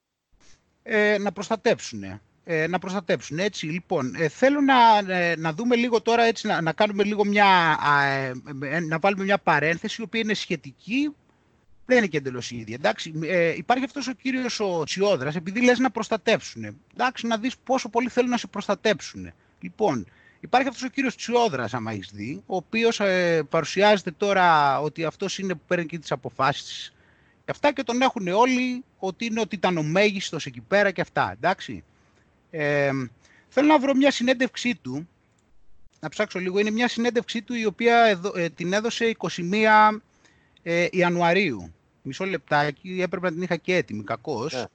ε, 0.84 1.18
να 1.18 1.32
προστατέψουν. 1.32 2.22
Ε, 2.44 2.68
να 2.68 2.80
προστατέψουν. 2.80 3.40
Έτσι, 3.40 3.66
λοιπόν, 3.66 4.16
ε, 4.16 4.28
θέλω 4.28 4.62
να, 4.62 5.14
ε, 5.14 5.36
να 5.36 5.54
δούμε 5.54 5.76
λίγο 5.76 6.02
τώρα, 6.02 6.24
έτσι, 6.24 6.48
να, 6.48 6.62
να 6.62 6.74
κάνουμε 6.74 7.04
λίγο 7.04 7.26
μια, 7.26 7.80
ε, 8.64 8.80
να 8.80 9.00
βάλουμε 9.00 9.24
μια 9.24 9.38
παρένθεση, 9.38 10.02
η 10.02 10.04
οποία 10.04 10.20
είναι 10.20 10.34
σχετική, 10.34 11.16
δεν 11.86 11.98
είναι 11.98 12.08
και 12.08 12.18
εντελώς 12.18 12.52
ίδια. 12.52 12.76
Εντάξει, 12.76 13.14
ε, 13.24 13.54
υπάρχει 13.56 13.84
αυτός 13.84 14.08
ο 14.08 14.14
κύριος 14.14 14.60
ο 14.60 14.84
Τσιόδρας, 14.84 15.36
επειδή 15.36 15.62
λες 15.64 15.80
να 15.80 15.92
προστατέψουν. 15.92 16.78
Εντάξει, 16.94 17.28
να 17.28 17.38
δεις 17.38 17.58
πόσο 17.58 17.90
πολύ 17.90 18.10
θέλουν 18.10 18.30
να 18.30 18.38
σε 18.38 18.48
προστατέψουν. 18.48 19.32
Λοιπόν, 19.60 20.08
υπάρχει 20.40 20.68
αυτός 20.68 20.84
ο 20.84 20.88
κύριος 20.88 21.16
Τσιόδρας, 21.16 21.74
άμα 21.74 21.92
έχεις 21.92 22.10
δει, 22.14 22.44
ο 22.46 22.56
οποίος 22.56 23.00
ε, 23.00 23.44
παρουσιάζεται 23.50 24.12
τώρα 24.12 24.80
ότι 24.80 25.04
αυτός 25.04 25.40
είναι 25.40 25.54
που 25.54 25.62
παίρνει 25.68 25.86
και 25.86 26.00
τις 26.00 26.12
αποφάσεις 26.12 26.94
αυτά 27.52 27.74
και 27.74 27.84
τον 27.84 28.02
έχουν 28.02 28.28
όλοι 28.28 28.84
ότι 29.00 29.26
είναι 29.26 29.40
ότι 29.40 29.56
ήταν 29.56 29.78
ο 29.78 29.84
μέγιστος 29.84 30.46
εκεί 30.46 30.62
πέρα 30.62 30.92
και 30.92 31.02
αυτά, 31.02 31.32
εντάξει. 31.32 31.84
Ε, 32.52 32.92
θέλω 33.48 33.68
να 33.68 33.80
βρω 33.80 33.96
μια 33.96 34.12
συνέντευξή 34.12 34.76
του, 34.76 35.08
να 36.00 36.10
ψάξω 36.10 36.40
λίγο, 36.40 36.60
είναι 36.60 36.72
μια 36.72 36.88
συνέντευξή 36.88 37.42
του 37.42 37.54
η 37.54 37.66
οποία 37.66 38.22
ε, 38.36 38.50
την 38.50 38.74
έδωσε 38.74 39.16
21 39.18 40.00
ε, 40.64 40.88
Ιανουαρίου. 40.92 41.74
Μισό 42.02 42.26
λεπτάκι, 42.26 43.02
έπρεπε 43.02 43.26
να 43.26 43.34
την 43.34 43.42
είχα 43.42 43.56
και 43.56 43.76
έτοιμη, 43.76 44.04
κακώς. 44.04 44.54
Ναι. 44.54 44.66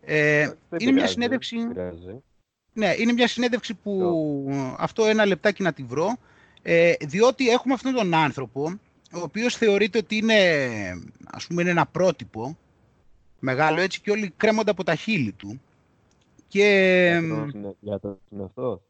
Ε, 0.00 0.52
είναι 0.78 0.92
μια 0.92 1.06
συνέντευξη... 1.06 1.56
Ναι, 2.72 2.94
είναι 2.98 3.12
μια 3.12 3.28
συνέντευξη 3.28 3.74
που 3.74 4.74
αυτό 4.78 5.06
ένα 5.06 5.26
λεπτάκι 5.26 5.62
να 5.62 5.72
τη 5.72 5.82
βρω, 5.82 6.16
ε, 6.62 6.92
διότι 7.00 7.48
έχουμε 7.48 7.74
αυτόν 7.74 7.94
τον 7.94 8.14
άνθρωπο 8.14 8.78
ο 9.12 9.20
οποίος 9.20 9.56
θεωρείται 9.56 9.98
ότι 9.98 10.16
είναι, 10.16 10.36
ας 11.24 11.46
πούμε, 11.46 11.62
είναι 11.62 11.70
ένα 11.70 11.86
πρότυπο 11.86 12.58
μεγάλο 13.38 13.80
έτσι 13.80 14.00
και 14.00 14.10
όλοι 14.10 14.32
κρέμονται 14.36 14.70
από 14.70 14.84
τα 14.84 14.94
χείλη 14.94 15.32
του. 15.32 15.60
Και... 16.50 17.20
Για 17.80 17.98
το 17.98 18.18
είναι 18.30 18.44
αυτό. 18.44 18.82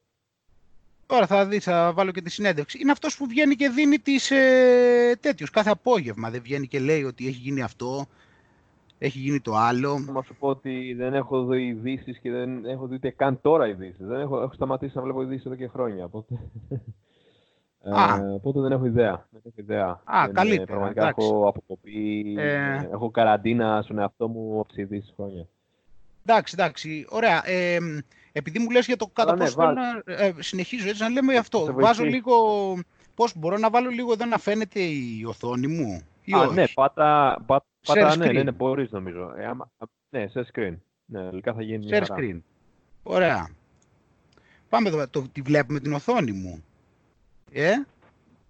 Τώρα 1.06 1.26
θα 1.26 1.46
δεις, 1.46 1.64
θα 1.64 1.92
βάλω 1.92 2.10
και 2.10 2.22
τη 2.22 2.30
συνέντευξη. 2.30 2.78
Είναι 2.80 2.90
αυτός 2.90 3.16
που 3.16 3.26
βγαίνει 3.26 3.54
και 3.54 3.68
δίνει 3.68 3.98
τις 3.98 4.30
ε, 4.30 5.16
τέτοιους. 5.20 5.50
Κάθε 5.50 5.70
απόγευμα 5.70 6.30
δεν 6.30 6.42
βγαίνει 6.42 6.66
και 6.66 6.78
λέει 6.78 7.04
ότι 7.04 7.26
έχει 7.26 7.38
γίνει 7.40 7.62
αυτό, 7.62 8.06
έχει 8.98 9.18
γίνει 9.18 9.40
το 9.40 9.54
άλλο. 9.54 9.98
Θα 9.98 10.22
σου 10.22 10.36
πω 10.38 10.48
ότι 10.48 10.94
δεν 10.94 11.14
έχω 11.14 11.44
δει 11.44 11.66
ειδήσεις 11.66 12.18
και 12.18 12.30
δεν 12.30 12.64
έχω 12.64 12.86
δει 12.86 12.94
ούτε 12.94 13.10
καν 13.10 13.40
τώρα 13.40 13.68
ειδήσεις. 13.68 14.06
Δεν 14.06 14.20
έχω, 14.20 14.42
έχω 14.42 14.52
σταματήσει 14.52 14.96
να 14.96 15.02
βλέπω 15.02 15.22
ειδήσεις 15.22 15.46
εδώ 15.46 15.54
και 15.54 15.68
χρόνια. 15.68 16.04
Οπότε... 16.04 16.34
Ε, 17.82 17.90
οπότε 18.34 18.60
δεν 18.60 18.72
έχω 18.72 18.86
ιδέα. 18.86 19.28
Δεν 19.30 19.40
έχω 19.44 19.54
ιδέα. 19.56 20.02
Α, 20.04 20.22
δεν, 20.24 20.34
καλύτερα. 20.34 20.64
Πραγματικά 20.66 21.02
εντάξει. 21.02 21.26
έχω 21.26 21.48
αποκοπή, 21.48 22.34
ε... 22.38 22.88
έχω 22.92 23.10
καραντίνα 23.10 23.82
στον 23.82 23.98
εαυτό 23.98 24.28
μου 24.28 24.60
από 24.60 24.72
τις 24.72 25.12
χρόνια. 25.16 25.46
Εντάξει, 26.30 26.54
εντάξει. 26.58 27.06
Ωραία. 27.08 27.48
Ε, 27.48 27.78
επειδή 28.32 28.58
μου 28.58 28.70
λες 28.70 28.86
για 28.86 28.96
το 28.96 29.06
κατά 29.06 29.36
ναι, 29.36 29.44
πόσο 29.44 29.72
να, 29.72 30.02
ε, 30.04 30.32
συνεχίζω 30.38 30.88
έτσι, 30.88 31.02
να 31.02 31.08
λέμε 31.08 31.36
αυτό. 31.36 31.72
Βάζω 31.72 32.04
λίγο... 32.04 32.34
Πώς 33.14 33.32
μπορώ 33.36 33.58
να 33.58 33.70
βάλω 33.70 33.88
λίγο 33.88 34.12
εδώ 34.12 34.24
να 34.24 34.38
φαίνεται 34.38 34.80
η 34.80 35.24
οθόνη 35.26 35.66
μου 35.66 36.02
ή 36.24 36.32
Α, 36.32 36.46
ναι, 36.46 36.68
πάτα, 36.68 37.38
πά, 37.46 37.64
πάτα 37.86 38.16
ναι, 38.16 38.32
ναι, 38.32 38.42
ναι, 38.42 38.50
μπορείς 38.50 38.90
νομίζω. 38.90 39.34
Ε, 39.36 39.46
άμα, 39.46 39.70
ναι, 40.10 40.26
σε 40.26 40.46
screen. 40.52 40.76
Ναι, 41.04 41.30
λικά 41.30 41.54
θα 41.54 41.62
γίνει 41.62 41.88
Share 41.90 42.04
screen. 42.06 42.40
Ωραία. 43.02 43.48
Πάμε 44.68 44.88
εδώ, 44.88 45.08
το, 45.08 45.24
τη 45.32 45.40
βλέπουμε 45.40 45.80
την 45.80 45.92
οθόνη 45.92 46.32
μου. 46.32 46.64
Ε; 47.52 47.72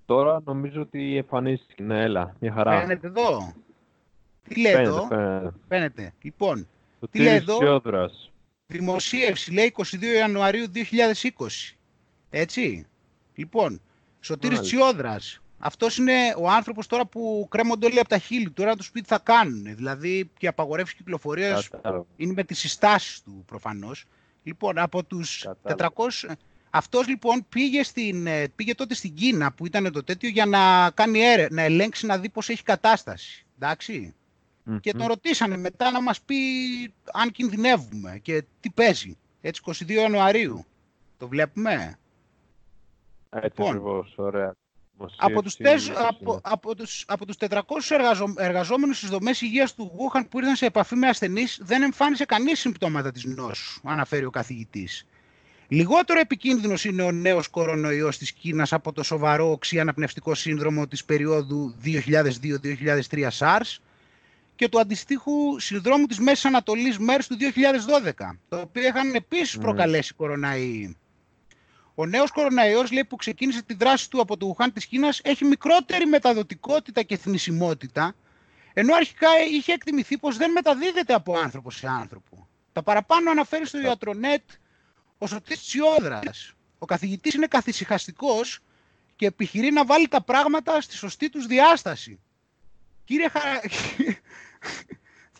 Τώρα 0.06 0.40
νομίζω 0.44 0.80
ότι 0.80 1.16
εμφανίστηκε. 1.16 1.82
Ναι, 1.82 2.02
έλα, 2.02 2.36
μια 2.40 2.52
χαρά. 2.52 2.80
Φαίνεται 2.80 3.06
εδώ; 3.06 3.52
Τι 4.48 4.60
λέει 4.60 4.72
εδώ; 4.72 5.06
Φαίνεται. 5.06 5.52
φαίνεται. 5.68 6.12
Λοιπόν, 6.22 6.68
το 7.00 7.08
τι 7.08 7.18
λέει 7.18 7.34
εδώ; 7.34 7.56
Σιόδρας. 7.56 8.32
Δημοσίευση 8.66 9.52
λέει 9.52 9.74
22 9.76 9.84
Ιανουαρίου 10.16 10.66
2020. 10.74 11.76
Έτσι. 12.30 12.86
Λοιπόν, 13.34 13.80
Σωτήρης 14.20 14.60
Τσιόδρας. 14.60 15.40
Αυτός 15.58 15.96
είναι 15.96 16.34
ο 16.38 16.50
άνθρωπος 16.50 16.86
τώρα 16.86 17.06
που 17.06 17.46
κρέμονται 17.50 17.86
όλοι 17.86 17.98
από 17.98 18.08
τα 18.08 18.18
χείλη 18.18 18.44
του. 18.44 18.52
Τώρα 18.52 18.76
του 18.76 18.84
πει 18.92 19.00
τι 19.00 19.06
θα 19.06 19.18
κάνουν. 19.18 19.74
Δηλαδή 19.76 20.30
και 20.38 20.46
απαγορεύσεις 20.46 20.96
κυκλοφορίας 20.96 21.68
είναι 22.16 22.32
με 22.32 22.44
τις 22.44 22.58
συστάσεις 22.58 23.22
του 23.22 23.44
προφανώς. 23.46 24.04
Λοιπόν, 24.42 24.78
από 24.78 25.04
τους 25.04 25.46
400, 25.62 25.86
αυτός 26.70 27.08
λοιπόν 27.08 27.46
πήγε, 27.48 27.82
στην, 27.82 28.26
ε, 28.26 28.48
πήγε 28.48 28.74
τότε 28.74 28.94
στην 28.94 29.14
Κίνα 29.14 29.52
που 29.52 29.66
ήταν 29.66 29.92
το 29.92 30.04
τέτοιο 30.04 30.28
για 30.28 30.46
να 30.46 30.90
κάνει 30.90 31.20
έρε, 31.20 31.46
να 31.50 31.62
ελέγξει 31.62 32.06
να 32.06 32.18
δει 32.18 32.28
πώς 32.28 32.48
έχει 32.48 32.62
κατάσταση. 32.62 33.46
Και 34.80 34.92
τον 34.92 35.06
ρωτήσανε 35.06 35.56
μετά 35.56 35.90
να 35.90 36.02
μας 36.02 36.20
πει 36.20 36.36
αν 37.12 37.30
κινδυνεύουμε 37.30 38.18
και 38.22 38.44
τι 38.60 38.70
παίζει. 38.70 39.16
Έτσι 39.40 39.62
22 39.64 39.90
Ιανουαρίου. 39.90 40.64
Το 41.18 41.28
βλέπουμε. 41.28 41.98
Έτσι 43.30 43.60
λοιπόν, 43.60 43.68
ακριβώς, 43.68 44.14
ωραία. 44.16 44.54
Από 45.16 45.42
τους, 45.42 45.56
από, 46.08 46.40
από, 46.42 46.74
τους, 46.74 47.04
από 47.06 47.26
τους 47.26 47.36
400 47.38 47.58
εργαζο, 47.90 48.34
εργαζόμενους 48.36 48.96
στις 48.96 49.08
δομές 49.08 49.40
υγείας 49.40 49.74
του 49.74 49.92
Γούχαν 49.96 50.28
που 50.28 50.38
ήρθαν 50.38 50.56
σε 50.56 50.66
επαφή 50.66 50.94
με 50.96 51.08
ασθενείς 51.08 51.58
δεν 51.62 51.82
εμφάνισε 51.82 52.24
κανείς 52.24 52.60
συμπτώματα 52.60 53.10
της 53.10 53.24
νόσου, 53.24 53.80
αναφέρει 53.84 54.24
ο 54.24 54.30
καθηγητής. 54.30 55.06
Λιγότερο 55.68 56.20
επικίνδυνος 56.20 56.84
είναι 56.84 57.02
ο 57.02 57.12
νέος 57.12 57.48
κορονοϊός 57.48 58.18
της 58.18 58.32
Κίνας 58.32 58.72
από 58.72 58.92
το 58.92 59.02
σοβαρό 59.02 59.50
οξύ 59.50 59.80
αναπνευστικό 59.80 60.34
σύνδρομο 60.34 60.86
της 60.86 61.04
περίοδου 61.04 61.74
2002-2003 61.84 63.28
SARS 63.38 63.78
και 64.60 64.68
του 64.68 64.80
αντιστοίχου 64.80 65.60
συνδρόμου 65.60 66.06
της 66.06 66.18
Μέσης 66.18 66.44
Ανατολής 66.44 66.98
μέρους 66.98 67.26
του 67.26 67.36
2012, 67.38 68.36
το 68.48 68.60
οποίο 68.60 68.82
είχαν 68.82 69.14
επίσης 69.14 69.56
mm. 69.56 69.60
προκαλέσει 69.60 70.14
κοροναϊοί. 70.14 70.96
Ο 71.94 72.06
νέος 72.06 72.30
κοροναϊός 72.30 72.90
λέει, 72.90 73.04
που 73.04 73.16
ξεκίνησε 73.16 73.62
τη 73.62 73.74
δράση 73.74 74.10
του 74.10 74.20
από 74.20 74.36
το 74.36 74.46
Ουχάν 74.46 74.72
της 74.72 74.86
Κίνας 74.86 75.20
έχει 75.24 75.44
μικρότερη 75.44 76.06
μεταδοτικότητα 76.06 77.02
και 77.02 77.16
θνησιμότητα, 77.16 78.14
ενώ 78.72 78.94
αρχικά 78.94 79.28
είχε 79.50 79.72
εκτιμηθεί 79.72 80.18
πως 80.18 80.36
δεν 80.36 80.50
μεταδίδεται 80.50 81.14
από 81.14 81.38
άνθρωπο 81.38 81.70
σε 81.70 81.88
άνθρωπο. 81.88 82.48
Τα 82.72 82.82
παραπάνω 82.82 83.30
αναφέρει 83.30 83.66
στο 83.66 83.80
ιατρονέτ 83.80 84.42
ο 85.18 85.26
Σωτής 85.26 85.60
Τσιόδρας. 85.60 86.52
Ο 86.78 86.86
καθηγητής 86.86 87.34
είναι 87.34 87.46
καθησυχαστικός 87.46 88.60
και 89.16 89.26
επιχειρεί 89.26 89.70
να 89.70 89.84
βάλει 89.84 90.08
τα 90.08 90.22
πράγματα 90.22 90.80
στη 90.80 90.94
σωστή 90.96 91.30
τους 91.30 91.46
διάσταση. 91.46 92.20
Κύριε 93.04 93.28
Χα... 93.28 93.40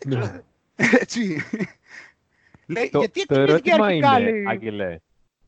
Ναι. 0.05 0.41
Έτσι. 0.75 1.41
Λέει, 2.65 2.89
το, 2.89 2.99
γιατί 2.99 3.25
το 3.25 3.39
ερώτημα 3.39 3.91
είναι, 3.91 4.43
Άγγελε, 4.47 4.99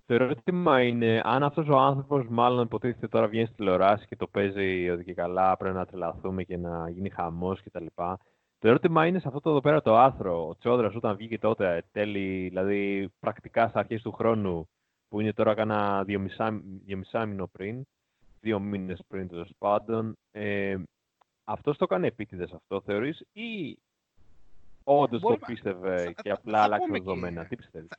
το 0.06 0.14
ερώτημα 0.14 0.82
είναι 0.82 1.22
αν 1.24 1.44
αυτός 1.44 1.68
ο 1.68 1.78
άνθρωπος 1.78 2.28
μάλλον 2.30 2.64
υποτίθεται 2.64 3.08
τώρα 3.08 3.28
βγαίνει 3.28 3.46
στη 3.46 3.56
τηλεοράση 3.56 4.06
και 4.08 4.16
το 4.16 4.28
παίζει 4.28 4.90
ότι 4.90 5.04
και 5.04 5.14
καλά 5.14 5.58
πρέπει 5.58 5.76
να 5.76 5.86
τρελαθούμε 5.86 6.44
και 6.44 6.58
να 6.58 6.90
γίνει 6.90 7.10
χαμός 7.10 7.64
κτλ. 7.64 7.86
Το 8.60 8.70
ερώτημα 8.70 9.06
είναι 9.06 9.20
σε 9.20 9.28
αυτό 9.28 9.40
το 9.40 9.50
εδώ 9.50 9.62
πέρα 9.62 9.82
το 9.82 9.98
άρθρο. 9.98 10.48
Ο 10.48 10.58
Τσόδρας 10.58 10.96
όταν 10.96 11.16
βγήκε 11.16 11.40
τότε, 11.40 11.84
τέλη, 11.92 12.48
δηλαδή 12.48 13.10
πρακτικά 13.20 13.68
στα 13.68 13.80
αρχές 13.80 14.02
του 14.02 14.12
χρόνου, 14.12 14.70
που 15.08 15.20
είναι 15.20 15.34
τώρα 15.34 15.54
κάνα 15.54 16.04
δύο 16.04 16.20
μισά, 16.20 17.26
μήνο 17.26 17.48
πριν, 17.48 17.84
δύο 18.40 18.60
μήνες 18.60 19.00
πριν 19.08 19.28
τέλος 19.28 19.52
πάντων, 19.58 20.18
ε, 20.32 20.76
αυτός 21.44 21.78
το 21.78 21.84
έκανε 21.84 22.08
επίτηδες 22.08 22.54
αυτό, 22.54 22.82
θεωρείς, 22.86 23.26
ή 23.34 23.78
όντως 24.84 25.22
το 25.22 25.38
πίστευε 25.46 26.14
και 26.22 26.32
απλά 26.32 26.62
άλλαξε 26.62 26.88
δεδομένα. 26.92 27.46
Τι 27.46 27.56
πιστεύεις; 27.56 27.90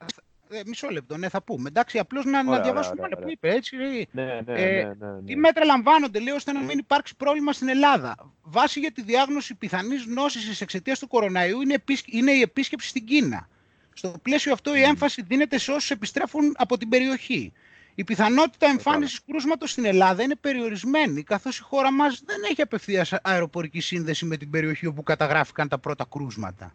Ε, 0.48 0.61
μισό 0.66 0.88
λεπτό, 0.88 1.16
ναι, 1.16 1.28
θα 1.28 1.42
πούμε. 1.42 1.68
Εντάξει, 1.68 1.98
απλώς 1.98 2.24
να, 2.24 2.42
να 2.42 2.61
διαβάσουμε 2.61 3.02
όλα 3.02 3.16
που 3.16 3.30
είπε. 3.30 3.54
Έτσι, 3.54 3.76
ναι, 4.11 4.40
ναι, 4.44 4.52
ε, 4.52 4.83
ναι, 4.85 4.94
ναι, 4.98 5.12
ναι. 5.12 5.22
Τι 5.22 5.37
μέτρα 5.37 5.64
λαμβάνονται, 5.64 6.18
λέει, 6.20 6.35
ώστε 6.35 6.52
να 6.52 6.61
μην 6.61 6.78
υπάρξει 6.78 7.16
πρόβλημα 7.16 7.52
στην 7.52 7.68
Ελλάδα; 7.68 8.33
Βάση 8.42 8.80
για 8.80 8.92
τη 8.92 9.02
διάγνωση 9.02 9.54
πιθανής 9.54 10.07
νόση 10.07 10.38
εξαιτίας 10.62 10.98
του 10.98 11.09
κοροναϊού 11.09 11.61
είναι, 11.61 11.83
είναι 12.07 12.33
η 12.33 12.40
επίσκεψη 12.40 12.88
στην 12.88 13.04
Κίνα. 13.04 13.48
Στο 13.92 14.14
πλαίσιο 14.22 14.52
αυτό 14.52 14.76
η 14.76 14.83
έμφαση 14.83 15.22
δίνεται 15.22 15.59
σε 15.59 15.70
όσους 15.70 15.90
επιστρέφουν 15.90 16.54
από 16.57 16.78
την 16.78 16.88
περιοχή. 16.88 17.52
Η 17.94 18.04
πιθανότητα 18.04 18.66
εμφάνισης 18.66 19.20
κρούσματος 19.26 19.70
στην 19.70 19.85
Ελλάδα 19.85 20.22
είναι 20.22 20.35
περιορισμένη, 20.37 21.22
καθώς 21.22 21.59
η 21.59 21.62
χώρα 21.62 21.92
μας 21.92 22.22
δεν 22.26 22.42
έχει 22.50 22.62
απευθείας 22.62 23.12
αεροπορική 23.12 23.80
σύνδεση 23.80 24.24
με 24.24 24.37
την 24.37 24.50
περιοχή 24.50 24.87
όπου 24.87 25.02
καταγράφηκαν 25.02 25.68
τα 25.68 25.78
πρώτα 25.78 26.07
κρούσματα. 26.11 26.74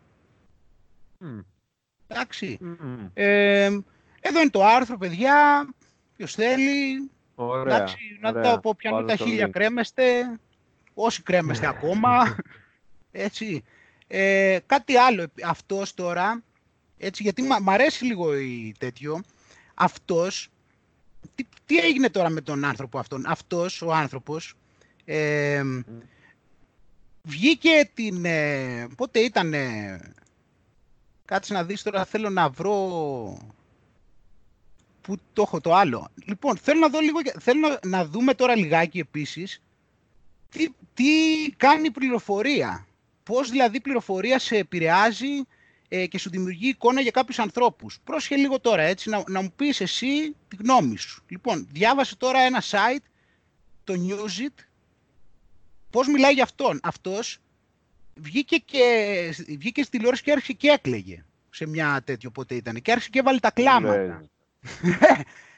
Mm. 1.23 1.43
Εντάξει. 2.08 2.60
Ε, 3.13 3.63
εδώ 4.21 4.41
είναι 4.41 4.49
το 4.49 4.65
άρθρο, 4.65 4.97
παιδιά. 4.97 5.67
Ποιος 6.15 6.34
θέλει. 6.34 7.10
Ωραία, 7.36 7.75
Εντάξει, 7.75 8.17
να 8.21 8.32
δω 8.32 8.53
από 8.53 8.75
ποιανού 8.75 9.05
τα 9.05 9.15
χίλια 9.15 9.47
κρέμεστε. 9.47 10.39
Όσοι 10.93 11.21
κρέμεστε 11.21 11.67
ακόμα. 11.67 12.36
Έτσι. 13.12 13.63
Ε, 14.08 14.60
κάτι 14.65 14.97
άλλο 14.97 15.27
αυτός 15.45 15.93
τώρα, 15.93 16.43
έτσι, 16.97 17.23
γιατί 17.23 17.41
μ' 17.62 17.69
αρέσει 17.69 18.05
λίγο 18.05 18.38
η 18.38 18.73
τέτοιο, 18.77 19.21
αυτός, 19.73 20.49
τι, 21.36 21.45
τι, 21.65 21.77
έγινε 21.77 22.10
τώρα 22.10 22.29
με 22.29 22.41
τον 22.41 22.65
άνθρωπο 22.65 22.99
αυτόν, 22.99 23.23
αυτός 23.27 23.82
ο 23.82 23.93
άνθρωπος, 23.93 24.53
ε, 25.05 25.63
βγήκε 27.23 27.89
την, 27.93 28.25
ε, 28.25 28.88
πότε 28.97 29.19
ήταν, 29.19 29.53
κάτσε 31.25 31.53
να 31.53 31.63
δεις 31.63 31.82
τώρα, 31.82 32.05
θέλω 32.05 32.29
να 32.29 32.49
βρω, 32.49 32.77
πού 35.01 35.17
το 35.34 35.41
έχω 35.41 35.62
το 35.62 35.73
άλλο. 35.73 36.08
Λοιπόν, 36.25 36.58
θέλω 36.58 36.79
να, 36.79 36.89
δω 36.89 36.99
λίγο, 36.99 37.19
θέλω 37.39 37.79
να 37.86 38.05
δούμε 38.05 38.34
τώρα 38.34 38.55
λιγάκι 38.55 38.99
επίσης, 38.99 39.62
τι, 40.49 40.67
τι 40.93 41.05
κάνει 41.58 41.86
η 41.86 41.91
πληροφορία. 41.91 42.88
Πώς 43.23 43.49
δηλαδή 43.49 43.77
η 43.77 43.82
πληροφορία 43.82 44.39
σε 44.39 44.58
επηρεάζει 44.58 45.41
ε, 45.89 46.06
και 46.08 46.17
σου 46.17 46.30
δημιουργεί 46.30 46.67
εικόνα 46.67 47.02
για 47.02 47.12
κάποιους 47.12 47.39
ανθρώπους. 47.39 47.99
Πρόσχε 48.04 48.36
λίγο 48.36 48.60
τώρα, 48.60 48.82
έτσι, 48.82 49.10
να, 49.10 49.23
να 49.28 49.41
μου 49.41 49.54
πεις 49.56 49.82
εσύ 49.82 50.36
τη 50.47 50.56
γνώμη 50.56 50.97
σου. 50.97 51.23
Λοιπόν, 51.28 51.67
διάβασε 51.71 52.15
τώρα 52.15 52.39
ένα 52.39 52.62
site, 52.62 53.04
το 53.84 53.93
Newsit, 53.93 54.63
πώς 55.89 56.08
μιλάει 56.08 56.34
για 56.34 56.43
αυτόν. 56.43 56.80
Αυτός 56.84 57.39
βγήκε, 58.15 58.58
και, 58.58 59.34
βγήκε 59.47 59.82
στη 59.82 59.91
τηλεόραση 59.91 60.23
και 60.23 60.32
άρχισε 60.32 60.54
και 60.54 60.67
έκλαιγε 60.69 61.25
σε 61.49 61.67
μια 61.67 62.02
τέτοιο 62.06 62.30
πότε 62.30 62.56
ήταν. 62.56 62.82
Και 62.82 62.91
άρχισε 62.91 63.10
και 63.10 63.19
έβαλε 63.19 63.39
τα 63.39 63.52
κλάματα. 63.52 64.23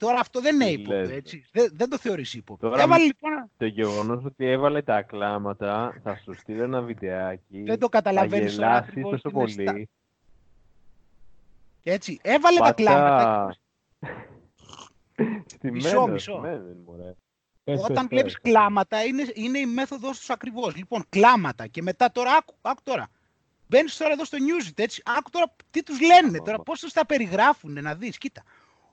Τώρα 0.00 0.20
αυτό 0.20 0.40
δεν 0.40 0.54
είναι 0.54 0.70
ύποπτο, 0.70 0.94
έτσι. 0.94 1.44
Δεν, 1.52 1.70
δεν 1.72 1.88
το 1.88 1.98
θεωρείς 1.98 2.34
ύποπτο. 2.34 2.68
Τώρα, 2.68 2.82
έβαλε, 2.82 3.04
λοιπόν... 3.04 3.50
Το 3.56 3.66
γεγονός 3.66 4.24
ότι 4.24 4.46
έβαλε 4.46 4.82
τα 4.82 5.02
κλάματα, 5.02 6.00
θα 6.02 6.16
σου 6.16 6.34
στείλω 6.34 6.62
ένα 6.62 6.80
βιντεάκι. 6.80 7.62
Δεν 7.62 7.78
το 7.78 7.88
καταλαβαίνεις 7.88 8.56
τώρα. 8.56 8.82
Θα 8.82 8.92
γελάσεις 8.94 9.22
τόσο 9.22 9.30
πολύ. 9.30 9.88
Έτσι, 11.82 12.18
έβαλε 12.22 12.58
Πατά... 12.58 12.74
τα 12.74 12.82
κλάματα. 12.82 13.56
μισό, 15.72 16.06
μισό. 16.06 16.42
Όταν 17.64 18.08
βλέπεις 18.08 18.40
κλάματα, 18.40 19.04
είναι, 19.04 19.24
είναι 19.34 19.58
η 19.58 19.66
μέθοδος 19.66 20.18
τους 20.18 20.30
ακριβώς. 20.30 20.76
Λοιπόν, 20.76 21.04
κλάματα 21.08 21.66
και 21.66 21.82
μετά 21.82 22.12
τώρα, 22.12 22.32
άκου, 22.32 22.54
άκου 22.62 22.80
τώρα. 22.82 23.08
Μπαίνεις 23.66 23.96
τώρα 23.96 24.12
εδώ 24.12 24.24
στο 24.24 24.38
Newsit, 24.40 24.78
έτσι. 24.78 25.02
Άκου 25.18 25.30
τώρα 25.30 25.54
τι 25.70 25.82
τους 25.82 26.00
λένε, 26.00 26.38
τώρα 26.38 26.58
πώς 26.58 26.80
τους 26.80 26.92
τα 26.92 27.06
περιγράφουν, 27.06 27.82
να 27.82 27.94
δεις. 27.94 28.18
Κοίτα. 28.18 28.42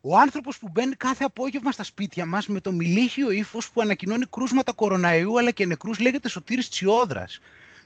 Ο 0.10 0.17
άνθρωπος 0.17 0.58
που 0.58 0.70
μπαίνει 0.72 0.96
κάθε 0.96 1.24
απόγευμα 1.24 1.72
στα 1.72 1.84
σπίτια 1.84 2.26
μας 2.26 2.48
με 2.48 2.60
το 2.60 2.72
μιλίχιο 2.72 3.32
ύφος 3.32 3.72
που 3.72 3.82
ανακοινώνει 3.82 4.26
κρούσματα 4.26 4.74
κοροναϊού 4.74 5.39
αλλά 5.39 5.52
και 5.52 5.65
νεκρούς 5.65 6.00
λέγεται 6.00 6.30
Σωτήρης 6.30 6.70
Τσιόδρας. 6.70 7.39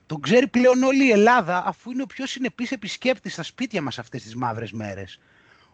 Τον 0.06 0.22
ξέρει 0.22 0.48
πλέον 0.48 0.84
όλη 0.84 1.06
η 1.06 1.12
Ελλάδα, 1.12 1.64
αφού 1.66 1.92
είναι 1.92 2.02
ο 2.02 2.06
πιο 2.06 2.26
συνεπής 2.26 2.72
επισκέπτης 2.72 3.34
στα 3.34 3.44
σπίτια 3.44 3.82
μας 3.82 4.00
αυτές 4.00 4.24
τις 4.24 4.36
μαύρες 4.36 4.72
μέρες. 4.72 5.20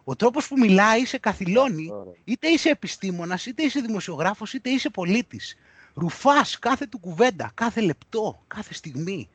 Ο 0.04 0.16
τρόπος 0.16 0.48
που 0.48 0.58
μιλάει 0.58 1.04
σε 1.04 1.18
καθυλώνει, 1.18 1.90
είτε 2.24 2.48
είσαι 2.48 2.68
επιστήμονας, 2.68 3.46
είτε 3.46 3.62
είσαι 3.62 3.80
δημοσιογράφος, 3.80 4.52
είτε 4.52 4.70
είσαι 4.70 4.90
πολίτης. 4.90 5.56
Ρουφάς 5.94 6.58
κάθε 6.58 6.86
του 6.86 6.98
κουβέντα, 6.98 7.50
κάθε 7.54 7.80
λεπτό, 7.80 8.44
κάθε 8.46 8.74
στιγμή. 8.74 9.28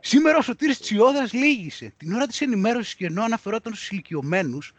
Σήμερα 0.00 0.38
ο 0.38 0.42
Σωτήρης 0.42 0.78
Τσιόδρας 0.78 1.32
λύγησε. 1.32 1.92
Την 1.96 2.12
ώρα 2.12 2.26
της 2.26 2.40
ενημέρωσης 2.40 2.94
και 2.94 3.06
ενώ 3.06 3.22
αναφερόταν 3.22 3.74
στους 3.74 3.90
ηλικιωμένους 3.90 4.72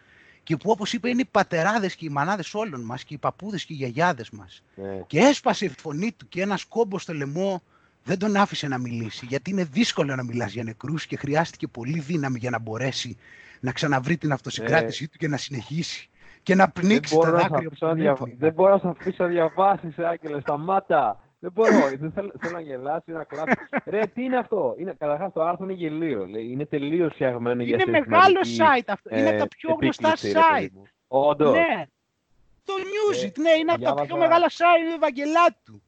και 0.45 0.57
που 0.57 0.69
όπως 0.69 0.93
είπε 0.93 1.09
είναι 1.09 1.21
οι 1.21 1.27
πατεράδες 1.31 1.95
και 1.95 2.05
οι 2.05 2.09
μανάδες 2.09 2.53
όλων 2.53 2.81
μας 2.81 3.03
και 3.03 3.13
οι 3.13 3.17
παππούδες 3.17 3.65
και 3.65 3.73
οι 3.73 3.75
γιαγιάδες 3.75 4.29
μας. 4.29 4.63
Ναι. 4.75 5.01
Και 5.07 5.19
έσπασε 5.19 5.65
η 5.65 5.69
φωνή 5.77 6.11
του 6.11 6.27
και 6.27 6.41
ένας 6.41 6.63
κόμπος 6.63 7.01
στο 7.01 7.13
λαιμό 7.13 7.61
δεν 8.03 8.19
τον 8.19 8.35
άφησε 8.35 8.67
να 8.67 8.77
μιλήσει 8.77 9.25
γιατί 9.25 9.51
είναι 9.51 9.63
δύσκολο 9.63 10.15
να 10.15 10.23
μιλάς 10.23 10.53
για 10.53 10.63
νεκρούς 10.63 11.05
και 11.05 11.17
χρειάστηκε 11.17 11.67
πολύ 11.67 11.99
δύναμη 11.99 12.37
για 12.39 12.49
να 12.49 12.59
μπορέσει 12.59 13.17
να 13.59 13.71
ξαναβρει 13.71 14.17
την 14.17 14.31
αυτοσυγκράτησή 14.31 15.03
ναι. 15.03 15.09
του 15.09 15.17
και 15.17 15.27
να 15.27 15.37
συνεχίσει 15.37 16.09
και 16.43 16.55
να 16.55 16.69
πνίξει 16.69 17.17
τα 17.17 17.31
δάκρυα 17.31 18.13
που 18.13 18.29
Δεν 18.37 18.53
μπορώ 18.53 18.73
να 18.73 18.79
σε 18.79 18.87
αφήσω 18.87 19.23
να 19.23 19.29
διαβάσεις, 19.29 19.97
Άγγελε, 19.99 20.39
σταμάτα. 20.39 21.19
Δεν 21.39 21.51
μπορώ, 21.51 21.89
δεν 21.99 22.11
θέλω, 22.11 22.31
θέλω 22.39 22.53
να 22.53 22.59
γελάσει, 22.59 23.11
να 23.11 23.23
κλάψει. 23.23 23.55
Ρε, 23.85 24.05
τι 24.05 24.23
είναι 24.23 24.37
αυτό; 24.37 24.75
Είναι, 24.77 24.95
καταρχάς 24.97 25.33
το 25.33 25.41
άρθρο 25.43 25.65
είναι 25.65 25.73
γελίο. 25.73 26.25
Είναι 26.25 26.65
τελείως 26.65 27.13
φτιαγμένο 27.13 27.63
για 27.63 27.77
Είναι 27.87 27.99
μεγάλο 27.99 28.39
site 28.57 28.85
αυτό. 28.87 29.15
είναι 29.15 29.37
τα 29.37 29.47
πιο 29.47 29.77
γνωστά 29.81 30.13
site. 30.15 30.69
Όντως. 31.07 31.53
Ναι. 31.53 31.85
Το 32.65 32.73
Newsit, 32.77 33.33
ναι, 33.37 33.51
είναι 33.51 33.71
από 33.71 33.95
τα 33.95 34.05
πιο 34.05 34.17
μεγάλα 34.17 34.49
site 34.49 34.95
Ευαγγελάτου. 34.95 35.81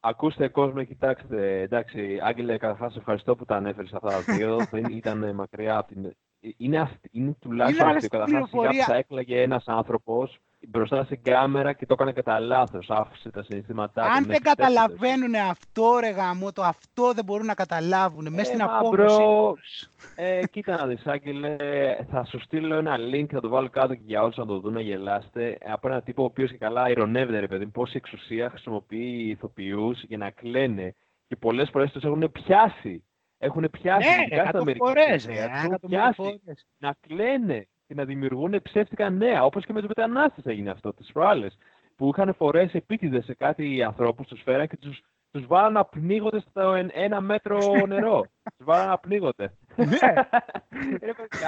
Ακούστε 0.00 0.48
κόσμο, 0.48 0.84
κοιτάξτε. 0.84 1.60
Εντάξει, 1.60 2.18
Άγγελε, 2.22 2.58
καταρχάς 2.58 2.96
ευχαριστώ 2.96 3.36
που 3.36 3.44
τα 3.44 3.56
ανέφερες 3.56 3.92
αυτά 3.92 4.08
τα 4.08 4.20
δύο. 4.20 4.66
Δεν 4.70 4.84
ήταν 4.84 5.34
μακριά 5.34 5.78
από 5.78 5.88
την. 5.88 6.16
Είναι, 6.56 6.90
είναι 7.10 7.36
τουλάχιστον 7.40 7.88
αυτό. 7.88 8.08
Καταρχά, 8.08 8.84
θα 8.86 8.94
έκλαγε 8.94 9.40
ένας 9.42 9.64
άνθρωπος 9.66 10.40
μπροστά 10.68 11.04
στην 11.04 11.22
κάμερα 11.22 11.72
και 11.72 11.86
το 11.86 11.94
έκανε 11.94 12.12
κατά 12.12 12.40
λάθος. 12.40 12.90
Άφησε 12.90 13.30
τα 13.30 13.42
συναισθήματά 13.42 14.02
του. 14.02 14.08
Αν 14.10 14.24
δεν 14.24 14.40
καταλαβαίνουν 14.42 15.34
αυτό, 15.34 15.98
ρε 16.00 16.10
γαμό, 16.10 16.52
το 16.52 16.62
αυτό 16.62 17.12
δεν 17.12 17.24
μπορούν 17.24 17.46
να 17.46 17.54
καταλάβουν. 17.54 18.26
Ε, 18.26 18.30
Μέσα 18.30 18.44
στην 18.44 18.62
απόκριση. 18.62 19.22
Ε, 20.16 20.46
κοίτα 20.50 20.76
να 20.76 20.86
δεις, 20.86 21.06
Άγγελε, 21.06 21.56
θα 22.10 22.24
σου 22.24 22.40
στείλω 22.40 22.74
ένα 22.74 22.96
link, 23.12 23.26
θα 23.30 23.40
το 23.40 23.48
βάλω 23.48 23.68
κάτω 23.68 23.94
και 23.94 24.02
για 24.04 24.22
όλους 24.22 24.36
να 24.36 24.46
το 24.46 24.60
δουν, 24.60 24.72
να 24.72 24.80
γελάστε. 24.80 25.58
Από 25.66 25.88
ένα 25.88 26.02
τύπο 26.02 26.22
ο 26.22 26.24
οποίος 26.24 26.50
και 26.50 26.56
καλά 26.56 26.90
ηρωνεύεται, 26.90 27.40
ρε 27.40 27.46
παιδί, 27.46 27.66
πόση 27.66 27.96
εξουσία 27.96 28.50
χρησιμοποιεί 28.50 29.28
ηθοποιούς 29.28 30.02
για 30.02 30.16
να 30.16 30.30
κλαίνε. 30.30 30.94
Και 31.26 31.36
πολλές 31.36 31.70
φορές 31.70 31.90
τους 31.92 32.02
έχουν 32.02 32.32
πιάσει. 32.32 33.04
Έχουν 33.42 33.70
πιάσει. 33.70 34.08
Ναι, 34.64 34.74
φορές, 34.74 35.26
ε, 35.26 35.50
να 36.78 36.94
κλαίνε 37.00 37.66
και 37.86 37.94
να 37.94 38.04
δημιουργούν 38.04 38.62
ψεύτικα 38.62 39.10
νέα. 39.10 39.44
Όπως 39.44 39.66
και 39.66 39.72
με 39.72 39.80
τους 39.80 39.88
μετανάστες 39.88 40.44
έγινε 40.44 40.70
αυτό 40.70 40.94
τις 40.94 41.12
προάλλε. 41.12 41.46
Που 41.96 42.08
είχαν 42.08 42.34
φορές 42.34 42.74
επίτηδες 42.74 43.24
σε 43.24 43.34
κάτι 43.34 43.82
ανθρώπους, 43.82 44.26
τους 44.26 44.42
φέραν 44.42 44.68
και 44.68 44.76
τους 44.76 45.02
τους 45.30 45.46
βάλαν 45.46 45.72
να 45.72 45.84
πνίγονται 45.84 46.40
στο 46.50 46.74
ένα 46.92 47.20
μέτρο 47.20 47.58
νερό. 47.88 48.20
τους 48.56 48.66
βάλαν 48.66 48.88
να 48.88 48.98
πνίγονται. 48.98 49.52
Ναι. 49.76 49.96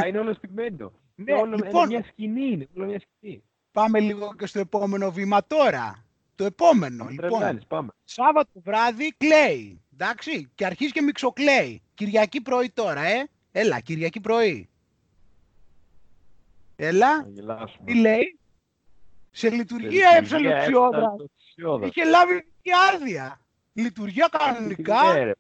είναι 0.08 0.18
όλο 0.18 0.34
στιγμένο. 0.34 0.92
Ναι, 1.14 1.32
όλο, 1.32 1.56
λοιπόν, 1.56 1.86
μια 1.86 2.04
σκηνή. 2.04 2.50
Είναι 2.50 2.68
όλο 2.76 2.86
μια 2.86 3.00
σκηνή. 3.00 3.42
Πάμε 3.72 4.00
λίγο 4.00 4.34
και 4.38 4.46
στο 4.46 4.58
επόμενο 4.58 5.10
βήμα 5.10 5.46
τώρα. 5.46 6.04
Το 6.34 6.44
επόμενο. 6.44 7.06
λοιπόν, 7.08 7.60
πάμε. 7.68 7.90
Σάββατο 8.04 8.50
βράδυ 8.54 9.14
κλαίει. 9.16 9.81
Εντάξει, 9.92 10.50
και 10.54 10.66
αρχίζει 10.66 10.92
και 10.92 11.02
μιξοκλαίει. 11.02 11.82
Κυριακή 11.94 12.40
πρωί 12.40 12.70
τώρα, 12.70 13.02
ε. 13.02 13.28
Έλα, 13.52 13.80
Κυριακή 13.80 14.20
πρωί. 14.20 14.68
Έλα, 16.76 17.26
τι 17.84 17.94
λέει; 17.94 18.38
Σε 19.30 19.50
λειτουργία 19.50 20.10
έψαλε 20.16 20.54
ο 20.54 20.58
Ψιόδρας. 20.64 21.14
Είχε 21.82 22.04
λάβει 22.04 22.44
άδεια. 22.92 23.40
Λειτουργία 23.72 24.28
κανονικά. 24.38 25.16
Ε, 25.16 25.34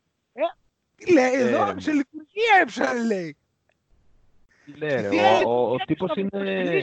τι 0.96 1.12
λέει 1.12 1.32
εδώ, 1.32 1.80
σε 1.80 1.92
λειτουργία 1.92 2.58
έψαλε 2.60 3.04
λέει. 3.04 3.36
Τι 4.64 4.72
λέει, 4.72 5.44
ο, 5.44 5.72
ο, 5.72 5.76
τύπος 5.76 6.10
είναι... 6.16 6.82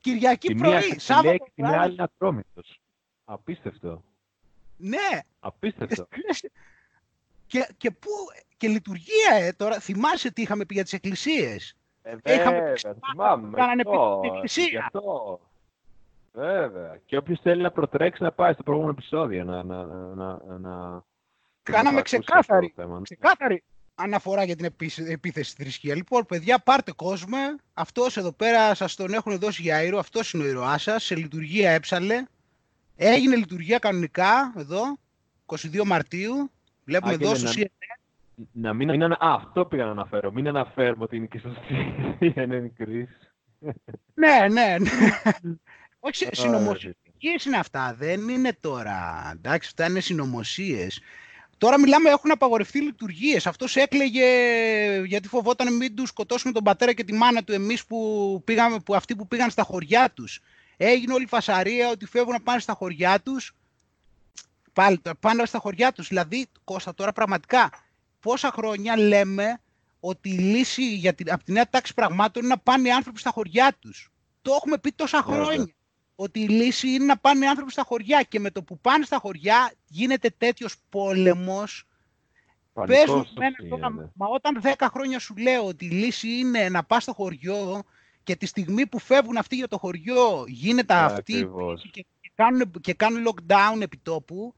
Κυριακή 0.00 0.54
πρωί, 0.54 0.98
Σάββατο 0.98 1.44
Την 1.54 1.64
άλλη 1.64 1.92
είναι 1.92 2.02
ατρόμητος. 2.02 2.80
Απίστευτο. 3.24 4.02
Ναι. 4.78 5.20
Απίστευτο. 5.40 6.08
και, 7.46 7.68
και, 7.76 7.90
πού, 7.90 8.10
και 8.56 8.68
λειτουργία, 8.68 9.34
ε, 9.40 9.52
τώρα 9.52 9.78
θυμάσαι 9.78 10.30
τι 10.32 10.42
είχαμε 10.42 10.64
πει 10.64 10.74
για 10.74 10.82
τις 10.82 10.92
εκκλησίες; 10.92 11.76
Ε, 12.02 12.16
βέβαια, 12.22 12.74
θυμάμαι. 13.10 13.56
Κάνανε 13.56 13.82
Γι' 14.44 14.76
αυτό. 14.76 15.40
Βέβαια. 16.32 17.00
Και 17.04 17.16
όποιος 17.16 17.40
θέλει 17.42 17.62
να 17.62 17.70
προτρέξει 17.70 18.22
να 18.22 18.32
πάει 18.32 18.52
στο 18.52 18.62
προηγούμενο 18.62 18.94
επεισόδιο 18.98 19.44
να. 19.44 19.62
να, 19.62 19.84
να, 20.14 20.58
να 20.58 21.04
Κάναμε 21.62 22.02
ξεκάθαρη, 22.02 22.74
ξεκάθαρη, 23.02 23.64
αναφορά 23.94 24.44
για 24.44 24.56
την 24.56 24.64
επίθεση 25.08 25.50
στη 25.50 25.62
θρησκεία. 25.62 25.94
Λοιπόν, 25.94 26.26
παιδιά, 26.26 26.58
πάρτε 26.58 26.92
κόσμο. 26.92 27.38
Αυτός 27.74 28.16
εδώ 28.16 28.32
πέρα 28.32 28.74
σας 28.74 28.94
τον 28.94 29.12
έχουν 29.12 29.38
δώσει 29.38 29.62
για 29.62 29.76
αέριο. 29.76 29.98
Αυτός 29.98 30.32
είναι 30.32 30.44
ο 30.44 30.46
ηρωά 30.46 30.78
σας. 30.78 31.04
Σε 31.04 31.16
λειτουργία 31.16 31.70
έψαλε. 31.70 32.24
Έγινε 33.00 33.36
λειτουργία 33.36 33.78
κανονικά 33.78 34.54
εδώ, 34.56 34.98
22 35.46 35.84
Μαρτίου. 35.84 36.50
Βλέπουμε 36.84 37.12
εδώ 37.12 37.34
στο 37.34 37.50
CNN. 37.54 37.98
Να 38.52 38.72
μην, 38.72 38.88
μην, 38.90 39.02
α, 39.02 39.16
αυτό 39.18 39.64
πήγα 39.64 39.84
να 39.84 39.90
αναφέρω. 39.90 40.32
Μην 40.32 40.48
αναφέρουμε 40.48 41.04
ότι 41.04 41.16
είναι 41.16 41.26
και 41.26 41.38
στο 41.38 41.50
CNN 42.20 42.66
κρίση. 42.76 43.16
ναι, 44.14 44.46
ναι, 44.50 44.76
ναι. 44.78 44.90
Όχι, 46.00 46.26
συνωμοσίε 46.30 46.92
είναι 47.46 47.56
αυτά. 47.56 47.94
Δεν 47.98 48.28
είναι 48.28 48.56
τώρα. 48.60 49.30
Εντάξει, 49.36 49.68
αυτά 49.68 49.90
είναι 49.90 50.00
συνωμοσίες. 50.00 51.00
Τώρα 51.58 51.80
μιλάμε, 51.80 52.10
έχουν 52.10 52.30
απαγορευτεί 52.30 52.80
λειτουργίες. 52.80 53.46
Αυτός 53.46 53.76
έκλαιγε 53.76 54.26
γιατί 55.04 55.28
φοβόταν 55.28 55.76
μην 55.76 55.94
τους 55.94 56.08
σκοτώσουν 56.08 56.52
τον 56.52 56.62
πατέρα 56.62 56.92
και 56.92 57.04
τη 57.04 57.12
μάνα 57.12 57.44
του 57.44 57.52
εμείς 57.52 57.84
που, 57.84 58.42
πήγαμε, 58.44 58.78
που 58.84 58.94
αυτοί 58.94 59.16
που 59.16 59.28
πήγαν 59.28 59.50
στα 59.50 59.62
χωριά 59.62 60.10
τους. 60.10 60.40
Έγινε 60.80 61.12
όλη 61.12 61.24
η 61.24 61.26
φασαρία 61.26 61.88
ότι 61.90 62.06
φεύγουν 62.06 62.32
να 62.32 62.40
πάνε 62.40 62.60
στα 62.60 62.72
χωριά 62.72 63.20
τους. 63.20 63.54
Πάλι 64.72 65.00
πάνε 65.20 65.44
στα 65.44 65.58
χωριά 65.58 65.92
τους. 65.92 66.08
Δηλαδή, 66.08 66.46
Κώστα, 66.64 66.94
τώρα 66.94 67.12
πραγματικά 67.12 67.70
πόσα 68.20 68.50
χρόνια 68.50 68.96
λέμε 68.96 69.60
ότι 70.00 70.28
η 70.28 70.38
λύση 70.38 70.94
για 70.94 71.14
την, 71.14 71.32
από 71.32 71.44
τη 71.44 71.52
νέα 71.52 71.68
τάξη 71.68 71.94
πραγμάτων 71.94 72.42
είναι 72.42 72.52
να 72.54 72.60
πάνε 72.60 72.88
οι 72.88 72.92
άνθρωποι 72.92 73.18
στα 73.18 73.30
χωριά 73.30 73.76
τους. 73.78 74.12
Το 74.42 74.52
έχουμε 74.52 74.78
πει 74.78 74.92
τόσα 74.92 75.22
χρόνια 75.22 75.68
ότι 76.14 76.40
η 76.40 76.48
λύση 76.48 76.88
είναι 76.88 77.04
να 77.04 77.18
πάνε 77.18 77.44
οι 77.44 77.48
άνθρωποι 77.48 77.72
στα 77.72 77.82
χωριά 77.82 78.22
και 78.22 78.40
με 78.40 78.50
το 78.50 78.62
που 78.62 78.78
πάνε 78.78 79.04
στα 79.04 79.18
χωριά 79.18 79.72
γίνεται 79.86 80.30
τέτοιος 80.38 80.76
πόλεμος 80.88 81.88
Παίζουν 82.86 83.26
μα 84.14 84.26
όταν 84.26 84.60
10 84.62 84.86
χρόνια 84.90 85.18
σου 85.18 85.36
λέω 85.36 85.66
ότι 85.66 85.84
η 85.84 85.90
λύση 85.90 86.28
είναι 86.28 86.68
να 86.68 86.84
πας 86.84 87.02
στο 87.02 87.12
χωριό 87.12 87.82
και 88.28 88.36
τη 88.36 88.46
στιγμή 88.46 88.86
που 88.86 88.98
φεύγουν 88.98 89.36
αυτοί 89.36 89.56
για 89.56 89.68
το 89.68 89.78
χωριό 89.78 90.44
γίνεται 90.46 90.94
αυτή 90.94 91.50
και, 91.90 92.06
και, 92.20 92.30
κάνουν, 92.34 92.70
και 92.80 92.94
κάνουν 92.94 93.22
lockdown 93.28 93.80
επιτόπου 93.82 94.54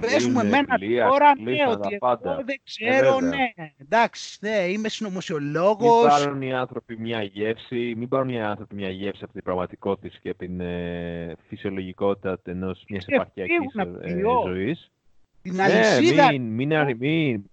Παίζουμε 0.00 0.40
εμένα 0.40 0.78
τώρα, 1.08 1.32
ναι, 1.38 1.52
ότι 1.68 1.98
εγώ 2.00 2.42
δεν 2.44 2.60
ξέρω, 2.64 3.16
ε, 3.16 3.20
ναι, 3.26 3.72
εντάξει, 3.78 4.38
ναι, 4.40 4.56
είμαι 4.56 4.88
συνωμοσιολόγος. 4.88 6.02
Μην 6.02 6.24
πάρουν 6.24 6.42
οι 6.42 6.54
άνθρωποι 6.54 6.98
μια 6.98 7.22
γεύση, 7.22 7.94
μην 7.96 8.08
πάρουν 8.08 8.28
οι 8.28 8.42
άνθρωποι 8.42 8.74
μια 8.74 8.90
γεύση 8.90 9.20
από 9.24 9.32
την 9.32 9.42
πραγματικότητα 9.42 10.16
και 10.22 10.28
από 10.28 10.38
την 10.38 10.60
ε, 10.60 11.36
φυσιολογικότητα 11.48 12.38
ενός 12.44 12.84
μιας 12.88 13.06
επαρχιακής 13.06 13.74
ε, 13.74 13.88
ε, 14.00 14.20
ζωής. 14.44 14.90
Την 15.42 15.54
ναι, 15.54 15.62
αλυσίδα. 15.62 16.32
Μην, 16.32 16.42
μην, 16.42 16.96
μην, 16.98 17.44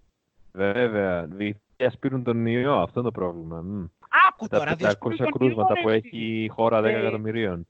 βέβαια, 0.51 1.23
διεθνές 1.25 1.97
πήρουν 1.99 2.23
τον 2.23 2.45
ιό, 2.45 2.73
αυτό 2.73 2.99
είναι 2.99 3.09
το 3.09 3.19
πρόβλημα. 3.19 3.89
Άκου 4.29 4.47
τώρα, 4.47 4.75
Τα 4.75 4.97
500 5.01 5.27
κρούσματα 5.31 5.73
που 5.81 5.89
έχει 5.89 6.43
η 6.43 6.47
χώρα 6.47 6.81
10 6.81 6.83
εκατομμυρίων 6.83 7.67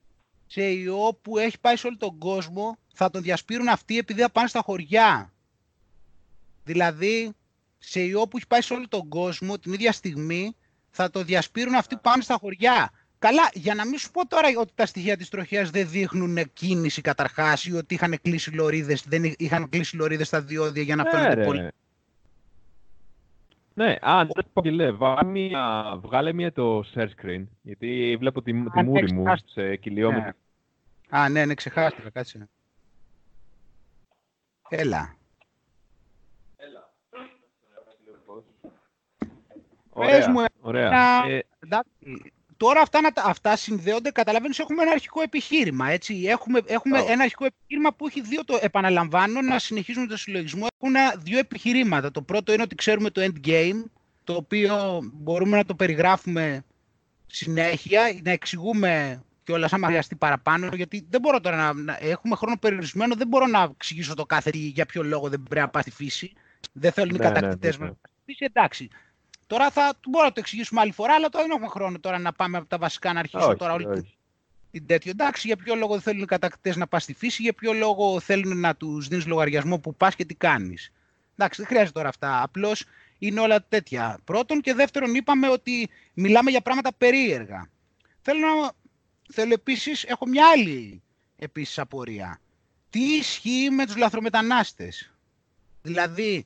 σε 0.48 0.62
ιό 0.62 1.20
που 1.22 1.38
έχει 1.38 1.60
πάει 1.60 1.76
σε 1.76 1.88
όλο 1.88 1.98
τον 1.98 2.18
κόσμο, 2.18 2.78
θα 2.94 3.10
τον 3.10 3.22
διασπείρουν 3.22 3.68
αυτοί 3.68 3.98
επειδή 3.98 4.22
θα 4.22 4.30
πάνε 4.30 4.48
στα 4.48 4.62
χωριά. 4.62 5.34
Δηλαδή, 6.64 7.34
σε 7.78 8.00
ιό 8.00 8.28
που 8.28 8.38
έχει 8.38 8.48
πάει 8.48 8.62
σε 8.62 8.74
όλο 8.74 8.88
τον 8.88 9.08
κόσμο 9.08 9.58
την 9.58 9.74
ίδια 9.74 9.92
στιγμή, 9.92 10.56
θα 10.90 11.10
το 11.10 11.24
διασπείρουν 11.24 11.74
αυτοί 11.76 11.96
που 11.96 12.02
πάνε 12.02 12.24
στα 12.24 12.38
χωριά. 12.40 12.92
Καλά, 13.20 13.50
για 13.54 13.74
να 13.76 13.86
μην 13.86 14.00
σου 14.00 14.12
πω 14.12 14.28
τώρα 14.28 14.48
ότι 14.58 14.72
τα 14.76 14.86
στοιχεία 14.86 15.18
της 15.18 15.30
τροχιάς 15.30 15.70
δεν 15.70 15.90
δείχνουν 15.90 16.54
κίνηση 16.54 17.02
καταρχάς 17.02 17.66
ή 17.66 17.74
ότι 17.74 17.94
είχαν 17.94 18.20
κλείσει 18.22 18.52
λωρίδες, 18.52 19.04
δεν 19.08 19.34
είχαν 19.38 19.70
κλείσει 19.70 19.96
λωρίδες 19.96 20.28
στα 20.28 20.42
διόδια 20.42 20.84
για 20.84 20.96
να 20.96 21.04
ναι, 21.04 21.10
φαίνονται 21.10 21.44
πολύ. 21.44 21.72
Ναι, 23.78 23.96
αν 24.02 24.30
δεν 24.34 24.46
πω 24.54 24.62
και 24.62 24.92
βγάλε 24.92 25.24
μία, 25.24 25.96
βγάλε 26.02 26.34
μία 26.34 26.52
το 26.52 26.84
share 26.94 27.08
screen, 27.22 27.44
γιατί 27.62 28.16
βλέπω 28.20 28.42
τη, 28.42 28.64
τη 28.64 28.84
μούρη 28.84 29.14
μου 29.14 29.26
σε 29.46 29.76
κυλιόμετρο. 29.76 30.32
Ναι. 31.10 31.20
Α, 31.20 31.30
ναι, 31.30 31.46
ναι, 31.46 31.54
ξεχάστηκα, 31.54 32.10
κάτσε. 32.10 32.50
Έλα. 34.70 35.16
Έλα. 36.56 36.94
Ωραία, 39.90 40.30
μου, 40.30 40.46
ωραία. 40.62 41.24
Ε, 41.28 41.44
τώρα 42.58 42.82
αυτά, 42.82 43.00
αυτά 43.16 43.56
συνδέονται, 43.56 44.12
καταλαβαίνεις, 44.12 44.60
έχουμε 44.60 44.82
ένα 44.82 44.92
αρχικό 44.92 45.22
επιχείρημα, 45.22 45.90
έτσι. 45.90 46.24
Έχουμε, 46.28 46.62
έχουμε 46.66 47.00
ένα 47.00 47.24
αρχικό 47.24 47.46
επιχείρημα 47.46 47.94
που 47.94 48.08
έχει 48.08 48.22
δύο, 48.22 48.46
το 48.46 48.60
επαναλαμβάνω, 48.62 49.42
να 49.42 49.60
συνεχίζουμε 49.60 50.08
το 50.08 50.18
συλλογισμό. 50.18 50.68
Έχουν 50.80 50.96
δύο 51.24 51.38
επιχειρήματα. 51.38 52.12
Το 52.12 52.22
πρώτο 52.22 52.54
είναι 52.54 52.62
ότι 52.62 52.76
ξέρουμε 52.76 53.10
το 53.10 53.22
endgame, 53.22 53.84
το 54.24 54.34
οποίο 54.34 55.00
μπορούμε 55.14 55.58
να 55.58 55.66
το 55.66 55.76
περιγράφουμε 55.76 56.64
συνέχεια, 57.28 58.20
να 58.24 58.32
εξηγούμε 58.32 59.22
και 59.44 59.52
όλα 59.52 59.70
άμα 59.72 59.88
χρειαστεί 59.88 60.16
παραπάνω, 60.16 60.70
γιατί 60.74 61.06
δεν 61.10 61.22
μπορώ 61.22 61.40
τώρα 61.40 61.56
να, 61.56 61.74
να, 61.74 61.98
έχουμε 62.02 62.36
χρόνο 62.36 62.58
περιορισμένο, 62.58 63.16
δεν 63.16 63.28
μπορώ 63.28 63.46
να 63.46 63.62
εξηγήσω 63.62 64.14
το 64.14 64.26
κάθε 64.26 64.50
τι, 64.50 64.58
για 64.58 64.86
ποιο 64.86 65.04
λόγο 65.04 65.30
δεν 65.30 65.44
πρέπει 65.44 65.66
να 65.66 65.70
πάει 65.70 65.82
στη 65.82 65.92
φύση. 65.92 66.34
Δεν 66.74 66.92
θέλουν 66.92 67.16
οι 67.16 67.18
ναι, 67.18 67.24
κατακτητές 67.24 67.78
ναι, 67.78 67.86
ναι, 67.86 67.92
ναι. 67.92 67.98
φύση, 68.26 68.46
εντάξει. 68.46 68.90
Τώρα 69.48 69.72
θα 69.72 69.94
μπορώ 70.08 70.26
να 70.26 70.32
το 70.32 70.40
εξηγήσουμε 70.40 70.82
άλλη 70.82 70.92
φορά, 70.92 71.14
αλλά 71.14 71.30
τώρα 71.30 71.44
δεν 71.44 71.54
έχουμε 71.54 71.70
χρόνο 71.70 72.00
τώρα 72.00 72.20
να 72.20 72.34
πάμε 72.34 72.58
από 72.58 72.68
τα 72.68 72.78
βασικά 72.78 73.14
να 73.14 73.20
αρχίσω 73.20 73.56
τώρα 73.56 73.74
όλη 73.74 74.16
την 74.72 74.86
τέτοιο. 74.86 75.12
Εντάξει, 75.12 75.48
για 75.48 75.56
ποιο 75.56 75.76
λόγο 75.76 75.94
δεν 75.94 76.02
θέλουν 76.02 76.22
οι 76.22 76.26
κατακτητές 76.26 76.76
να 76.76 76.88
πας 76.88 77.04
στη 77.04 77.14
φύση, 77.14 77.42
για 77.42 77.54
ποιο 77.54 77.74
λόγο 77.74 78.20
θέλουν 78.20 78.60
να 78.60 78.76
τους 78.76 79.08
δίνεις 79.08 79.26
λογαριασμό 79.26 79.80
που 79.80 79.96
πας 79.96 80.16
και 80.16 80.26
τι 80.26 80.36
κάνεις. 80.36 80.92
Εντάξει, 81.36 81.62
δεν 81.62 81.70
χρειάζεται 81.70 81.92
τώρα 81.92 82.10
αυτά. 82.10 82.42
Απλώς 82.42 82.86
είναι 83.18 83.40
όλα 83.40 83.64
τέτοια. 83.70 84.20
Πρώτον 84.24 84.62
και 84.62 84.74
δεύτερον, 84.74 85.16
είπαμε 85.16 85.50
ότι 85.50 85.90
μιλάμε 86.14 86.50
για 86.50 86.62
πράγματα 86.62 86.94
περίεργα. 86.94 87.70
Θέλω, 88.22 88.40
να... 88.40 88.72
Θέλω 89.34 89.54
επίσης, 89.54 90.04
έχω 90.04 90.28
μια 90.28 90.48
άλλη 90.48 91.02
επίσης 91.36 91.80
απορία. 91.80 92.40
Τι 92.90 93.00
ισχύει 93.00 93.70
με 93.70 93.86
τους 93.86 93.96
λαθρομετανάστες; 93.96 95.12
Δηλαδή, 95.82 96.46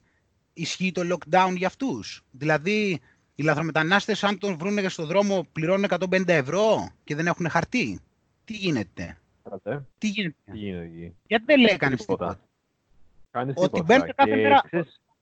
ισχύει 0.54 0.92
το 0.92 1.02
lockdown 1.02 1.54
για 1.56 1.68
αυτούς. 1.68 2.24
Δηλαδή, 2.32 3.00
οι 3.36 3.44
λαθρομετανάστες 3.44 4.24
αν 4.24 4.38
τον 4.38 4.58
βρούνε 4.58 4.90
στον 4.90 5.06
δρόμο 5.06 5.46
πληρώνουν 5.52 5.86
150 5.90 6.28
ευρώ 6.28 6.90
και 7.04 7.16
δεν 7.16 7.28
έχουν 7.28 7.50
χαρτί. 7.50 8.00
Τι 8.46 8.54
γίνεται; 8.54 9.18
Τι 9.98 10.08
γίνεται; 10.08 10.36
Τι 10.50 10.58
γίνεται. 10.58 11.14
Γιατί 11.28 11.46
δεν 11.46 11.60
λέει 11.60 11.78
κανείς 11.78 12.00
τίποτα. 12.00 12.40
Κάνεις 13.32 13.54
Ότι 13.58 13.82
μπαίνουν 13.82 14.14
κάθε 14.16 14.36
μέρα 14.36 14.62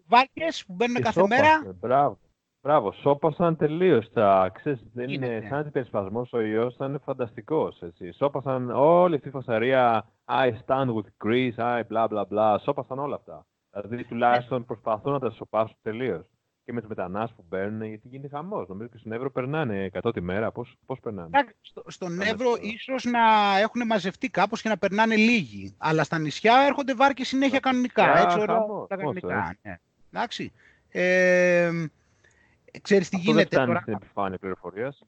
βάρκες 0.07 0.63
που 0.65 0.73
μπαίνουν 0.73 1.01
κάθε 1.01 1.27
μέρα. 1.27 1.75
Μπράβο. 1.79 2.19
Μπράβο, 2.61 2.91
σώπασαν 2.91 3.55
τελείως 3.55 4.11
τα. 4.13 4.51
Ξέρεις, 4.53 4.81
δεν 4.93 5.09
είναι 5.09 5.45
σαν 5.49 5.59
αντιπερισπασμό 5.59 6.27
ο 6.31 6.39
ιός, 6.39 6.75
θα 6.75 6.85
είναι 6.85 6.97
φανταστικός. 6.97 7.81
Σώπασαν 8.15 8.69
όλη 8.69 9.15
αυτή 9.15 9.27
η 9.27 9.31
φασαρία. 9.31 10.09
I 10.25 10.51
stand 10.65 10.93
with 10.93 11.27
Greece, 11.27 11.55
I 11.55 11.81
bla 11.89 12.07
bla 12.07 12.23
bla. 12.29 12.55
Σώπασαν 12.61 12.99
όλα 12.99 13.15
αυτά. 13.15 13.45
Δηλαδή 13.71 14.03
τουλάχιστον 14.03 14.65
προσπαθούν 14.65 15.11
να 15.11 15.19
τα 15.19 15.29
σοπάσουν 15.29 15.77
τελείως. 15.81 16.25
Και 16.65 16.75
με 16.75 16.81
τους 16.81 16.89
μετανάστες 16.89 17.35
που 17.35 17.45
μπαίνουν, 17.47 17.83
γιατί 17.83 18.07
γίνεται 18.07 18.35
χαμός. 18.35 18.67
Νομίζω 18.67 18.89
και 18.89 18.97
στον 18.97 19.11
Εύρο 19.11 19.31
περνάνε 19.31 19.89
100 20.01 20.13
τη 20.13 20.21
μέρα. 20.21 20.51
Πώς 20.51 20.99
περνάνε; 21.01 21.29
Στο, 21.61 21.83
στον 21.87 22.21
Εύρο 22.21 22.57
ίσως 22.61 23.03
να 23.03 23.57
έχουν 23.57 23.85
μαζευτεί 23.85 24.29
κάπως 24.29 24.61
και 24.61 24.69
να 24.69 24.77
περνάνε 24.77 25.15
λίγοι. 25.15 25.75
Αλλά 25.77 26.03
στα 26.03 26.19
νησιά 26.19 26.63
έρχονται 26.67 26.93
βάρκε 26.93 27.23
συνέχεια 27.23 27.59
κανονικά. 27.59 28.17
έτσι, 28.17 28.39
ωραία, 28.39 28.57
τα 28.87 28.95
κανονικά. 28.95 29.55
Ναι. 29.61 29.79
Εντάξει. 30.11 30.51
Ε, 30.89 31.71
ξέρεις 32.81 33.09
τι 33.09 33.15
Αυτό 33.15 33.31
γίνεται 33.31 33.57
δεν 33.57 33.65
τώρα; 33.65 33.79
στην 33.79 33.93
επιφάνεια 33.93 34.37
πληροφορίας. 34.37 35.03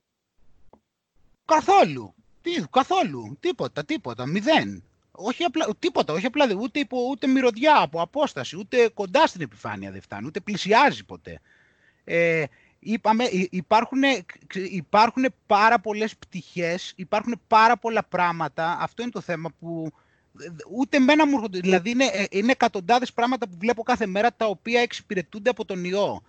Καθόλου. 1.46 2.14
Τι, 2.42 2.52
καθόλου. 2.70 3.38
Τίποτα, 3.40 3.86
τίποτα. 3.86 4.26
Μηδέν. 4.26 4.84
Όχι 5.12 5.44
απλά, 5.44 5.68
τίποτα, 5.80 6.14
όχι 6.14 6.26
απλά, 6.26 6.56
ούτε, 6.60 6.80
υπό, 6.80 6.98
ούτε 7.10 7.28
μυρωδιά 7.28 7.82
από 7.82 8.02
απόσταση, 8.02 8.58
ούτε 8.58 8.90
κοντά 8.94 9.28
στην 9.28 9.42
επιφάνεια 9.42 9.92
δεν 9.92 10.02
φτάνει, 10.02 10.26
ούτε 10.26 10.40
πλησιάζει 10.40 11.06
ποτέ. 11.06 11.42
Ε, 12.04 12.44
είπαμε, 12.80 13.24
υπάρχουν, 13.50 14.02
υπάρχουν 14.54 15.26
πάρα 15.46 15.80
πολλές 15.80 16.16
πτυχές, 16.18 16.94
υπάρχουν 16.96 17.42
πάρα 17.48 17.78
πολλά 17.78 18.04
πράγματα, 18.04 18.78
αυτό 18.80 19.02
είναι 19.02 19.12
το 19.12 19.22
θέμα 19.22 19.50
που 19.60 19.92
ούτε 20.72 20.98
εμένα 20.98 21.28
μου 21.28 21.36
έρχονται, 21.36 21.60
δηλαδή 21.60 21.90
είναι, 21.90 22.06
ε, 22.06 22.26
είναι 22.30 22.52
εκατοντάδες 22.52 23.14
πράγματα 23.14 23.48
που 23.48 23.56
βλέπω 23.60 23.84
κάθε 23.84 24.06
μέρα 24.06 24.34
τα 24.34 24.46
οποία 24.46 24.82
εξυπηρετούνται 24.82 25.50
από 25.50 25.66
τον 25.66 25.84
ιό. 25.84 26.22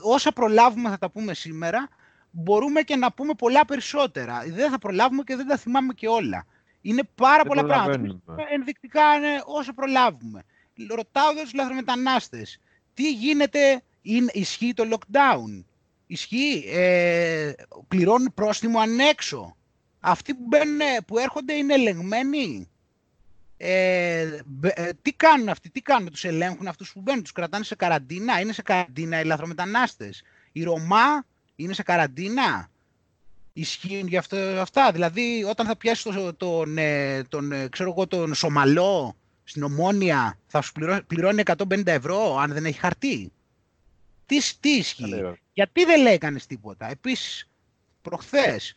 Όσα 0.00 0.32
προλάβουμε 0.32 0.88
θα 0.88 0.98
τα 0.98 1.10
πούμε 1.10 1.34
σήμερα, 1.34 1.88
μπορούμε 2.30 2.82
και 2.82 2.96
να 2.96 3.12
πούμε 3.12 3.34
πολλά 3.34 3.64
περισσότερα. 3.64 4.44
Δεν 4.46 4.70
θα 4.70 4.78
προλάβουμε 4.78 5.22
και 5.22 5.36
δεν 5.36 5.46
τα 5.46 5.56
θυμάμαι 5.56 5.92
και 5.92 6.08
όλα. 6.08 6.46
Είναι 6.82 7.02
πάρα 7.14 7.44
πολλά 7.44 7.64
πράγματα. 7.64 8.34
Ενδεικτικά 8.50 9.14
είναι 9.14 9.42
όσο 9.44 9.72
προλάβουμε. 9.72 10.42
Ρωτάω 10.88 11.30
εδώ 11.30 11.42
τους 11.42 11.52
λαθρομετανάστες. 11.54 12.58
Τι 12.94 13.12
γίνεται, 13.12 13.82
είναι, 14.02 14.30
ισχύει 14.34 14.74
το 14.74 14.84
lockdown; 14.90 15.64
Ισχύει, 16.06 16.64
ε, 16.72 17.52
πληρώνουν 17.88 18.34
πρόστιμο 18.34 18.78
ανέξω. 18.78 19.56
Αυτοί 20.00 20.34
που, 20.34 20.44
μπαίνουν, 20.46 20.80
που 21.06 21.18
έρχονται 21.18 21.52
είναι 21.52 21.74
ελεγμένοι; 21.74 22.66
Ε, 23.56 24.40
ε, 24.62 24.90
τι 25.02 25.12
κάνουν 25.12 25.48
αυτοί, 25.48 25.70
τι 25.70 25.80
κάνουν, 25.80 26.10
τους 26.10 26.24
ελέγχουν 26.24 26.66
αυτούς 26.66 26.92
που 26.92 27.00
μπαίνουν, 27.00 27.22
τους 27.22 27.32
κρατάνε 27.32 27.64
σε 27.64 27.74
καραντίνα, 27.74 28.40
είναι 28.40 28.52
σε 28.52 28.62
καραντίνα 28.62 29.20
οι 29.20 29.24
λαθρομετανάστες; 29.24 30.22
Οι 30.52 30.62
Ρωμά 30.62 31.24
είναι 31.56 31.72
σε 31.72 31.82
καραντίνα; 31.82 32.70
Ισχύουν 33.52 34.06
για 34.06 34.18
αυτό, 34.18 34.36
αυτά. 34.36 34.92
Δηλαδή, 34.92 35.44
όταν 35.48 35.66
θα 35.66 35.76
πιάσει 35.76 36.02
τον, 36.02 36.36
τον, 36.36 36.78
ε, 36.78 37.22
τον, 37.28 37.52
ε, 37.52 37.68
ξέρω 37.68 37.90
εγώ, 37.90 38.06
τον 38.06 38.34
Σομαλό 38.34 39.16
στην 39.44 39.62
Ομόνια, 39.62 40.38
θα 40.46 40.60
σου 40.60 40.72
πληρώνει 41.06 41.42
150 41.44 41.86
ευρώ 41.86 42.36
αν 42.36 42.52
δεν 42.52 42.64
έχει 42.64 42.78
χαρτί. 42.78 43.32
Τι, 44.26 44.38
τι 44.60 44.70
ισχύει; 44.70 45.22
Γιατί 45.52 45.84
δεν 45.84 46.02
λέγανε 46.02 46.38
τίποτα; 46.46 46.90
Επίσης, 46.90 47.48
προχθές, 48.02 48.76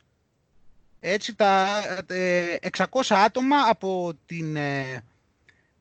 έτσι 1.00 1.36
τα 1.36 1.68
600 2.78 2.86
άτομα 3.10 3.58
από 3.70 4.14
την... 4.26 4.56
Ε, 4.56 5.04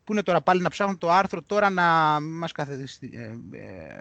πού 0.05 0.13
είναι 0.13 0.23
τώρα 0.23 0.41
πάλι 0.41 0.63
να 0.63 0.71
ψάχνουν 0.71 0.99
το 0.99 1.11
άρθρο 1.11 1.43
τώρα 1.43 1.71
να 1.71 2.21
μας 2.21 2.53
καθεδιστεί. 2.53 3.11
Ε, 3.15 3.59
ε, 3.59 4.01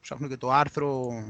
ψάχνω 0.00 0.28
και 0.28 0.36
το 0.36 0.50
άρθρο... 0.50 1.24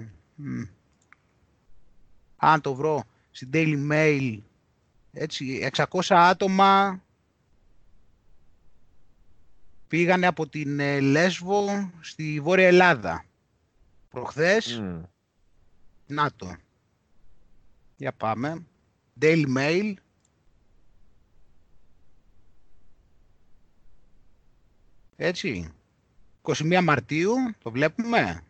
αν 2.41 2.61
το 2.61 2.75
βρω 2.75 3.05
στην 3.31 3.51
Daily 3.53 3.91
Mail. 3.91 4.39
Έτσι, 5.13 5.71
600 5.77 6.01
άτομα 6.09 7.03
πήγανε 9.89 10.27
από 10.27 10.49
την 10.49 10.81
ε, 10.81 11.01
Λέσβο 11.01 11.91
στη 12.01 12.41
Βόρεια 12.41 12.67
Ελλάδα. 12.67 13.25
Προχθές. 14.09 14.81
Mm. 14.83 15.01
Να 16.07 16.33
το. 16.33 16.57
Για 17.97 18.13
πάμε. 18.13 18.65
Daily 19.21 19.57
Mail. 19.57 19.95
Έτσι. 25.17 25.73
21 26.43 26.81
Μαρτίου, 26.83 27.35
το 27.63 27.71
βλέπουμε. 27.71 28.43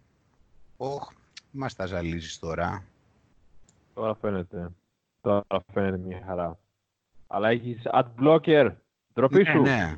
Ωχ, 0.77 1.13
μας 1.51 1.75
τα 1.75 1.87
ζαλίζεις 1.87 2.39
τώρα. 2.39 2.90
Τώρα 4.01 4.15
φαίνεται. 4.15 4.71
Τώρα 5.21 5.65
φαίνεται 5.73 5.99
μια 5.99 6.23
χαρά. 6.27 6.59
Αλλά 7.27 7.49
έχεις 7.49 7.83
adblocker. 7.85 8.73
Ντροπή 9.15 9.43
ναι, 9.43 9.51
σου. 9.51 9.61
Ναι, 9.61 9.97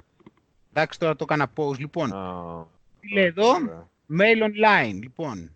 Εντάξει, 0.70 0.98
τώρα 0.98 1.16
το 1.16 1.24
έκανα 1.28 1.52
pause. 1.56 1.78
Λοιπόν, 1.78 2.10
oh, 2.14 2.66
λέει 3.12 3.24
εδώ, 3.24 3.52
mail 4.18 4.42
online. 4.42 4.98
Λοιπόν, 5.02 5.50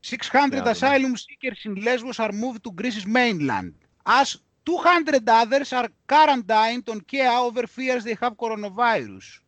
600 0.00 0.74
asylum 0.74 1.14
seekers 1.14 1.64
in 1.64 1.74
Lesbos 1.84 2.18
are 2.18 2.32
moved 2.32 2.62
to 2.62 2.70
Greece's 2.80 3.06
mainland. 3.06 3.72
As 4.02 4.36
200 4.62 5.28
others 5.28 5.72
are 5.72 5.88
quarantined 6.06 6.88
on 6.88 7.00
Kea 7.00 7.38
over 7.46 7.66
fears 7.66 8.04
they 8.04 8.16
have 8.20 8.36
coronavirus. 8.36 9.42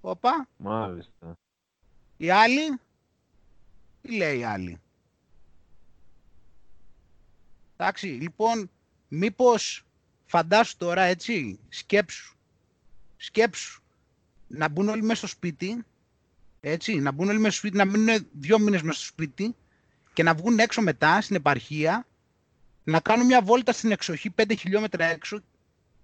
Οπα. 0.00 0.48
Μάλιστα. 0.56 1.38
Οι 2.16 2.30
άλλοι, 2.30 2.80
τι 4.00 4.16
λέει 4.16 4.38
οι 4.38 4.44
άλλοι. 4.44 4.80
Εντάξει, 7.80 8.06
λοιπόν, 8.06 8.70
μήπως 9.08 9.84
φαντάσου 10.26 10.76
τώρα, 10.76 11.02
έτσι, 11.02 11.58
σκέψου. 11.68 12.36
Σκέψου. 13.16 13.82
Να 14.46 14.68
μπουν 14.68 14.88
όλοι 14.88 15.02
μέσα 15.02 15.16
στο 15.18 15.26
σπίτι, 15.26 15.84
έτσι, 16.60 16.94
να 16.94 17.12
μπουν 17.12 17.28
όλοι 17.28 17.38
μέσα 17.38 17.50
στο 17.50 17.66
σπίτι, 17.66 17.76
να 17.76 17.84
μείνουν 17.84 18.28
δύο 18.32 18.58
μήνες 18.58 18.82
μέσα 18.82 18.98
στο 18.98 19.06
σπίτι 19.06 19.54
και 20.12 20.22
να 20.22 20.34
βγουν 20.34 20.58
έξω 20.58 20.82
μετά 20.82 21.20
στην 21.20 21.36
επαρχία, 21.36 22.06
να 22.84 23.00
κάνουν 23.00 23.26
μια 23.26 23.42
βόλτα 23.42 23.72
στην 23.72 23.90
εξοχή, 23.90 24.30
πέντε 24.30 24.54
χιλιόμετρα 24.54 25.04
έξω 25.04 25.40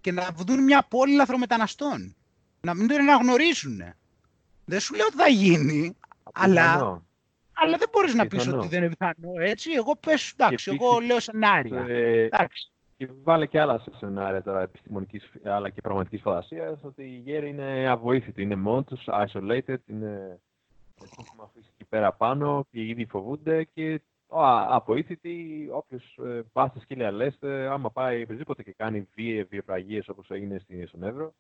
και 0.00 0.12
να 0.12 0.28
δουν 0.36 0.62
μια 0.62 0.82
πόλη 0.82 1.14
λαθρομεταναστών. 1.14 2.14
Να 2.60 2.74
μην 2.74 2.88
τον 2.88 3.00
αναγνωρίσουν. 3.00 3.82
Δεν 4.64 4.80
σου 4.80 4.94
λέω 4.94 5.06
ότι 5.06 5.16
θα 5.16 5.28
γίνει, 5.28 5.96
αλλά, 6.32 7.02
αλλά 7.54 7.76
δεν 7.76 7.88
μπορείς 7.92 8.14
να 8.14 8.26
πεις 8.26 8.48
ότι 8.48 8.68
δεν 8.68 8.82
είναι 8.82 8.88
πιθανό, 8.88 9.32
έτσι. 9.40 9.70
Εγώ 9.72 9.96
πες, 9.96 10.34
εντάξει, 10.36 10.70
εγώ 10.80 10.98
λέω 10.98 11.20
σενάρια. 11.20 11.84
Ε, 11.88 12.22
εντάξει. 12.22 12.68
Και 12.96 13.08
βάλε 13.22 13.46
και 13.46 13.60
άλλα 13.60 13.84
σενάρια 13.96 14.42
τώρα 14.42 14.60
επιστημονικής 14.60 15.30
αλλά 15.44 15.70
και 15.70 15.80
πραγματικής 15.80 16.20
φαντασίας 16.20 16.78
ότι 16.82 17.02
οι 17.02 17.22
γέροι 17.24 17.48
είναι 17.48 17.88
αβοήθητοι, 17.88 18.42
είναι 18.42 18.56
μόνοι 18.56 18.84
τους, 18.84 19.04
isolated, 19.06 19.76
είναι 19.86 20.40
έχουν 21.02 21.40
αφήσει 21.42 21.68
εκεί 21.74 21.84
πέρα 21.88 22.12
πάνω 22.12 22.66
και 22.70 22.80
ήδη 22.80 23.06
φοβούνται 23.06 23.64
και 23.64 24.00
αβοήθητοι, 24.68 25.68
όποιος 25.72 26.18
ε, 26.24 26.42
πα 26.52 26.68
στα 26.68 26.80
σκύλια 26.80 27.12
λέστε, 27.12 27.68
άμα 27.68 27.90
πάει 27.90 28.22
οπωσδήποτε 28.22 28.62
και 28.62 28.72
κάνει 28.72 29.08
βία, 29.14 29.46
βιοπραγίες 29.50 30.08
όπως 30.08 30.30
έγινε 30.30 30.62
στον 30.86 31.02
Εύρο, 31.02 31.34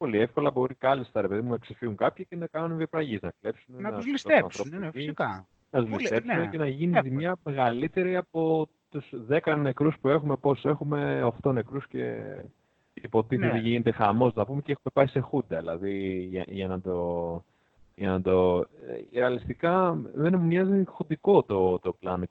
πολύ 0.00 0.18
εύκολα 0.18 0.50
μπορεί 0.50 0.74
κάλλιστα 0.74 1.20
ρε 1.20 1.28
παιδί 1.28 1.40
μου 1.40 1.50
να 1.50 1.56
ξεφύγουν 1.56 1.96
κάποιοι 1.96 2.24
και 2.24 2.36
να 2.36 2.46
κάνουν 2.46 2.76
βιοπραγίε, 2.76 3.18
να 3.22 3.32
κλέψουν. 3.40 3.74
Να, 3.78 3.90
να 3.90 3.96
τους 3.96 4.06
ληστέψουν, 4.06 4.78
ναι, 4.78 4.90
φυσικά. 4.90 5.46
Να 5.70 5.80
τους 5.80 6.00
ληστέψουν 6.00 6.36
ναι. 6.36 6.46
και 6.46 6.58
να 6.58 6.66
γίνει 6.66 6.96
Εύκολα. 6.96 7.02
ζημιά 7.02 7.36
μεγαλύτερη 7.44 8.16
από 8.16 8.68
τους 8.90 9.10
10 9.44 9.56
νεκρούς 9.58 9.98
που 10.00 10.08
έχουμε, 10.08 10.36
πόσους 10.36 10.64
έχουμε, 10.64 11.30
8 11.42 11.52
νεκρούς 11.52 11.86
και 11.88 12.20
υποτίθεται 12.94 13.52
ναι. 13.52 13.58
γίνεται 13.58 13.90
χαμός, 13.90 14.34
να 14.34 14.44
πούμε, 14.44 14.60
και 14.60 14.72
έχουμε 14.72 14.90
πάει 14.92 15.06
σε 15.06 15.20
χούντα. 15.20 15.58
Δηλαδή, 15.58 16.26
για, 16.30 16.44
για, 16.48 16.66
να 16.66 16.80
το, 16.80 17.44
για 17.94 18.10
να 18.10 18.20
το... 18.20 18.58
Ε, 18.58 19.18
ρεαλιστικά 19.18 20.00
δεν 20.14 20.34
μου 20.38 20.46
μοιάζει 20.46 20.84
χοντικό 20.86 21.42
το, 21.42 21.78
το 21.78 21.92
πλάνο. 21.92 22.24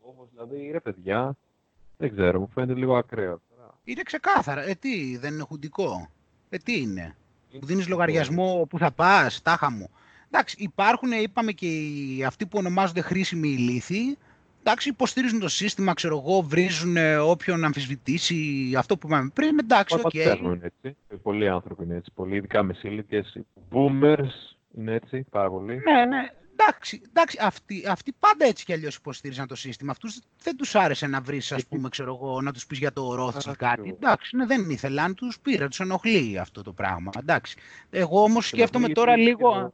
Όμως, 0.00 0.28
δηλαδή, 0.30 0.70
ρε 0.70 0.80
παιδιά, 0.80 1.36
δεν 1.96 2.10
ξέρω, 2.10 2.40
μου 2.40 2.48
φαίνεται 2.48 2.74
λίγο 2.74 2.96
ακραίο. 2.96 3.40
Είναι 3.84 4.02
ξεκάθαρα. 4.02 4.62
Ε, 4.62 4.74
τι, 4.74 5.16
δεν 5.16 5.34
είναι 5.34 5.42
χουντικό; 5.42 6.08
Ε, 6.54 6.56
τι 6.58 6.80
είναι; 6.80 7.16
Που 7.60 7.66
δίνεις 7.66 7.88
λογαριασμό 7.88 8.66
που 8.70 8.78
θα 8.78 8.90
πας, 8.90 9.42
τάχα 9.42 9.70
μου. 9.70 9.90
Εντάξει, 10.30 10.56
υπάρχουν, 10.58 11.12
είπαμε 11.12 11.52
και 11.52 11.66
οι, 11.66 12.24
αυτοί 12.24 12.46
που 12.46 12.58
ονομάζονται 12.58 13.00
χρήσιμοι 13.00 13.48
ηλίθιοι, 13.48 14.18
εντάξει, 14.60 14.88
υποστηρίζουν 14.88 15.40
το 15.40 15.48
σύστημα, 15.48 15.94
ξέρω 15.94 16.22
εγώ, 16.24 16.40
βρίζουν 16.40 16.96
όποιον 17.20 17.64
αμφισβητήσει 17.64 18.72
αυτό 18.76 18.96
που 18.96 19.06
είπαμε 19.06 19.30
πριν, 19.34 19.58
εντάξει, 19.58 19.94
ok. 20.02 20.10
Okay. 20.14 20.58
έτσι. 20.62 20.96
Πολλοί 21.22 21.48
άνθρωποι 21.48 21.84
είναι 21.84 21.94
έτσι, 21.94 22.10
πολλοί 22.14 22.36
ειδικά 22.36 22.62
μεσήλικες, 22.62 23.38
boomers, 23.72 24.56
είναι 24.78 24.92
έτσι, 24.94 25.26
πάρα 25.30 25.50
πολύ. 25.50 25.74
Ναι, 25.74 26.04
ναι. 26.04 26.30
Εντάξει, 26.56 27.02
εντάξει 27.08 27.38
αυτοί, 27.40 27.84
αυτοί 27.88 28.12
πάντα 28.18 28.46
έτσι 28.46 28.64
κι 28.64 28.72
αλλιώς 28.72 28.96
υποστήριζαν 28.96 29.46
το 29.46 29.54
σύστημα. 29.54 29.90
Αυτούς 29.90 30.20
δεν 30.42 30.56
τους 30.56 30.74
άρεσε 30.74 31.06
να 31.06 31.20
βρίσεις, 31.20 31.52
ας 31.52 31.66
πούμε, 31.66 31.88
ξέρω 31.88 32.14
εγώ, 32.14 32.40
να 32.40 32.52
τους 32.52 32.66
πεις 32.66 32.78
για 32.78 32.92
το 32.92 33.14
Ρότσιλντ 33.14 33.56
κάτι. 33.56 33.88
Εντάξει, 33.88 34.36
ναι, 34.36 34.46
δεν 34.46 34.70
ήθελαν, 34.70 35.14
τους 35.14 35.38
πήρα, 35.40 35.68
τους 35.68 35.80
ενοχλεί 35.80 36.38
αυτό 36.38 36.62
το 36.62 36.72
πράγμα. 36.72 37.10
Εντάξει. 37.18 37.56
Εγώ 37.90 38.22
όμως 38.22 38.46
σκέφτομαι 38.48 38.88
τώρα 38.88 39.16
λίγο. 39.16 39.72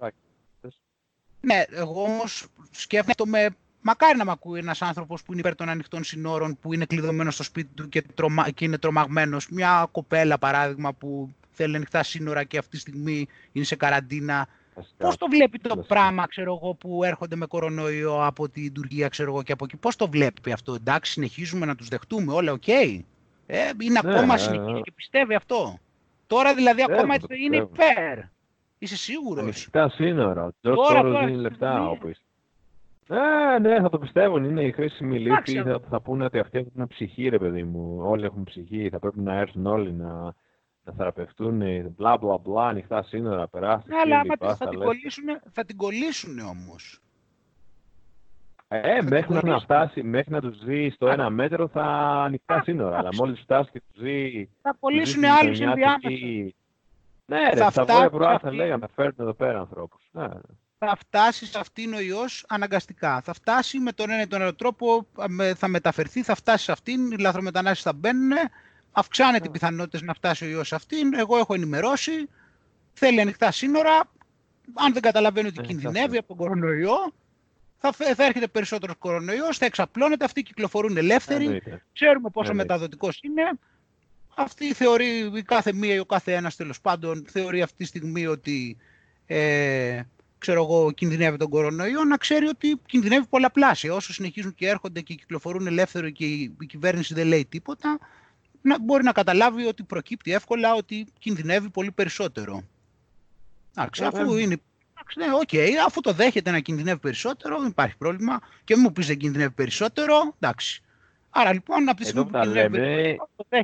Ναι, 1.40 1.64
εγώ 1.70 2.02
όμως 2.02 2.46
σκέφτομαι. 2.70 3.48
Μακάρι 3.80 4.18
να 4.18 4.24
με 4.24 4.30
ακούει 4.30 4.58
ένας 4.58 4.82
άνθρωπος 4.82 5.22
που 5.22 5.32
είναι 5.32 5.40
υπέρ 5.40 5.54
των 5.54 5.68
ανοιχτών 5.68 6.04
συνόρων, 6.04 6.58
που 6.60 6.74
είναι 6.74 6.84
κλειδωμένος 6.84 7.34
στο 7.34 7.42
σπίτι 7.42 7.74
του 7.74 7.88
και, 7.88 8.02
τρομα... 8.02 8.50
και 8.50 8.64
είναι 8.64 8.78
τρομαγμένος. 8.78 9.48
Μια 9.48 9.88
κοπέλα, 9.92 10.38
παράδειγμα, 10.38 10.92
που 10.92 11.30
θέλει 11.50 11.76
ανοιχτά 11.76 12.02
σύνορα 12.02 12.44
και 12.44 12.58
αυτή 12.58 12.70
τη 12.70 12.78
στιγμή 12.78 13.28
είναι 13.52 13.64
σε 13.64 13.76
καραντίνα 13.76 14.48
Πώς 14.96 15.16
το 15.16 15.26
βλέπει 15.30 15.58
το 15.58 15.76
πράγμα, 15.76 16.26
ξέρω 16.26 16.58
εγώ, 16.62 16.74
που 16.74 17.04
έρχονται 17.04 17.36
με 17.36 17.46
κορονοϊό 17.46 18.24
από 18.24 18.48
την 18.48 18.72
Τουρκία, 18.72 19.08
ξέρω 19.08 19.30
εγώ, 19.32 19.42
και 19.42 19.52
από 19.52 19.64
εκεί; 19.64 19.76
Πώς 19.76 19.96
το 19.96 20.08
βλέπει 20.08 20.52
αυτό, 20.52 20.74
εντάξει, 20.74 21.12
συνεχίζουμε 21.12 21.66
να 21.66 21.74
τους 21.74 21.88
δεχτούμε, 21.88 22.32
όλα 22.32 22.52
ok. 22.52 22.62
Okay. 22.66 23.00
Ε, 23.46 23.70
είναι 23.82 24.00
ναι, 24.02 24.10
ακόμα 24.10 24.36
ναι, 24.36 24.72
ναι. 24.72 24.80
και 24.80 24.92
πιστεύει 24.92 25.34
αυτό. 25.34 25.78
Τώρα 26.26 26.54
δηλαδή 26.54 26.84
ναι, 26.86 26.94
ακόμα 26.94 27.14
είναι 27.28 27.56
υπέρ. 27.56 28.18
Είσαι 28.78 28.96
σίγουρος. 28.96 29.42
Ανοιχτά 29.42 29.88
σύνορα. 29.88 30.52
Τώρα, 30.60 31.02
τώρα 31.02 31.24
δίνει 31.24 31.36
λεφτά 31.36 31.88
όπου 31.88 32.08
είσαι. 32.08 32.22
Ναι, 33.06 33.68
ναι, 33.68 33.80
θα 33.80 33.88
το 33.88 33.98
πιστεύουν. 33.98 34.44
Είναι 34.44 34.62
η 34.62 34.72
χρήσιμη 34.72 35.18
λύση. 35.18 35.62
Θα, 35.62 35.80
θα 35.88 36.00
πούνε 36.00 36.24
ότι 36.24 36.38
αυτοί 36.38 36.58
έχουν 36.58 36.86
ψυχή, 36.86 37.28
ρε 37.28 37.38
παιδί 37.38 37.62
μου. 37.62 38.00
Όλοι 38.02 38.24
έχουν 38.24 38.44
ψυχή. 38.44 38.88
Θα 38.88 38.98
πρέπει 38.98 39.20
να 39.20 39.34
έρθουν 39.34 39.66
όλοι 39.66 39.92
να, 39.92 40.34
να 40.88 40.96
θεραπευτούν, 40.96 41.58
μπλα 41.96 42.16
μπλα 42.16 42.38
μπλα, 42.38 42.66
ανοιχτά 42.66 43.02
σύνορα, 43.02 43.48
περάστε. 43.48 43.94
Ναι, 43.94 44.00
αλλά 44.00 44.20
άμα 44.20 44.54
θα, 44.54 44.68
την 44.68 44.78
κολλήσουν, 44.78 45.24
θα 45.52 45.64
την 45.64 45.76
κολλήσουν 45.76 46.38
όμως. 46.38 47.00
Ε, 48.68 49.02
μέχρι 49.02 49.34
να, 49.34 49.42
να 49.42 49.58
φτάσει, 49.58 50.02
μέχρι 50.02 50.32
να 50.32 50.40
τους 50.40 50.64
δει 50.64 50.90
στο 50.90 51.08
ένα 51.08 51.30
μέτρο 51.30 51.68
θα 51.68 51.84
ανοιχτά 52.24 52.62
σύνορα, 52.62 52.98
αλλά 52.98 53.08
μόλις 53.14 53.40
φτάσει 53.40 53.70
και 53.70 53.82
τους 53.92 54.02
δει... 54.02 54.50
Θα 54.62 54.76
κολλήσουν 54.80 55.24
άλλους 55.24 55.60
ενδιάμεσα. 55.60 56.08
Ναι, 57.26 57.50
ρε, 57.54 57.70
θα 57.70 57.84
βγάλει 57.84 58.10
προά, 58.10 58.38
θα 58.38 58.52
λέγαμε, 58.52 58.86
φέρνουν 58.94 59.14
εδώ 59.18 59.32
πέρα 59.32 59.58
ανθρώπους. 59.58 60.08
Ναι. 60.10 60.28
Θα 60.78 60.96
φτάσει 60.96 61.46
σε 61.46 61.58
αυτήν 61.58 61.94
ο 61.94 62.00
ιός 62.00 62.44
αναγκαστικά. 62.48 63.20
Θα 63.20 63.32
φτάσει 63.32 63.78
με 63.78 63.92
τον 63.92 64.10
ένα 64.10 64.22
ή 64.22 64.26
τον 64.26 64.42
άλλο 64.42 64.54
τρόπο, 64.54 65.06
θα 65.54 65.68
μεταφερθεί, 65.68 66.22
θα 66.22 66.34
φτάσει 66.34 66.64
σε 66.64 66.72
αυτήν, 66.72 67.10
οι 67.10 67.18
λαθρομετανάστες 67.18 67.82
θα 67.82 67.92
μπαίνουν, 67.92 68.32
αυξάνεται 68.92 69.46
οι 69.46 69.50
πιθανότητες 69.50 70.02
να 70.02 70.14
φτάσει 70.14 70.44
ο 70.44 70.48
ιός 70.48 70.72
αυτήν. 70.72 71.14
Εγώ 71.14 71.36
έχω 71.38 71.54
ενημερώσει. 71.54 72.28
Θέλει 72.92 73.20
ανοιχτά 73.20 73.50
σύνορα. 73.50 74.10
Αν 74.74 74.92
δεν 74.92 75.02
καταλαβαίνει 75.02 75.48
ότι 75.48 75.60
ε, 75.60 75.66
κινδυνεύει 75.66 76.16
από 76.16 76.26
τον 76.28 76.36
κορονοϊό, 76.36 77.12
θα, 77.78 77.92
θα 77.92 78.24
έρχεται 78.24 78.46
περισσότερο 78.46 78.96
κορονοϊός, 78.96 79.58
θα 79.58 79.64
εξαπλώνεται. 79.64 80.24
Αυτοί 80.24 80.42
κυκλοφορούν 80.42 80.96
ελεύθεροι. 80.96 81.62
Ξέρουμε 81.92 82.30
πόσο 82.30 82.54
μεταδοτικός 82.54 83.20
είναι. 83.22 83.42
αυτή 84.34 84.74
θεωρεί 84.74 85.30
η 85.34 85.42
κάθε 85.42 85.72
μία 85.72 85.94
ή 85.94 85.98
ο 85.98 86.04
κάθε 86.04 86.34
ένας 86.34 86.56
τέλος 86.56 86.80
πάντων 86.80 87.24
θεωρεί 87.28 87.62
αυτή 87.62 87.76
τη 87.76 87.84
στιγμή 87.84 88.26
ότι 88.26 88.76
ε, 89.26 90.00
ξέρω 90.38 90.62
εγώ, 90.62 90.92
κινδυνεύει 90.92 91.36
τον 91.36 91.48
κορονοϊό, 91.48 92.04
να 92.04 92.16
ξέρει 92.16 92.46
ότι 92.46 92.80
κινδυνεύει 92.86 93.26
πολλαπλάσια. 93.26 93.94
Όσο 93.94 94.12
συνεχίζουν 94.12 94.54
και 94.54 94.68
έρχονται 94.68 95.00
και 95.00 95.14
κυκλοφορούν 95.14 95.66
ελεύθερο 95.66 96.10
και 96.10 96.24
η 96.24 96.66
κυβέρνηση 96.68 97.14
δεν 97.14 97.26
λέει 97.26 97.46
τίποτα, 97.48 97.98
να, 98.62 98.80
μπορεί 98.80 99.02
να 99.02 99.12
καταλάβει 99.12 99.66
ότι 99.66 99.82
προκύπτει 99.82 100.32
εύκολα 100.32 100.74
ότι 100.74 101.06
κινδυνεύει 101.18 101.70
πολύ 101.70 101.90
περισσότερο. 101.90 102.62
Εντάξει, 103.76 104.04
αφού 104.04 104.36
είναι 104.36 104.56
ναι, 105.16 105.26
okay, 105.46 105.68
αφού 105.86 106.00
το 106.00 106.12
δέχεται 106.12 106.50
να 106.50 106.60
κινδυνεύει 106.60 106.98
περισσότερο, 106.98 107.58
δεν 107.58 107.68
υπάρχει 107.68 107.96
πρόβλημα. 107.96 108.38
Και 108.64 108.74
μην 108.74 108.84
μου 108.86 108.92
πεις 108.92 109.06
δεν 109.06 109.16
κινδυνεύει 109.16 109.54
περισσότερο, 109.54 110.34
εντάξει. 110.40 110.82
Άρα 111.30 111.52
λοιπόν 111.52 111.88
από 111.88 111.96
τη 111.96 112.06
στιγμή 112.06 112.30
που 112.30 112.38
λέμε, 112.46 113.16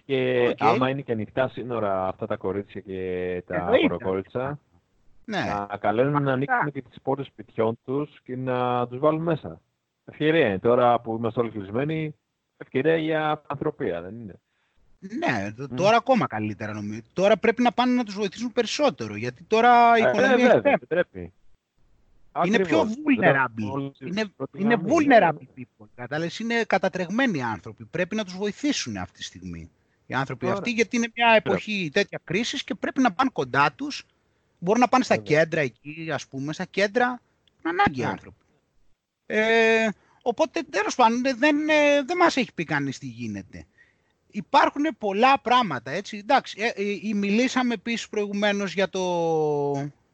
και 0.05 0.49
okay. 0.49 0.55
άμα 0.59 0.89
είναι 0.89 1.01
και 1.01 1.13
ανοιχτά 1.13 1.49
σύνορα 1.49 2.09
αυτά 2.09 2.27
τα 2.27 2.37
κορίτσια 2.37 2.81
και 2.81 3.43
τα 3.47 3.71
προκόριτσα, 3.87 4.59
ναι. 5.25 5.67
να 5.71 5.77
καλέσουμε 5.77 6.21
να 6.21 6.33
ανοίξουμε 6.33 6.71
και 6.71 6.83
τις 6.83 7.01
πόρτες 7.03 7.27
σπιτιών 7.27 7.79
τους 7.85 8.21
και 8.25 8.37
να 8.37 8.89
τους 8.89 8.99
βάλουν 8.99 9.23
μέσα. 9.23 9.61
Ευκαιρία 10.05 10.47
είναι. 10.47 10.59
Τώρα 10.59 11.01
που 11.01 11.17
είμαστε 11.17 11.41
όλοι 11.41 11.51
κλεισμένοι, 11.51 12.15
ευκαιρία 12.57 12.97
για 12.97 13.43
ανθρωπία, 13.47 14.01
δεν 14.01 14.15
είναι. 14.15 14.41
Ναι, 15.11 15.53
τώρα 15.77 15.97
ακόμα 15.97 16.27
καλύτερα 16.27 16.73
νομίζω. 16.73 17.01
Τώρα 17.13 17.37
πρέπει 17.37 17.63
να 17.63 17.73
πάνε 17.73 17.95
να 17.95 18.05
τους 18.05 18.15
βοηθήσουν 18.15 18.53
περισσότερο, 18.53 19.17
γιατί 19.17 19.43
τώρα 19.43 19.99
η 19.99 20.03
ε, 20.03 20.09
οικονομία 20.09 20.51
ε, 20.51 20.53
βέβαια, 20.53 20.79
πρέπει. 20.89 21.33
Είναι 22.47 22.59
πιο 22.59 22.89
vulnerable. 22.89 23.91
Είναι, 24.01 24.25
είναι 24.53 24.79
vulnerable 24.87 25.59
people. 25.59 25.87
Κατάλες, 25.95 26.39
είναι 26.39 26.65
κατατρεγμένοι 26.65 27.43
άνθρωποι. 27.43 27.85
Πρέπει 27.85 28.17
να 28.17 28.25
τους 28.25 28.37
βοηθήσουν 28.37 28.97
αυτή 28.97 29.19
τη 29.19 29.25
στιγμή. 29.25 29.71
Οι 30.07 30.15
άνθρωποι 30.15 30.49
αυτοί, 30.49 30.71
γιατί 30.71 30.97
είναι 30.97 31.09
μια 31.15 31.35
εποχή 31.35 31.91
τέτοια 31.93 32.21
κρίσης 32.25 32.65
και 32.65 32.75
πρέπει 32.75 33.01
να 33.01 33.13
πάνε 33.13 33.31
κοντά 33.33 33.73
τους. 33.73 34.07
Μπορούν 34.59 34.81
να 34.81 34.89
πάνε 34.89 35.05
στα 35.05 35.17
κέντρα 35.17 35.61
εκεί, 35.61 36.09
ας 36.13 36.27
πούμε, 36.27 36.53
στα 36.53 36.65
κέντρα. 36.65 37.21
Να 37.63 37.71
ανάγκη 37.71 38.01
οι 38.01 38.05
άνθρωποι. 38.05 38.45
Ε, 39.27 39.89
οπότε, 40.23 40.63
τέλος 40.71 40.95
πάντων, 40.95 41.23
δεν, 41.39 41.69
ε, 41.69 42.03
δεν 42.03 42.17
μας 42.17 42.37
έχει 42.37 42.53
πει 42.55 42.65
κανείς 42.65 42.99
τι 42.99 43.07
γίνεται 43.07 43.67
υπάρχουν 44.35 44.85
πολλά 44.99 45.41
πράγματα, 45.41 45.91
έτσι. 45.91 46.17
Εντάξει, 46.17 46.57
ε, 46.61 46.67
ε, 47.11 47.15
μιλήσαμε 47.15 47.75
επίσης 47.75 48.09
προηγουμένως 48.09 48.75
για 48.75 48.89
το, 48.89 49.03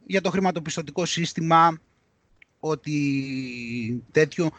για 0.07 0.21
το 0.21 0.31
χρηματοπιστωτικό 0.31 1.05
σύστημα, 1.05 1.79
ότι 2.61 4.05
τέτοιο... 4.13 4.51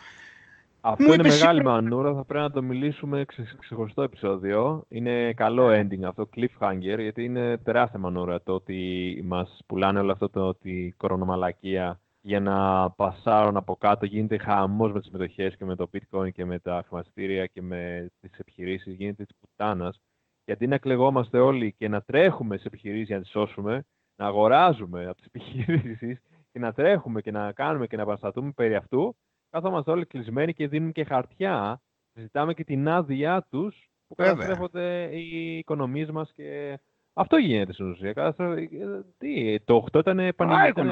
Αυτό 0.83 1.13
είναι 1.13 1.23
μεγάλη 1.23 1.63
μανούρα, 1.63 2.13
θα 2.13 2.23
πρέπει 2.23 2.43
να 2.43 2.51
το 2.51 2.61
μιλήσουμε 2.61 3.25
σε 3.33 3.55
ξεχωριστό 3.59 4.01
επεισόδιο. 4.01 4.85
Είναι 4.89 5.33
καλό 5.33 5.67
ending 5.79 6.03
αυτό, 6.03 6.29
cliffhanger, 6.35 6.99
γιατί 6.99 7.23
είναι 7.23 7.57
τεράστια 7.57 7.99
μανούρα 7.99 8.41
το 8.41 8.53
ότι 8.53 9.21
μας 9.27 9.61
πουλάνε 9.65 9.99
όλο 9.99 10.11
αυτό 10.11 10.29
το 10.29 10.47
ότι 10.47 10.93
κορονομαλακία 10.97 11.99
για 12.21 12.39
να 12.39 12.89
πασάρουν 12.91 13.57
από 13.57 13.75
κάτω. 13.75 14.05
Γίνεται 14.05 14.37
χαμός 14.37 14.91
με 14.91 14.99
τις 14.99 15.09
μετοχέ 15.09 15.49
και 15.57 15.65
με 15.65 15.75
το 15.75 15.89
bitcoin 15.93 16.31
και 16.31 16.45
με 16.45 16.59
τα 16.59 16.83
χρηματιστήρια 16.87 17.45
και 17.45 17.61
με 17.61 18.11
τις 18.19 18.39
επιχειρήσεις. 18.39 18.95
Γίνεται 18.95 19.25
της 19.25 19.35
πουτάνας. 19.39 19.99
Γιατί 20.45 20.67
να 20.67 20.77
κλεγόμαστε 20.77 21.39
όλοι 21.39 21.73
και 21.73 21.87
να 21.87 22.01
τρέχουμε 22.01 22.57
σε 22.57 22.67
επιχειρήσεις 22.67 23.07
για 23.07 23.15
να 23.15 23.21
τις 23.21 23.31
σώσουμε, 23.31 23.85
να 24.15 24.25
αγοράζουμε 24.25 25.05
από 25.05 25.15
τις 25.15 25.25
επιχειρήσεις 25.33 26.21
και 26.51 26.59
να 26.59 26.73
τρέχουμε 26.73 27.21
και 27.21 27.31
να 27.31 27.51
κάνουμε 27.51 27.87
και 27.87 27.97
να 27.97 28.05
παραστατούμε 28.05 28.51
περί 28.51 28.75
αυτού, 28.75 29.15
κάθομαστε 29.49 29.91
όλοι 29.91 30.05
κλεισμένοι 30.05 30.53
και 30.53 30.67
δίνουν 30.67 30.91
και 30.91 31.03
χαρτιά. 31.03 31.81
Ζητάμε 32.13 32.53
και 32.53 32.63
την 32.63 32.87
άδειά 32.87 33.47
τους 33.49 33.89
που 34.07 34.15
καταστρέφονται 34.15 35.09
οι 35.17 35.57
οικονομίες 35.57 36.11
μας 36.11 36.31
και. 36.33 36.79
Αυτό 37.13 37.37
γίνεται 37.37 37.73
στην 37.73 37.89
ουσία. 37.89 38.35
Τι, 39.17 39.59
το 39.59 39.85
8 39.91 39.99
ήταν 39.99 40.35
πανηγυρικό. 40.35 40.83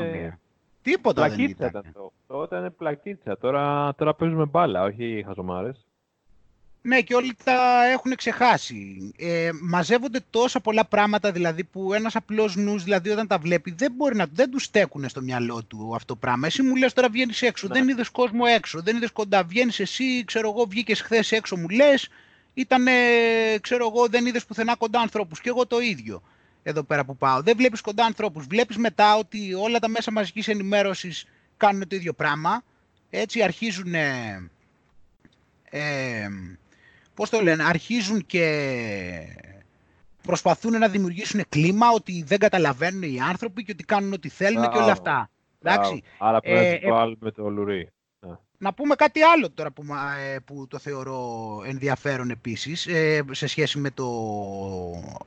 Τίποτα 0.82 1.26
πλακίτσα 1.26 1.70
δεν 1.70 1.70
ήταν. 1.70 1.94
το. 1.94 2.12
Τότε 2.28 2.58
ήταν 2.58 2.76
πλακίτσα. 2.78 3.38
Τώρα, 3.38 3.96
τώρα 3.96 4.14
παίζουμε 4.14 4.46
μπάλα, 4.46 4.84
όχι 4.84 5.24
χαζομάρες. 5.28 5.84
Ναι, 6.82 7.02
και 7.02 7.16
όλοι 7.16 7.36
τα 7.44 7.86
έχουν 7.86 8.16
ξεχάσει. 8.16 9.12
Ε, 9.18 9.50
μαζεύονται 9.62 10.20
τόσα 10.30 10.60
πολλά 10.60 10.86
πράγματα 10.86 11.32
δηλαδή 11.32 11.64
που 11.64 11.94
ένας 11.94 12.16
απλός 12.16 12.56
νους 12.56 12.84
δηλαδή 12.84 13.10
όταν 13.10 13.28
τα 13.28 13.38
βλέπει 13.38 13.72
δεν 13.72 13.92
μπορεί 13.96 14.16
να 14.16 14.26
δεν 14.34 14.52
τους 14.52 14.64
στέκουν 14.64 15.10
στο 15.10 15.22
μυαλό 15.22 15.64
του 15.64 15.92
αυτό 15.96 16.14
το 16.14 16.20
πράγμα. 16.20 16.48
Εσύ 16.48 16.62
μου 16.62 16.76
λες 16.76 16.94
τώρα 16.94 17.10
βγαίνεις 17.10 17.42
έξω, 17.42 17.68
ναι. 17.68 17.74
δεν 17.74 17.88
είδες 17.88 18.10
κόσμο 18.10 18.44
έξω, 18.56 18.82
δεν 18.82 18.96
είδες 18.96 19.12
κοντά, 19.12 19.44
βγαίνεις 19.44 19.80
εσύ, 19.80 20.24
ξέρω 20.26 20.50
εγώ, 20.50 20.66
βγήκες 20.66 21.02
χθες 21.02 21.32
έξω 21.32 21.56
μου 21.58 21.70
λες, 21.70 22.10
ήταν, 22.54 22.86
ξέρω 23.62 23.92
εγώ, 23.94 24.08
δεν 24.08 24.26
είδες 24.26 24.46
πουθενά 24.46 24.76
κοντά 24.76 25.00
ανθρώπους 25.00 25.42
και 25.42 25.50
εγώ 25.50 25.66
το 25.68 25.80
ίδιο 25.80 26.22
εδώ 26.70 26.84
πέρα 26.84 27.06
που 27.06 27.18
πάω. 27.18 27.42
Δεν 27.42 27.58
βλέπεις 27.58 27.82
κοντά 27.82 28.06
ανθρώπους. 28.06 28.46
Βλέπεις 28.46 28.78
μετά 28.78 29.16
ότι 29.16 29.54
όλα 29.54 29.80
τα 29.80 29.88
μέσα 29.88 30.12
μαζικής 30.12 30.48
ενημέρωσης 30.48 31.26
κάνουν 31.58 31.88
το 31.88 31.96
ίδιο 31.96 32.14
πράγμα. 32.14 32.64
Έτσι 33.10 33.44
αρχίζουν... 33.44 33.94
Ε, 33.94 34.50
ε, 35.70 36.28
πώς 37.14 37.30
το 37.30 37.42
λένε, 37.42 37.64
αρχίζουν 37.64 38.26
και 38.26 38.46
προσπαθούν 40.22 40.78
να 40.78 40.88
δημιουργήσουν 40.88 41.44
κλίμα 41.50 41.90
ότι 41.90 42.24
δεν 42.24 42.40
καταλαβαίνουν 42.40 43.02
οι 43.02 43.20
άνθρωποι 43.20 43.64
και 43.64 43.72
ότι 43.72 43.84
κάνουν 43.84 44.14
ό,τι 44.14 44.30
θέλουν 44.30 44.70
και 44.70 44.78
όλα 44.78 44.92
αυτά. 44.92 45.30
Εντάξει. 45.62 46.04
Άρα 46.18 46.40
πρέπει 46.40 46.86
ε, 46.86 46.90
να 46.90 47.06
το 47.06 47.16
με 47.20 47.32
το 47.32 47.50
λουρί. 47.50 47.90
Να 48.62 48.74
πούμε 48.74 48.96
κάτι 48.96 49.22
άλλο 49.22 49.50
τώρα 49.50 49.72
που, 49.72 49.84
ε, 50.34 50.40
που 50.40 50.68
το 50.68 50.80
θεωρώ 50.80 51.22
ενδιαφέρον 51.66 52.30
επίσης 52.30 52.88
ε, 52.88 53.24
σε 53.32 53.48
σχέση 53.48 53.78
με 53.78 53.92
το, 53.92 54.10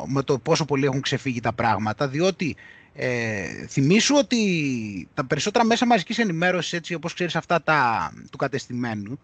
με 0.07 0.23
το 0.23 0.39
πόσο 0.39 0.65
πολύ 0.65 0.85
έχουν 0.85 1.01
ξεφύγει 1.01 1.41
τα 1.41 1.53
πράγματα 1.53 2.09
διότι 2.09 2.57
ε, 2.95 3.67
θυμίσου 3.67 4.17
ότι 4.17 5.09
τα 5.15 5.25
περισσότερα 5.27 5.65
μέσα 5.65 5.87
μαζικής 5.87 6.19
ενημέρωσης 6.19 6.73
έτσι 6.73 6.95
όπως 6.95 7.15
ξέρεις 7.15 7.37
αυτά 7.37 7.63
τα, 7.63 8.11
του 8.31 8.37
κατεστημένου 8.37 9.19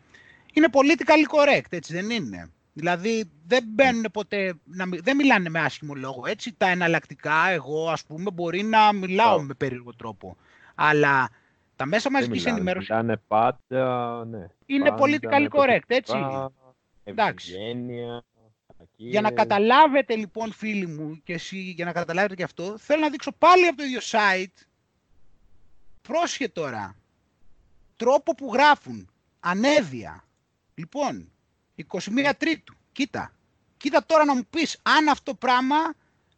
είναι 0.52 0.68
political 0.72 1.36
correct 1.36 1.66
έτσι 1.68 1.92
δεν 1.92 2.10
είναι; 2.10 2.50
Δηλαδή 2.72 3.30
δεν 3.46 3.64
μπαίνουν 3.66 4.04
ποτέ, 4.12 4.54
να, 4.64 4.84
δεν 5.02 5.16
μιλάνε 5.16 5.48
με 5.48 5.60
άσχημο 5.60 5.94
λόγο 5.94 6.22
έτσι 6.26 6.54
τα 6.58 6.68
εναλλακτικά 6.68 7.48
εγώ 7.50 7.90
ας 7.90 8.04
πούμε 8.04 8.30
μπορεί 8.30 8.62
να 8.62 8.92
μιλάω 8.92 9.42
με 9.42 9.54
περίεργο 9.54 9.94
τρόπο 9.94 10.36
αλλά 10.74 11.30
τα 11.78 11.86
μέσα 11.86 12.10
μαζικής 12.10 12.46
ενημέρωσης... 12.46 12.88
Είναι 12.88 13.16
πάντα, 13.16 14.24
ναι. 14.24 14.46
Είναι 14.66 14.94
political 14.98 15.48
correct, 15.48 15.86
έτσι. 15.86 16.14
Εντάξει. 17.04 17.54
Για 18.96 19.20
να 19.20 19.30
καταλάβετε 19.30 20.16
λοιπόν 20.16 20.52
φίλοι 20.52 20.86
μου 20.86 21.20
και 21.24 21.32
εσύ 21.32 21.58
για 21.58 21.84
να 21.84 21.92
καταλάβετε 21.92 22.34
και 22.34 22.42
αυτό, 22.42 22.78
θέλω 22.78 23.00
να 23.00 23.10
δείξω 23.10 23.32
πάλι 23.32 23.66
από 23.66 23.76
το 23.76 23.84
ίδιο 23.84 24.00
site, 24.02 24.66
πρόσχε 26.02 26.48
τώρα, 26.48 26.96
τρόπο 27.96 28.34
που 28.34 28.50
γράφουν, 28.52 29.10
ανέδεια. 29.40 30.24
Λοιπόν, 30.74 31.32
21 31.76 32.30
Τρίτου, 32.38 32.74
κοίτα. 32.92 33.32
Κοίτα 33.76 34.04
τώρα 34.06 34.24
να 34.24 34.34
μου 34.34 34.46
πεις 34.50 34.80
αν 34.82 35.08
αυτό 35.08 35.34
πράγμα 35.34 35.76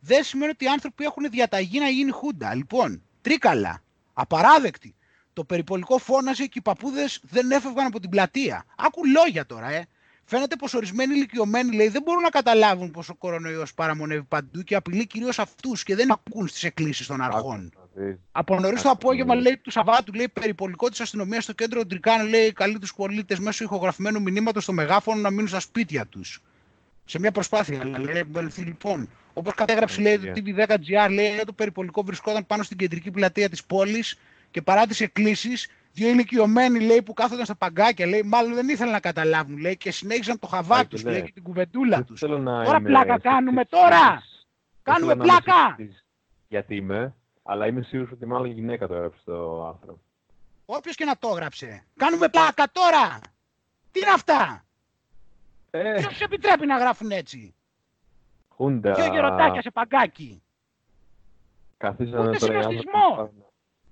δεν 0.01 0.25
σημαίνει 0.25 0.51
ότι 0.51 0.65
οι 0.65 0.69
άνθρωποι 0.69 1.05
έχουν 1.05 1.31
διαταγή 1.31 1.79
να 1.79 1.89
γίνει 1.89 2.11
χούντα. 2.11 2.55
Λοιπόν, 2.55 3.03
τρίκαλα, 3.21 3.83
απαράδεκτη. 4.13 4.95
Το 5.33 5.45
περιπολικό 5.45 5.99
φώναζε 5.99 6.45
και 6.45 6.59
οι 6.59 6.61
παππούδες 6.61 7.21
δεν 7.23 7.51
έφευγαν 7.51 7.87
από 7.87 8.01
την 8.01 8.11
πλατεία. 8.11 8.65
Άκου 8.77 9.07
λόγια 9.07 9.47
τώρα, 9.47 9.71
ε. 9.71 9.87
Φαίνεται 10.25 10.57
πως 10.57 10.75
ορισμένοι 10.75 11.15
ηλικιωμένοι 11.15 11.77
λέει, 11.77 11.89
δεν 11.89 12.03
μπορούν 12.03 12.23
να 12.23 12.29
καταλάβουν 12.29 12.91
πως 12.91 13.09
ο 13.09 13.15
κορονοϊός 13.15 13.75
παραμονεύει 13.75 14.23
παντού 14.23 14.63
και 14.63 14.75
απειλεί 14.75 15.07
κυρίως 15.07 15.39
αυτούς 15.39 15.83
και 15.83 15.95
δεν 15.95 16.13
ακούν 16.13 16.49
στις 16.49 16.65
εκκλήσεις 16.65 17.07
των 17.07 17.21
αρχών. 17.21 17.73
Από 18.33 18.61
νωρίς 18.61 18.83
το 18.83 18.91
απόγευμα, 18.91 19.35
λέει, 19.35 19.57
του 19.57 19.71
Σαββάτου, 19.71 20.13
λέει, 20.13 20.29
περιπολικό 20.29 20.89
της 20.89 21.01
αστυνομίας 21.01 21.43
στο 21.43 21.53
κέντρο 21.53 21.87
Τρικάνου, 21.87 22.29
λέει, 22.29 22.53
καλεί 22.53 22.79
τους 22.79 22.95
πολίτες 22.95 23.39
μέσω 23.39 23.65
ηχογραφημένου 23.65 24.23
μηνύματος 24.23 24.63
στο 24.63 24.73
μεγάφωνο 24.73 25.21
να 25.21 25.31
μείνουν 25.31 25.49
στα 25.49 25.61
σπίτια 25.61 26.07
τους. 26.07 26.43
Σε 27.05 27.19
μια 27.19 27.33
προσπάθεια, 27.33 27.85
λέει, 27.85 28.25
λοιπόν. 28.57 29.09
Όπως 29.33 29.55
κατέγραψε, 29.55 30.01
λέει, 30.01 30.19
το 30.19 30.33
TV10GR, 30.35 31.11
λέει, 31.11 31.41
το 31.47 31.53
περιπολικό 31.53 32.03
βρισκόταν 32.03 32.47
πάνω 32.47 32.63
στην 32.63 32.77
κεντρική 32.77 33.11
πλατεία 33.11 33.49
της 33.49 33.65
πόλης 33.65 34.19
και 34.51 34.63
παρά 34.63 34.87
τις 34.87 35.01
εκκλήσεις, 35.01 35.69
δύο 35.93 36.09
ηλικιωμένοι 36.09 36.81
λέει, 36.81 37.03
που 37.03 37.13
κάθονταν 37.13 37.45
στα 37.45 37.57
παγκάκια, 37.57 38.07
λέει, 38.07 38.23
μάλλον 38.23 38.55
δεν 38.55 38.69
ήθελαν 38.69 38.93
να 38.93 39.01
καταλάβουν 39.01 39.59
λέει, 39.59 39.77
και 39.77 39.91
συνέχισαν 39.91 40.39
το 40.39 40.47
χαβά 40.47 40.87
τους 40.87 41.03
και 41.03 41.31
την 41.35 41.43
κουβεντούλα 41.43 42.05
τους. 42.05 42.21
Τώρα 42.21 42.81
πλάκα 42.81 43.19
κάνουμε, 43.19 43.65
τώρα! 43.65 44.23
Κάνουμε 44.83 45.17
πλάκα! 45.17 45.77
Γιατί 46.49 46.77
είμαι, 46.77 47.15
αλλά 47.43 47.67
είμαι 47.67 47.83
σίγουρος 47.83 48.13
ότι 48.13 48.27
μάλλον 48.27 48.51
γυναίκα 48.51 48.87
το 48.87 48.95
έγραψε 48.95 49.21
το 49.25 49.67
άνθρωπο. 49.67 50.01
Όποιος 50.65 50.97
και 50.97 51.05
να 51.05 51.17
το 51.19 51.29
έγραψε. 51.29 51.85
Κάνουμε 51.97 52.29
πλάκα 52.29 52.65
τώρα! 52.73 53.19
Τι 53.91 54.01
είναι 54.01 54.11
αυτά! 54.15 54.65
Ε... 55.71 55.95
Ποιο 55.95 56.25
επιτρέπει 56.25 56.67
να 56.67 56.79
γράφουν 56.79 57.11
έτσι; 57.11 57.55
Χούντα. 58.49 58.93
Ποιο 58.93 59.13
γεροντάκια 59.13 59.63
σε 59.63 59.71
παγκάκι. 59.71 60.43
Καθίσανε 61.77 62.39
τώρα 62.39 62.69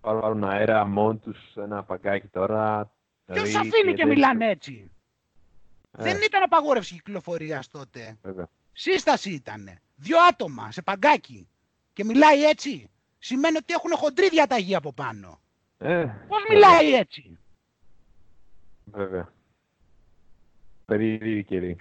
πάρουν 0.01 0.45
αέρα 0.45 0.85
μόνοι 0.87 1.19
τους 1.19 1.39
ένα 1.57 1.83
παγκάκι 1.83 2.27
τώρα. 2.27 2.91
Ποιος 3.27 3.49
δηλαδή, 3.49 3.69
αφήνει 3.69 3.95
και 3.95 4.07
μιλάνε 4.07 4.51
έτσι; 4.51 4.91
Ε. 5.99 6.03
Δεν 6.03 6.17
ήταν 6.23 6.43
απαγόρευση 6.43 6.95
κυκλοφορίας 6.95 7.69
τότε. 7.69 8.17
Βέβαια. 8.23 8.49
Σύσταση 8.73 9.31
ήταν. 9.31 9.79
δύο 9.97 10.17
άτομα 10.29 10.73
σε 10.73 10.83
παγκάκι 10.83 11.49
και 11.93 12.05
μιλάει 12.05 12.45
έτσι, 12.45 12.91
σημαίνει 13.19 13.57
ότι 13.57 13.73
έχουν 13.73 13.91
χοντρή 13.97 14.29
διαταγή 14.29 14.75
από 14.75 14.93
πάνω. 14.93 15.41
Ε, 15.79 16.05
Πώς 16.29 16.43
μιλάει 16.49 16.95
έτσι; 16.95 17.39
Βέβαια. 18.85 19.33
Περίεργη 20.85 21.45
καιρή. 21.45 21.77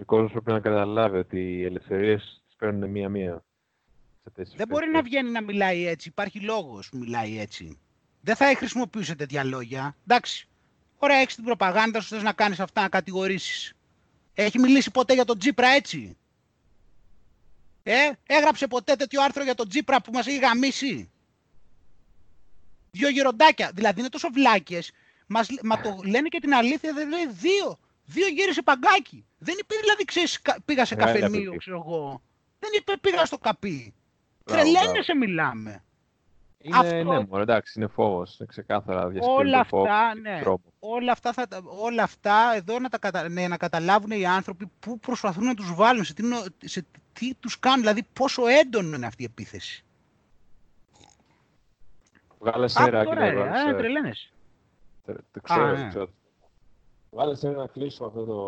Ο 0.00 0.04
κόσμος 0.04 0.30
πρέπει 0.30 0.50
να 0.50 0.60
καταλάβει 0.60 1.16
ότι 1.16 1.40
οι 1.40 1.64
ελευθερίες 1.64 2.42
τις 2.46 2.56
παίρνουν 2.56 2.90
μία-μία. 2.90 3.44
Δεν 4.56 4.68
μπορεί 4.68 4.90
να 4.90 5.02
βγαίνει 5.02 5.30
να 5.30 5.42
μιλάει 5.42 5.86
έτσι. 5.86 6.08
Υπάρχει 6.08 6.40
λόγος 6.40 6.88
που 6.88 6.96
μιλάει 6.98 7.38
έτσι. 7.38 7.78
Δεν 8.20 8.36
θα 8.36 8.54
χρησιμοποιούσε 8.56 9.14
τέτοια 9.14 9.44
λόγια. 9.44 9.96
Εντάξει. 10.06 10.48
Ωραία, 10.98 11.16
έχεις 11.16 11.34
την 11.34 11.44
προπαγάνδα 11.44 12.00
σου, 12.00 12.08
θες 12.08 12.22
να 12.22 12.32
κάνεις 12.32 12.60
αυτά, 12.60 12.80
να 12.82 12.88
κατηγορήσεις. 12.88 13.72
Έχει 14.34 14.58
μιλήσει 14.58 14.90
ποτέ 14.90 15.14
για 15.14 15.24
τον 15.24 15.38
Τζίπρα 15.38 15.68
έτσι; 15.68 16.16
Ε, 17.82 18.10
έγραψε 18.26 18.66
ποτέ 18.66 18.96
τέτοιο 18.96 19.22
άρθρο 19.22 19.42
για 19.42 19.54
τον 19.54 19.68
Τζίπρα 19.68 20.00
που 20.00 20.12
μας 20.12 20.26
έχει 20.26 20.38
γαμίσει; 20.38 21.10
Δύο 22.90 23.08
γεροντάκια. 23.08 23.70
Δηλαδή 23.74 24.00
είναι 24.00 24.08
τόσο 24.08 24.28
βλάκες. 24.32 24.92
Μας, 25.26 25.48
μα 25.62 25.80
το 25.80 26.00
λένε 26.04 26.28
και 26.28 26.40
την 26.40 26.54
αλήθεια, 26.54 26.92
δεν 26.92 27.08
λέει 27.08 27.26
δύο. 27.26 27.78
Δύο 28.04 28.28
γύρισε 28.28 28.62
παγκάκι. 28.62 29.26
Δεν 29.38 29.56
είπε 29.60 29.74
δηλαδή, 29.80 30.04
ξέρεις, 30.04 30.40
πήγα 30.64 30.84
σε 30.84 30.94
καφενείο, 30.94 31.56
ξέρω 31.56 31.82
εγώ. 31.86 32.22
Δεν 32.58 32.70
είπε 32.76 32.96
πήγα 33.00 33.24
στο 33.24 33.38
καπί. 33.38 33.94
Τρελαίνεσαι 34.44 35.14
μιλάμε. 35.14 35.84
Είναι, 36.62 36.76
Αυτό... 36.76 36.94
ναι, 36.94 37.02
μόνο, 37.02 37.38
εντάξει, 37.40 37.78
είναι 37.78 37.88
φόβος, 37.88 38.40
ξεκάθαρα 38.46 39.10
όλα 39.20 39.58
αυτά, 39.58 40.14
ναι, 40.14 40.42
όλα 40.78 41.12
αυτά, 41.12 41.32
θα, 41.32 41.46
όλα 41.64 42.02
αυτά 42.02 42.52
εδώ 42.54 42.78
να, 42.78 42.88
τα 42.88 42.98
κατα... 42.98 43.28
ναι, 43.28 43.48
να 43.48 43.56
καταλάβουν 43.56 44.10
οι 44.10 44.26
άνθρωποι 44.26 44.66
που 44.80 44.98
προσπαθούν 44.98 45.44
να 45.44 45.54
τους 45.54 45.74
βάλουν, 45.74 46.04
σε 46.04 46.14
τι, 46.14 46.22
σε 46.58 46.84
τι 47.12 47.34
τους 47.34 47.58
κάνουν, 47.58 47.80
δηλαδή 47.80 48.02
πόσο 48.12 48.46
έντονο 48.46 48.96
είναι 48.96 49.06
αυτή 49.06 49.22
η 49.22 49.26
επίθεση. 49.30 49.84
Βγάλε 52.38 52.68
σέρα 52.68 53.04
και 53.04 53.14
να 53.14 53.76
τρελαίνεσαι. 53.76 54.30
Το 55.04 55.40
ξέρω, 55.42 55.76
το 55.76 55.88
ξέρω. 55.88 56.10
Βάλε 57.12 57.34
σε 57.34 57.48
να 57.48 57.66
κλείσω 57.66 58.04
αυτό 58.04 58.24
το, 58.24 58.40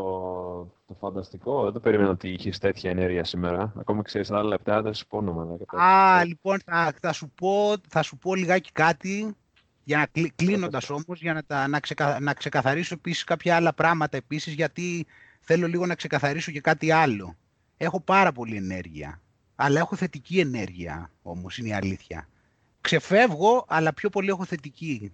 το 0.87 0.95
φανταστικό. 0.95 1.63
Δεν 1.63 1.73
το 1.73 1.81
περίμενα 1.81 2.11
ότι 2.11 2.29
είχες 2.29 2.59
τέτοια 2.59 2.91
ενέργεια 2.91 3.25
σήμερα. 3.25 3.73
Ακόμη 3.79 4.03
ξέρεις 4.03 4.31
άλλα 4.31 4.43
λεπτά, 4.43 4.83
δεν 4.83 4.95
σου 4.95 5.07
πω 5.07 5.17
όνομα. 5.17 5.59
Α, 5.83 6.25
λοιπόν, 6.25 6.61
θα, 6.65 6.95
θα, 7.01 7.13
σου 7.13 7.31
πω, 7.35 7.75
θα 7.89 8.03
σου 8.03 8.19
πω 8.19 8.35
λιγάκι 8.35 8.73
κάτι. 8.73 9.37
Για 9.85 9.99
να 9.99 10.29
κλείνοντας 10.37 10.91
όμως, 10.91 11.21
για 11.21 11.33
να, 11.33 11.45
τα, 11.45 11.69
να, 11.69 11.81
ξεκα, 11.81 12.21
να 12.21 12.35
ξεκαθαρίσω 12.35 12.95
επίσης 12.95 13.25
κάποια 13.25 13.57
άλλα 13.57 13.73
πράγματα 13.73 14.17
επίσης, 14.17 14.55
γιατί 14.55 15.07
θέλω 15.41 15.67
λίγο 15.67 15.87
να 15.87 15.95
ξεκαθαρίσω 15.95 16.53
και 16.53 16.61
κάτι 16.61 16.91
άλλο. 16.91 17.37
Έχω 17.77 18.01
πάρα 18.01 18.33
πολύ 18.33 18.57
ενέργεια. 18.57 19.21
Αλλά 19.55 19.79
έχω 19.79 19.97
θετική 19.97 20.41
ενέργεια 20.41 21.11
όμως, 21.23 21.59
είναι 21.59 21.69
η 21.69 21.73
αλήθεια. 21.73 22.29
Ξεφεύγω, 22.81 23.65
αλλά 23.69 23.93
πιο 23.93 24.09
πολύ 24.09 24.29
έχω 24.29 24.45
θετική. 24.45 25.13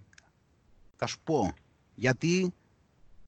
Θα 0.95 1.07
σου 1.07 1.19
πω. 1.23 1.53
Γιατί 1.95 2.53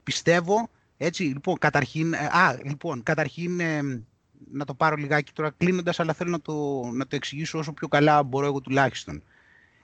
πιστεύω, 0.02 0.70
έτσι, 0.96 1.22
λοιπόν, 1.22 1.58
καταρχήν, 1.58 2.12
ε, 2.12 2.16
α, 2.16 2.58
λοιπόν, 2.64 3.02
καταρχήν 3.02 3.60
ε, 3.60 4.04
να 4.52 4.64
το 4.64 4.74
πάρω 4.74 4.96
λιγάκι 4.96 5.32
τώρα 5.32 5.50
κλείνοντας, 5.56 6.00
αλλά 6.00 6.12
θέλω 6.12 6.30
να 6.30 6.40
το, 6.40 6.82
να 6.92 7.06
το 7.06 7.16
εξηγήσω 7.16 7.58
όσο 7.58 7.72
πιο 7.72 7.88
καλά 7.88 8.22
μπορώ 8.22 8.46
εγώ 8.46 8.60
τουλάχιστον. 8.60 9.22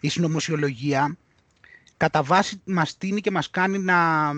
Η 0.01 0.09
συνωμοσιολογία 0.09 1.17
κατά 1.97 2.23
βάση 2.23 2.61
μας 2.65 2.97
τίνει 2.97 3.21
και 3.21 3.31
μας 3.31 3.51
κάνει 3.51 3.79
να, 3.79 4.33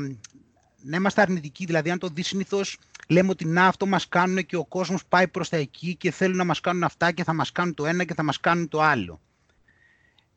να 0.83 0.97
είμαστε 0.97 1.20
αρνητικοί. 1.20 1.64
Δηλαδή, 1.64 1.91
αν 1.91 1.99
το 1.99 2.09
δεις 2.09 2.26
συνήθως 2.26 2.78
λέμε 3.09 3.31
ότι 3.31 3.45
να 3.45 3.66
αυτό 3.66 3.87
μας 3.87 4.09
κάνουν 4.09 4.47
και 4.47 4.57
ο 4.57 4.64
κόσμος 4.64 5.07
πάει 5.07 5.28
προς 5.28 5.49
τα 5.49 5.57
εκεί 5.57 5.95
και 5.95 6.11
θέλουν 6.11 6.37
να 6.37 6.45
μας 6.45 6.61
κάνουν 6.61 6.83
αυτά 6.85 7.12
και 7.12 7.24
θα 7.24 7.33
μας 7.33 7.53
κάνουν 7.53 7.74
το 7.74 7.87
ένα 7.87 8.05
και 8.05 8.14
θα 8.14 8.22
μας 8.22 8.41
κάνουν 8.41 8.68
το 8.68 8.83
άλλο. 8.83 9.20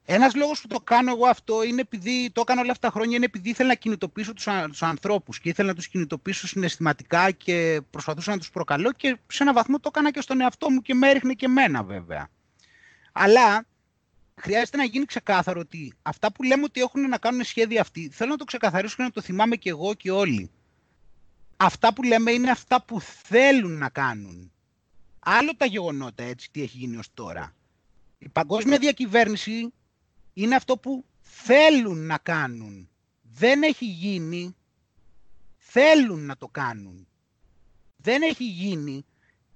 Ένας 0.05 0.35
λόγος 0.35 0.61
που 0.61 0.67
το 0.67 0.79
κάνω 0.79 1.11
εγώ 1.11 1.27
αυτό 1.27 1.63
είναι 1.63 1.81
επειδή 1.81 2.29
το 2.33 2.41
έκανα 2.41 2.61
όλα 2.61 2.71
αυτά 2.71 2.87
τα 2.87 2.93
χρόνια 2.93 3.15
είναι 3.15 3.25
επειδή 3.25 3.49
ήθελα 3.49 3.67
να 3.67 3.75
κινητοποιήσω 3.75 4.33
τους 4.67 4.83
ανθρώπους 4.83 5.39
και 5.39 5.49
ήθελα 5.49 5.67
να 5.67 5.75
τους 5.75 5.87
κινητοποιήσω 5.87 6.47
συναισθηματικά 6.47 7.31
και 7.31 7.81
προσπαθούσα 7.89 8.31
να 8.31 8.37
τους 8.37 8.51
προκαλώ 8.51 8.91
και 8.91 9.17
σε 9.27 9.43
ένα 9.43 9.53
βαθμό 9.53 9.79
το 9.79 9.89
έκανα 9.91 10.11
και 10.11 10.21
στον 10.21 10.41
εαυτό 10.41 10.69
μου 10.69 10.81
και 10.81 10.93
με 10.93 11.09
έριχνε 11.09 11.33
και 11.33 11.45
εμένα 11.45 11.83
βέβαια. 11.83 12.29
Αλλά 13.11 13.65
χρειάζεται 14.35 14.77
να 14.77 14.83
γίνει 14.83 15.05
ξεκάθαρο 15.05 15.59
ότι 15.59 15.93
αυτά 16.01 16.31
που 16.31 16.43
λέμε 16.43 16.63
ότι 16.63 16.81
έχουν 16.81 17.09
να 17.09 17.17
κάνουν 17.17 17.43
σχέδια 17.43 17.81
αυτοί, 17.81 18.09
θέλω 18.09 18.31
να 18.31 18.37
το 18.37 18.43
ξεκαθαρίσω 18.43 18.95
και 18.95 19.03
να 19.03 19.11
το 19.11 19.21
θυμάμαι 19.21 19.55
και 19.55 19.69
εγώ 19.69 19.93
και 19.93 20.11
όλοι. 20.11 20.51
Αυτά 21.57 21.93
που 21.93 22.03
λέμε 22.03 22.31
είναι 22.31 22.49
αυτά 22.49 22.81
που 22.81 23.01
θέλουν 23.01 23.77
να 23.77 23.89
κάνουν. 23.89 24.51
Άλλο 25.19 25.55
τα 25.57 25.65
γεγονότα 25.65 26.23
έτσι, 26.23 26.51
τι 26.51 26.61
έχει 26.61 26.77
γίνει 26.77 26.97
ως 26.97 27.07
τώρα. 27.13 27.53
Η 28.17 28.29
παγκόσμια 28.29 28.77
διακυβέρνηση 28.77 29.73
είναι 30.33 30.55
αυτό 30.55 30.77
που 30.77 31.05
θέλουν 31.19 32.05
να 32.05 32.17
κάνουν. 32.17 32.89
Δεν 33.21 33.63
έχει 33.63 33.85
γίνει, 33.85 34.55
θέλουν 35.57 36.25
να 36.25 36.37
το 36.37 36.47
κάνουν. 36.47 37.07
Δεν 37.95 38.21
έχει 38.21 38.43
γίνει, 38.43 39.05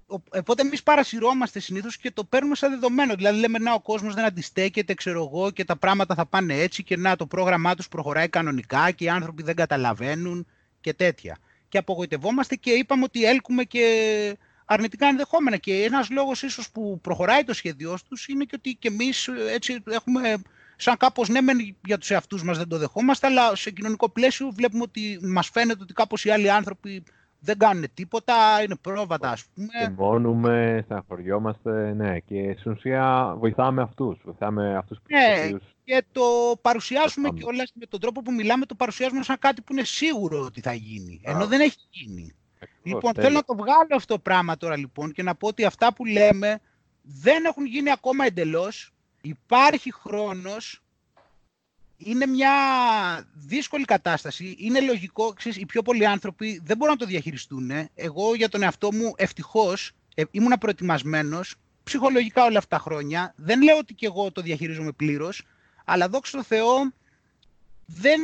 οπότε 0.08 0.62
εμείς 0.62 0.82
παρασυρώμαστε 0.82 1.60
συνήθως 1.60 1.96
και 1.96 2.10
το 2.10 2.24
παίρνουμε 2.24 2.54
σαν 2.54 2.70
δεδομένο. 2.70 3.14
Δηλαδή 3.14 3.38
λέμε 3.38 3.58
να 3.58 3.72
ο 3.72 3.80
κόσμος 3.80 4.14
δεν 4.14 4.24
αντιστέκεται, 4.24 4.94
ξέρω 4.94 5.30
εγώ, 5.32 5.50
και 5.50 5.64
τα 5.64 5.76
πράγματα 5.76 6.14
θα 6.14 6.26
πάνε 6.26 6.54
έτσι 6.54 6.82
και 6.82 6.96
να 6.96 7.16
το 7.16 7.26
πρόγραμμά 7.26 7.74
τους 7.74 7.88
προχωράει 7.88 8.28
κανονικά 8.28 8.90
και 8.90 9.04
οι 9.04 9.08
άνθρωποι 9.08 9.42
δεν 9.42 9.54
καταλαβαίνουν 9.54 10.46
και 10.80 10.94
τέτοια. 10.94 11.38
Και 11.68 11.78
απογοητευόμαστε 11.78 12.56
και 12.56 12.70
είπαμε 12.70 13.04
ότι 13.04 13.24
έλκουμε 13.24 13.64
και 13.64 14.38
αρνητικά 14.64 15.06
ενδεχόμενα. 15.06 15.56
Και 15.56 15.82
ένας 15.84 16.10
λόγος 16.10 16.42
ίσως 16.42 16.70
που 16.70 17.00
προχωράει 17.00 17.44
το 17.44 17.54
σχέδιό 17.54 17.98
τους 18.08 18.28
είναι 18.28 18.44
και 18.44 18.54
ότι 18.58 18.74
και 18.74 18.88
εμείς 18.88 19.28
έτσι 19.50 19.82
έχουμε 19.86 20.42
σαν 20.80 20.96
κάπως 20.96 21.28
ναι, 21.28 21.40
για 21.84 21.98
τους 21.98 22.10
εαυτούς 22.10 22.42
μας 22.42 22.58
δεν 22.58 22.68
το 22.68 22.78
δεχόμαστε, 22.78 23.26
αλλά 23.26 23.56
σε 23.56 23.70
κοινωνικό 23.70 24.08
πλαίσιο 24.08 24.50
βλέπουμε 24.50 24.82
ότι 24.82 25.18
μας 25.22 25.48
φαίνεται 25.48 25.82
ότι 25.82 25.92
κάπως 25.92 26.24
οι 26.24 26.30
άλλοι 26.30 26.50
άνθρωποι 26.50 27.02
δεν 27.40 27.58
κάνουν 27.58 27.84
τίποτα, 27.94 28.62
είναι 28.62 28.76
πρόβατα, 28.76 29.30
ας 29.30 29.44
πούμε. 29.54 29.86
Τιμώνουμε, 29.86 30.82
στεναχωριόμαστε, 30.84 31.92
ναι, 31.92 32.18
και 32.18 32.56
στην 32.58 32.72
ουσία 32.72 33.34
βοηθάμε 33.38 33.82
αυτούς. 33.82 34.18
Βοηθάμε 34.24 34.76
αυτούς 34.76 34.98
που 34.98 35.04
ναι, 35.08 35.58
και 35.84 36.04
το 36.12 36.22
παρουσιάζουμε 36.62 37.28
και 37.28 37.44
όλα 37.44 37.64
με 37.74 37.86
τον 37.86 38.00
τρόπο 38.00 38.22
που 38.22 38.32
μιλάμε, 38.32 38.66
το 38.66 38.74
παρουσιάζουμε 38.74 39.22
σαν 39.22 39.38
κάτι 39.38 39.62
που 39.62 39.72
είναι 39.72 39.84
σίγουρο 39.84 40.40
ότι 40.40 40.60
θα 40.60 40.72
γίνει. 40.72 41.20
Ενώ 41.24 41.46
δεν 41.46 41.60
έχει 41.60 41.78
γίνει. 41.90 42.34
λοιπόν, 42.82 43.14
θέλω 43.14 43.34
να 43.34 43.44
το 43.44 43.54
βγάλω 43.54 43.94
αυτό 43.94 44.14
το 44.14 44.20
πράγμα 44.20 44.56
τώρα 44.56 44.76
λοιπόν 44.76 45.12
και 45.12 45.22
να 45.22 45.34
πω 45.34 45.46
ότι 45.46 45.64
αυτά 45.64 45.92
που 45.92 46.04
λέμε 46.04 46.60
δεν 47.02 47.44
έχουν 47.44 47.66
γίνει 47.66 47.90
ακόμα 47.90 48.24
εντελώς 48.24 48.92
υπάρχει 49.20 49.92
χρόνος, 49.92 50.82
είναι 51.96 52.26
μια 52.26 52.52
δύσκολη 53.34 53.84
κατάσταση, 53.84 54.56
είναι 54.58 54.80
λογικό, 54.80 55.32
ξέρεις, 55.32 55.58
οι 55.58 55.66
πιο 55.66 55.82
πολλοί 55.82 56.06
άνθρωποι 56.06 56.60
δεν 56.64 56.76
μπορούν 56.76 56.94
να 56.94 57.00
το 57.00 57.06
διαχειριστούν. 57.06 57.70
Εγώ 57.94 58.34
για 58.34 58.48
τον 58.48 58.62
εαυτό 58.62 58.92
μου 58.92 59.12
ευτυχώς 59.16 59.92
ε, 60.14 60.22
ήμουν 60.30 60.52
προετοιμασμένος 60.60 61.54
ψυχολογικά 61.84 62.44
όλα 62.44 62.58
αυτά 62.58 62.76
τα 62.76 62.82
χρόνια. 62.82 63.34
Δεν 63.36 63.62
λέω 63.62 63.78
ότι 63.78 63.94
και 63.94 64.06
εγώ 64.06 64.32
το 64.32 64.42
διαχειρίζομαι 64.42 64.92
πλήρως, 64.92 65.42
αλλά 65.84 66.08
δόξα 66.08 66.36
τω 66.36 66.42
Θεώ 66.42 66.92
δεν 67.86 68.20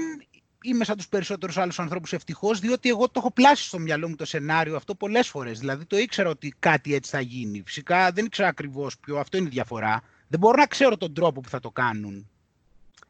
είμαι 0.62 0.84
σαν 0.84 0.96
τους 0.96 1.08
περισσότερους 1.08 1.56
άλλους 1.56 1.78
ανθρώπους 1.78 2.12
ευτυχώς, 2.12 2.60
διότι 2.60 2.88
εγώ 2.88 3.06
το 3.06 3.12
έχω 3.16 3.30
πλάσει 3.30 3.64
στο 3.64 3.78
μυαλό 3.78 4.08
μου 4.08 4.14
το 4.14 4.24
σενάριο 4.24 4.76
αυτό 4.76 4.94
πολλές 4.94 5.28
φορές. 5.28 5.58
Δηλαδή 5.58 5.84
το 5.84 5.98
ήξερα 5.98 6.28
ότι 6.28 6.54
κάτι 6.58 6.94
έτσι 6.94 7.10
θα 7.10 7.20
γίνει. 7.20 7.62
Φυσικά 7.66 8.10
δεν 8.12 8.24
ήξερα 8.24 8.48
ακριβώς 8.48 8.98
ποιο, 8.98 9.18
αυτό 9.18 9.36
είναι 9.36 9.46
η 9.46 9.50
διαφορά. 9.50 10.02
Δεν 10.34 10.42
μπορώ 10.42 10.56
να 10.56 10.66
ξέρω 10.66 10.96
τον 10.96 11.14
τρόπο 11.14 11.40
που 11.40 11.48
θα 11.48 11.60
το 11.60 11.70
κάνουν. 11.70 12.30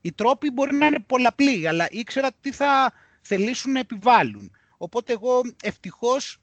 Οι 0.00 0.12
τρόποι 0.12 0.50
μπορεί 0.50 0.74
να 0.74 0.86
είναι 0.86 0.98
πολλαπλοί, 0.98 1.68
αλλά 1.68 1.86
ήξερα 1.90 2.30
τι 2.40 2.52
θα 2.52 2.92
θελήσουν 3.20 3.72
να 3.72 3.78
επιβάλλουν. 3.78 4.50
Οπότε 4.76 5.12
εγώ 5.12 5.40
ευτυχώς 5.62 6.40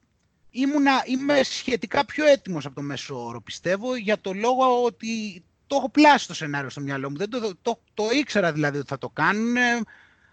ήμουνα, 0.50 1.04
είμαι 1.06 1.44
σχετικά 1.44 2.06
πιο 2.06 2.26
έτοιμος 2.26 2.66
από 2.66 2.76
το 2.76 2.82
μέσο 2.82 3.26
όρο, 3.26 3.42
πιστεύω, 3.42 3.96
για 3.96 4.20
το 4.22 4.34
λόγο 4.34 4.84
ότι 4.84 5.44
το 5.68 5.76
έχω 5.76 5.90
πλάσει 5.90 6.28
το 6.28 6.34
σενάριο 6.34 6.70
στο 6.70 6.82
μυαλό 6.82 7.10
μου. 7.10 7.18
Δεν 7.18 7.30
το, 7.30 7.56
το, 7.62 7.82
το 7.94 8.04
ήξερα 8.12 8.52
δηλαδή 8.52 8.78
ότι 8.78 8.88
θα 8.88 8.98
το 8.98 9.10
κάνουν. 9.10 9.56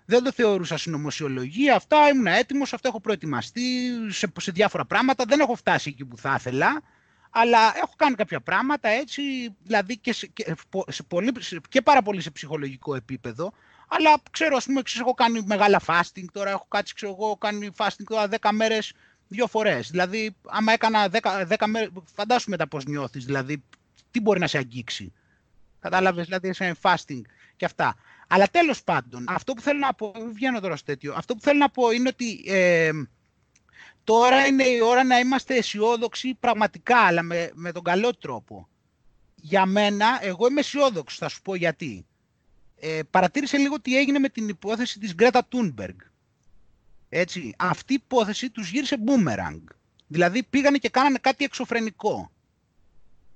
Δεν 0.05 0.23
το 0.23 0.33
θεωρούσα 0.33 0.77
συνωμοσιολογία. 0.77 1.75
Αυτά 1.77 2.09
ήμουν 2.09 2.27
έτοιμος, 2.27 2.73
αυτά 2.73 2.89
έχω 2.89 3.01
προετοιμαστεί 3.01 3.63
σε, 4.09 4.33
σε 4.41 4.51
διάφορα 4.51 4.85
πράγματα. 4.85 5.25
Δεν 5.25 5.41
έχω 5.41 5.55
φτάσει 5.55 5.89
εκεί 5.89 6.05
που 6.05 6.17
θα 6.17 6.35
ήθελα 6.39 6.83
αλλά 7.31 7.73
έχω 7.77 7.93
κάνει 7.97 8.15
κάποια 8.15 8.41
πράγματα 8.41 8.89
έτσι, 8.89 9.23
δηλαδή 9.63 9.99
και, 9.99 10.13
σε, 10.13 10.27
και, 10.27 10.55
σε 10.89 11.03
πολύ, 11.03 11.33
και 11.69 11.83
πάρα 11.83 12.03
πολύ 12.03 12.21
σε 12.21 12.31
ψυχολογικό 12.31 12.95
επίπεδο, 12.95 13.53
αλλά 13.89 14.15
ξέρω, 14.31 14.57
ας 14.57 14.65
πούμε, 14.65 14.83
ξέρω, 14.83 15.05
έχω 15.05 15.15
κάνει 15.15 15.43
μεγάλα 15.47 15.81
fasting 15.87 16.25
τώρα, 16.33 16.51
έχω 16.51 16.67
κάτσει, 16.69 16.95
ξέρω 16.95 17.17
εγώ, 17.19 17.37
κάνει 17.37 17.71
fasting 17.77 18.05
τώρα 18.05 18.29
10 18.41 18.49
μέρες 18.53 18.93
δύο 19.29 19.47
φορές. 19.47 19.91
Δηλαδή, 19.91 20.37
άμα 20.47 20.73
έκανα 20.73 21.09
10, 21.09 21.47
10 21.49 21.67
μέρες, 21.67 21.91
φαντάσου 22.15 22.51
μετά 22.51 22.69
πώς 22.69 22.85
νιώθεις, 22.85 23.25
δηλαδή, 23.25 23.63
τι 24.11 24.21
μπορεί 24.21 24.41
να 24.41 24.47
σε 24.47 24.59
αγγίξει. 24.59 25.13
Κατάλαβες, 25.81 26.25
δηλαδή, 26.25 26.53
σε 26.53 26.77
fasting 26.83 27.21
και 27.57 27.65
αυτά. 27.65 27.97
Αλλά 28.29 28.47
τέλος 28.51 28.83
πάντων, 28.83 29.25
αυτό 29.29 29.53
που 29.53 29.61
θέλω 29.61 29.79
να 29.79 29.95
πω, 29.95 30.13
βγαίνω 30.33 30.61
τώρα 30.61 30.77
στο 30.77 30.87
τέτοιο, 30.87 31.15
αυτό 31.17 31.35
που 31.35 31.41
θέλω 31.41 31.59
να 31.59 31.69
πω 31.69 31.91
είναι 31.91 32.09
ότι 32.09 32.45
ε, 32.47 32.91
τώρα 34.09 34.47
είναι 34.47 34.65
η 34.65 34.81
ώρα 34.81 35.05
να 35.05 35.19
είμαστε 35.19 35.55
αισιόδοξοι 35.55 36.35
πραγματικά, 36.41 36.99
αλλά 36.99 37.23
με, 37.23 37.51
με 37.55 37.73
τον 37.73 37.83
καλό 37.83 38.15
τρόπο. 38.15 38.69
Για 39.35 39.67
μένα, 39.67 40.19
εγώ 40.23 40.47
είμαι 40.47 40.61
αισιόδοξος, 40.61 41.19
θα 41.19 41.29
σου 41.29 41.43
πω 41.43 41.55
γιατί. 41.55 42.07
Ε, 42.81 43.01
παρατήρησε 43.11 43.57
λίγο 43.57 43.81
τι 43.81 43.97
έγινε 43.97 44.19
με 44.19 44.29
την 44.29 44.49
υπόθεση 44.49 44.99
της 44.99 45.15
Γκρέτα 45.15 45.45
Τούνμπεργκ. 45.45 45.97
Έτσι, 47.09 47.55
αυτή 47.59 47.93
η 47.93 48.01
υπόθεση 48.05 48.51
τους 48.51 48.71
γύρισε 48.71 48.97
boomerang. 49.07 49.63
Δηλαδή 50.07 50.43
πήγανε 50.43 50.79
και 50.79 50.89
κάνανε 50.89 51.19
κάτι 51.21 51.45
εξωφρενικό. 51.45 52.31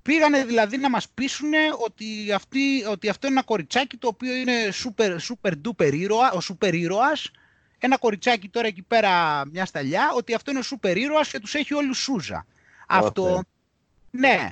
Πήγανε 0.02 0.44
δηλαδή 0.44 0.76
να 0.76 0.90
μας 0.90 1.08
πείσουν 1.08 1.52
ότι, 1.84 2.32
αυτή, 2.32 2.84
ότι 2.90 3.08
αυτό 3.08 3.26
είναι 3.26 3.36
ένα 3.36 3.44
κοριτσάκι 3.44 3.96
το 3.96 4.08
οποίο 4.08 4.34
είναι 4.34 4.68
super, 4.84 5.16
super 5.28 5.52
duper 5.64 5.92
ήρωα, 5.92 6.32
ο 6.32 6.38
super 6.48 6.72
ήρωας. 6.72 7.30
Ένα 7.84 7.98
κοριτσάκι 7.98 8.48
τώρα 8.48 8.66
εκεί 8.66 8.82
πέρα 8.82 9.44
μια 9.46 9.64
σταλιά, 9.64 10.12
ότι 10.16 10.34
αυτό 10.34 10.50
είναι 10.50 10.60
ο 10.60 10.62
super 10.70 10.96
ήρωας 10.96 11.30
και 11.30 11.40
τους 11.40 11.54
έχει 11.54 11.74
όλους 11.74 11.98
σούζα. 11.98 12.46
Αυτό, 12.88 13.42
ναι, 14.10 14.50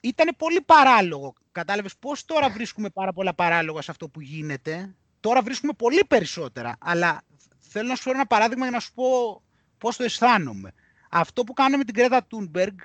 ήταν 0.00 0.34
πολύ 0.36 0.60
παράλογο. 0.60 1.34
Κατάλαβες 1.52 1.96
πώς 1.96 2.24
τώρα 2.24 2.50
βρίσκουμε 2.50 2.90
πάρα 2.90 3.12
πολλά 3.12 3.34
παράλογα 3.34 3.82
σε 3.82 3.90
αυτό 3.90 4.08
που 4.08 4.20
γίνεται. 4.20 4.94
Τώρα 5.20 5.42
βρίσκουμε 5.42 5.72
πολύ 5.72 6.04
περισσότερα, 6.08 6.76
αλλά 6.80 7.22
θέλω 7.58 7.88
να 7.88 7.94
σου 7.94 8.02
φέρω 8.02 8.16
ένα 8.16 8.26
παράδειγμα 8.26 8.62
για 8.62 8.72
να 8.72 8.80
σου 8.80 8.92
πω 8.94 9.42
πώς 9.78 9.96
το 9.96 10.04
αισθάνομαι. 10.04 10.72
Αυτό 11.10 11.44
που 11.44 11.52
κάναμε 11.52 11.76
με 11.76 11.84
την 11.84 11.94
Κρέτα 11.94 12.24
Τούνμπεργκ, 12.24 12.78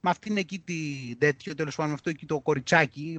με 0.00 0.10
αυτήν 0.10 0.36
εκεί 0.36 0.58
τη 0.58 0.76
τέτοιο, 1.18 1.54
τέλος 1.54 1.74
πάντων, 1.74 1.90
με 1.90 1.96
αυτό 1.96 2.10
εκεί 2.10 2.26
το 2.26 2.40
κοριτσάκι, 2.40 3.18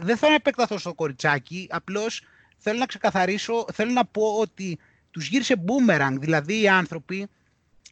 δεν 0.00 0.16
θέλω 0.16 0.30
να 0.30 0.34
επεκταθώ 0.34 0.78
στο 0.78 0.94
κοριτσάκι, 0.94 1.66
απλώς 1.70 2.22
θέλω 2.58 2.78
να 2.78 2.86
ξεκαθαρίσω, 2.86 3.64
θέλω 3.72 3.90
να 3.90 4.04
πω 4.04 4.38
ότι 4.40 4.78
τους 5.18 5.28
γύρισε 5.28 5.54
boomerang, 5.66 6.16
δηλαδή 6.18 6.60
οι 6.60 6.68
άνθρωποι 6.68 7.28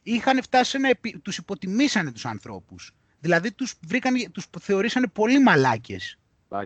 είχαν 0.03 0.43
φτάσει 0.43 0.79
να 0.79 0.91
τους 1.23 1.37
υποτιμήσανε 1.37 2.13
τους 2.13 2.27
ανθρώπους. 2.27 2.95
Δηλαδή 3.21 3.53
τους, 3.53 3.75
βρήκαν, 3.87 4.33
τους 4.33 4.47
θεωρήσανε 4.61 5.07
πολύ 5.07 5.39
μαλάκες. 5.39 6.19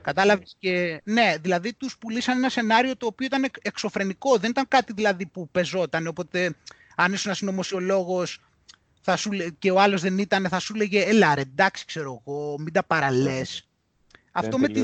Κατάλαβες 0.02 0.56
και... 0.58 1.00
Ναι, 1.04 1.34
δηλαδή 1.40 1.72
τους 1.72 1.98
πουλήσαν 1.98 2.36
ένα 2.36 2.48
σενάριο 2.48 2.96
το 2.96 3.06
οποίο 3.06 3.26
ήταν 3.26 3.50
εξωφρενικό. 3.62 4.36
Δεν 4.36 4.50
ήταν 4.50 4.68
κάτι 4.68 4.92
δηλαδή 4.92 5.26
που 5.26 5.48
πεζόταν. 5.48 6.06
Οπότε 6.06 6.54
αν 6.96 7.12
ήσουν 7.12 7.34
συνωμοσιολόγος 7.34 8.40
θα 9.00 9.16
σου, 9.16 9.30
και 9.58 9.70
ο 9.70 9.80
άλλος 9.80 10.00
δεν 10.00 10.18
ήταν, 10.18 10.48
θα 10.48 10.58
σου 10.58 10.74
λέγε 10.74 11.02
«Έλα 11.02 11.34
ρε, 11.34 11.40
εντάξει 11.40 11.84
ξέρω 11.84 12.22
εγώ, 12.26 12.58
μην 12.58 12.72
τα 12.72 12.84
παραλές». 12.84 13.68
Αυτό 14.32 14.58
με 14.58 14.68
τη... 14.68 14.80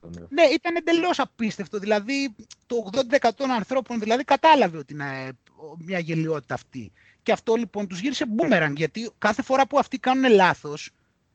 Ναι. 0.00 0.26
ναι, 0.28 0.42
ήταν 0.42 0.76
εντελώς 0.76 1.18
απίστευτο. 1.18 1.78
Δηλαδή, 1.78 2.34
το 2.66 2.90
80% 2.92 3.30
των 3.36 3.50
ανθρώπων 3.50 4.00
δηλαδή, 4.00 4.24
κατάλαβε 4.24 4.78
ότι 4.78 4.92
είναι 4.92 5.32
μια 5.78 5.98
γελιότητα 5.98 6.54
αυτή. 6.54 6.92
Και 7.22 7.32
αυτό 7.32 7.54
λοιπόν 7.54 7.86
τους 7.86 8.00
γύρισε 8.00 8.26
μπούμεραν, 8.26 8.74
γιατί 8.76 9.10
κάθε 9.18 9.42
φορά 9.42 9.66
που 9.66 9.78
αυτοί 9.78 9.98
κάνουν 9.98 10.32
λάθος, 10.32 10.90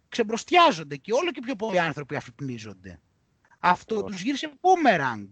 ξεμπροστιάζονται 0.10 0.96
και 0.96 1.14
όλο 1.14 1.32
και 1.32 1.42
πιο 1.42 1.56
πολλοί 1.56 1.80
άνθρωποι 1.80 2.16
αφυπνίζονται. 2.16 3.00
Αυτό 3.60 4.04
τους 4.04 4.22
γύρισε 4.22 4.52
boomerang. 4.62 5.30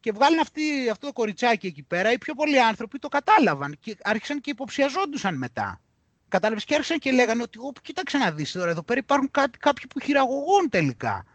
Και 0.00 0.12
βγάλουν 0.12 0.38
αυτή, 0.38 0.88
αυτό 0.90 1.06
το 1.06 1.12
κοριτσάκι 1.12 1.66
εκεί 1.66 1.82
πέρα, 1.82 2.12
οι 2.12 2.18
πιο 2.18 2.34
πολλοί 2.34 2.60
άνθρωποι 2.60 2.98
το 2.98 3.08
κατάλαβαν 3.08 3.76
και 3.80 3.96
άρχισαν 4.02 4.40
και 4.40 4.50
υποψιαζόντουσαν 4.50 5.36
μετά. 5.36 5.80
Κατάλαβες 6.28 6.64
και 6.64 6.74
άρχισαν 6.74 6.98
και 6.98 7.12
λέγανε 7.12 7.42
ότι 7.42 7.58
κοίταξε 7.82 8.18
να 8.18 8.30
δεις 8.30 8.52
τώρα, 8.52 8.70
εδώ 8.70 8.82
πέρα 8.82 8.98
υπάρχουν 8.98 9.30
κάτι, 9.30 9.58
κάποιοι 9.58 9.86
που 9.86 10.00
χειραγωγούν 10.00 10.68
τελικά. 10.70 11.26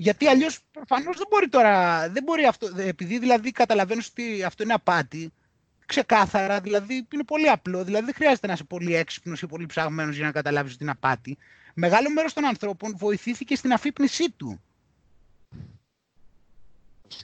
Γιατί 0.00 0.26
αλλιώς 0.26 0.60
προφανώς 0.70 1.16
δεν 1.16 1.26
μπορεί 1.30 1.48
τώρα, 1.48 2.08
δεν 2.08 2.22
μπορεί 2.22 2.44
αυτό, 2.44 2.68
επειδή 2.76 3.18
δηλαδή 3.18 3.50
καταλαβαίνω 3.50 4.02
ότι 4.10 4.42
αυτό 4.42 4.62
είναι 4.62 4.72
απάτη, 4.72 5.32
ξεκάθαρα, 5.86 6.60
δηλαδή 6.60 7.06
είναι 7.12 7.24
πολύ 7.24 7.48
απλό, 7.48 7.84
δηλαδή 7.84 8.04
δεν 8.04 8.14
χρειάζεται 8.14 8.46
να 8.46 8.52
είσαι 8.52 8.64
πολύ 8.64 8.94
έξυπνος 8.94 9.42
ή 9.42 9.46
πολύ 9.46 9.66
ψαγμένος 9.66 10.16
για 10.16 10.24
να 10.24 10.32
καταλάβεις 10.32 10.72
ότι 10.72 10.82
είναι 10.82 10.92
απάτη. 10.92 11.38
Μεγάλο 11.74 12.10
μέρος 12.10 12.32
των 12.32 12.44
ανθρώπων 12.44 12.94
βοηθήθηκε 12.96 13.56
στην 13.56 13.72
αφύπνισή 13.72 14.30
του. 14.30 14.60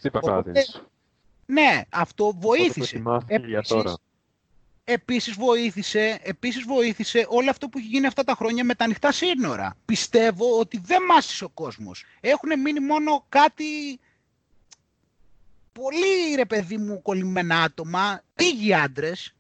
Τι 0.01 0.09
Οπότε, 0.13 0.65
ναι, 1.47 1.83
αυτό 1.89 2.33
βοήθησε. 2.39 3.03
Επίσης, 3.27 3.97
επίσης, 4.89 5.35
βοήθησε, 5.35 6.19
επίσης 6.23 6.63
βοήθησε 6.65 7.27
όλο 7.29 7.51
αυτό 7.51 7.69
που 7.69 7.79
έχει 7.79 7.87
γίνει 7.87 8.07
αυτά 8.07 8.25
τα 8.25 8.35
χρόνια 8.35 8.65
με 8.65 8.75
τα 8.75 8.85
ανοιχτά 8.85 9.13
σύνορα. 9.13 9.77
Πιστεύω 9.85 10.59
ότι 10.59 10.81
δεν 10.85 11.03
μάσησε 11.03 11.45
ο 11.45 11.49
κόσμος. 11.49 12.05
Έχουν 12.21 12.61
μείνει 12.61 12.81
μόνο 12.81 13.25
κάτι 13.29 14.01
πολύ 15.73 16.35
ρε 16.37 16.45
παιδί 16.45 16.77
μου 16.77 17.03
κολλημένα 17.03 17.63
άτομα, 17.63 18.23
λίγοι 18.41 18.75
άντρες. 18.75 19.35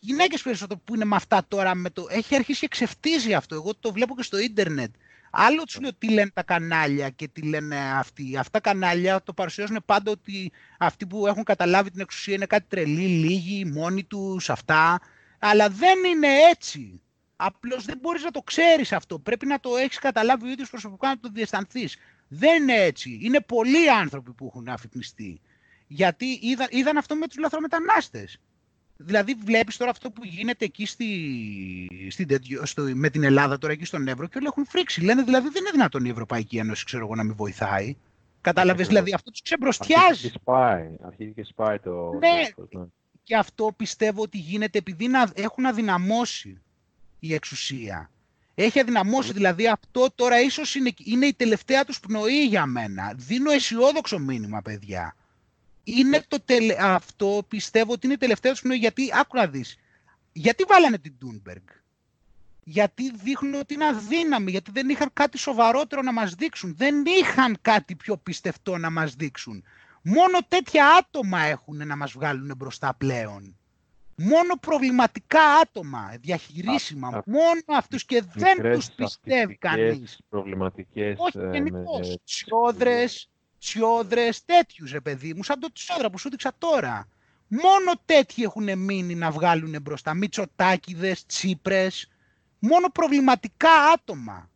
Γυναίκες 0.00 0.42
περισσότερο 0.42 0.80
που 0.84 0.94
είναι 0.94 1.04
με 1.04 1.16
αυτά 1.16 1.44
τώρα, 1.48 1.74
με 1.74 1.90
το... 1.90 2.06
έχει 2.10 2.34
αρχίσει 2.34 2.60
και 2.60 2.68
ξεφτίζει 2.68 3.34
αυτό. 3.34 3.54
Εγώ 3.54 3.74
το 3.74 3.92
βλέπω 3.92 4.16
και 4.16 4.22
στο 4.22 4.38
ίντερνετ. 4.38 4.94
Άλλο 5.36 5.62
τους 5.62 5.80
λέω 5.80 5.94
τι 5.94 6.08
λένε 6.10 6.30
τα 6.34 6.42
κανάλια 6.42 7.10
και 7.10 7.28
τι 7.28 7.42
λένε 7.42 7.76
αυτοί. 7.76 8.36
Αυτά 8.36 8.60
τα 8.60 8.70
κανάλια 8.70 9.22
το 9.22 9.32
παρουσιάζουν 9.32 9.82
πάντα 9.86 10.10
ότι 10.10 10.52
αυτοί 10.78 11.06
που 11.06 11.26
έχουν 11.26 11.44
καταλάβει 11.44 11.90
την 11.90 12.00
εξουσία 12.00 12.34
είναι 12.34 12.46
κάτι 12.46 12.66
τρελή, 12.68 13.06
λίγοι, 13.06 13.64
μόνοι 13.64 14.04
τους, 14.04 14.50
αυτά. 14.50 15.00
Αλλά 15.38 15.68
δεν 15.68 16.04
είναι 16.04 16.28
έτσι. 16.50 17.00
Απλώς 17.36 17.84
δεν 17.84 17.98
μπορείς 18.00 18.22
να 18.22 18.30
το 18.30 18.40
ξέρεις 18.40 18.92
αυτό. 18.92 19.18
Πρέπει 19.18 19.46
να 19.46 19.60
το 19.60 19.76
έχεις 19.76 19.98
καταλάβει 19.98 20.46
ο 20.46 20.50
ίδιος 20.50 20.70
προσωπικά 20.70 21.08
να 21.08 21.18
το 21.18 21.28
διαισθανθείς. 21.32 21.96
Δεν 22.28 22.62
είναι 22.62 22.74
έτσι. 22.74 23.18
Είναι 23.22 23.40
πολλοί 23.40 23.90
άνθρωποι 23.90 24.32
που 24.32 24.46
έχουν 24.46 24.68
αφυπνιστεί. 24.68 25.40
Γιατί 25.86 26.38
είδα, 26.42 26.66
είδαν 26.70 26.96
αυτό 26.96 27.14
με 27.14 27.26
τους 27.26 27.38
λαθρομετανάστες. 27.38 28.38
Δηλαδή 28.96 29.34
βλέπεις 29.44 29.76
τώρα 29.76 29.90
αυτό 29.90 30.10
που 30.10 30.24
γίνεται 30.24 30.64
εκεί 30.64 30.86
στη, 30.86 31.08
στη, 32.10 32.26
στο, 32.62 32.82
με 32.94 33.10
την 33.10 33.22
Ελλάδα 33.22 33.58
τώρα 33.58 33.72
εκεί 33.72 33.84
στον 33.84 34.08
Εύρο 34.08 34.26
και 34.26 34.38
όλοι 34.38 34.46
έχουν 34.46 34.66
φρίξει. 34.66 35.00
Λένε 35.00 35.22
δηλαδή 35.22 35.48
δεν 35.48 35.62
είναι 35.62 35.70
δυνατόν 35.70 36.04
η 36.04 36.08
Ευρωπαϊκή 36.08 36.56
Ένωση 36.56 36.84
ξέρω 36.84 37.04
εγώ, 37.04 37.14
να 37.14 37.24
μην 37.24 37.34
βοηθάει. 37.34 37.96
Κατάλαβες, 38.40 38.86
δηλαδή 38.86 39.14
αυτό 39.14 39.30
τους 39.30 39.42
ξεμπροστιάζει. 39.42 40.04
Αρχίζει 40.06 40.30
και 40.30 40.38
σπάει, 40.40 40.88
αρχίζει 41.02 41.32
και 41.32 41.44
σπάει 41.44 41.78
το... 41.78 42.12
Ναι, 42.20 42.28
ναι, 42.78 42.84
και 43.22 43.36
αυτό 43.36 43.72
πιστεύω 43.76 44.22
ότι 44.22 44.38
γίνεται 44.38 44.78
επειδή 44.78 45.08
να, 45.08 45.30
έχουν 45.34 45.66
αδυναμώσει 45.66 46.60
η 47.20 47.34
εξουσία. 47.34 48.10
Έχει 48.54 48.80
αδυναμώσει, 48.80 49.32
δηλαδή 49.32 49.68
αυτό 49.68 50.08
τώρα 50.14 50.40
ίσως 50.40 50.74
είναι, 50.74 50.90
είναι 51.04 51.26
η 51.26 51.34
τελευταία 51.34 51.84
τους 51.84 52.00
πνοή 52.00 52.44
για 52.46 52.66
μένα. 52.66 53.12
Δίνω 53.16 53.50
αισιόδοξο 53.50 54.18
μήνυμα, 54.18 54.62
παιδιά 54.62 55.14
είναι 55.84 56.24
το 56.28 56.40
τελε... 56.44 56.76
αυτό 56.78 57.44
πιστεύω 57.48 57.92
ότι 57.92 58.06
είναι 58.06 58.14
η 58.14 58.18
τελευταία 58.18 58.52
τους 58.52 58.60
πνοή. 58.60 58.76
Γιατί, 58.76 59.10
άκου 59.14 59.36
να 59.36 59.46
δεις, 59.46 59.76
γιατί 60.32 60.64
βάλανε 60.68 60.98
την 60.98 61.18
Τούνμπεργκ. 61.18 61.62
Γιατί 62.66 63.10
δείχνουν 63.10 63.54
ότι 63.54 63.74
είναι 63.74 63.86
αδύναμοι, 63.86 64.50
γιατί 64.50 64.70
δεν 64.70 64.88
είχαν 64.88 65.10
κάτι 65.12 65.38
σοβαρότερο 65.38 66.02
να 66.02 66.12
μας 66.12 66.34
δείξουν. 66.34 66.74
Δεν 66.76 67.02
είχαν 67.06 67.58
κάτι 67.62 67.94
πιο 67.94 68.16
πιστευτό 68.16 68.78
να 68.78 68.90
μας 68.90 69.14
δείξουν. 69.14 69.64
Μόνο 70.02 70.38
τέτοια 70.48 70.96
άτομα 70.96 71.40
έχουν 71.40 71.86
να 71.86 71.96
μας 71.96 72.12
βγάλουν 72.12 72.52
μπροστά 72.56 72.94
πλέον. 72.98 73.56
Μόνο 74.16 74.54
προβληματικά 74.60 75.40
άτομα, 75.62 76.16
διαχειρίσιμα. 76.20 77.08
Α, 77.08 77.22
μόνο 77.26 77.60
αυτούς 77.66 78.04
και 78.04 78.22
δεν 78.34 78.72
τους 78.72 78.90
πιστεύει 78.90 79.56
κανείς. 79.56 80.20
Προβληματικές, 80.28 81.16
Όχι 81.18 81.38
ε, 81.38 81.50
γενικώς. 81.52 82.16
Τσιόδρες, 82.24 83.30
τσιόδρες 83.64 84.44
τέτοιους, 84.44 84.90
ρε 84.92 85.00
παιδί 85.00 85.34
μου, 85.34 85.44
σαν 85.44 85.60
το 85.60 85.72
τσιόδρα 85.72 86.10
που 86.10 86.18
σου 86.18 86.30
δείξα 86.30 86.52
τώρα. 86.58 87.08
Μόνο 87.48 87.92
τέτοιοι 88.04 88.42
έχουν 88.42 88.78
μείνει 88.78 89.14
να 89.14 89.30
βγάλουν 89.30 89.82
μπροστά. 89.82 90.14
Μητσοτάκηδες, 90.14 91.26
τσίπρες. 91.26 92.08
Μόνο 92.58 92.88
προβληματικά 92.88 93.70
άτομα. 93.94 94.50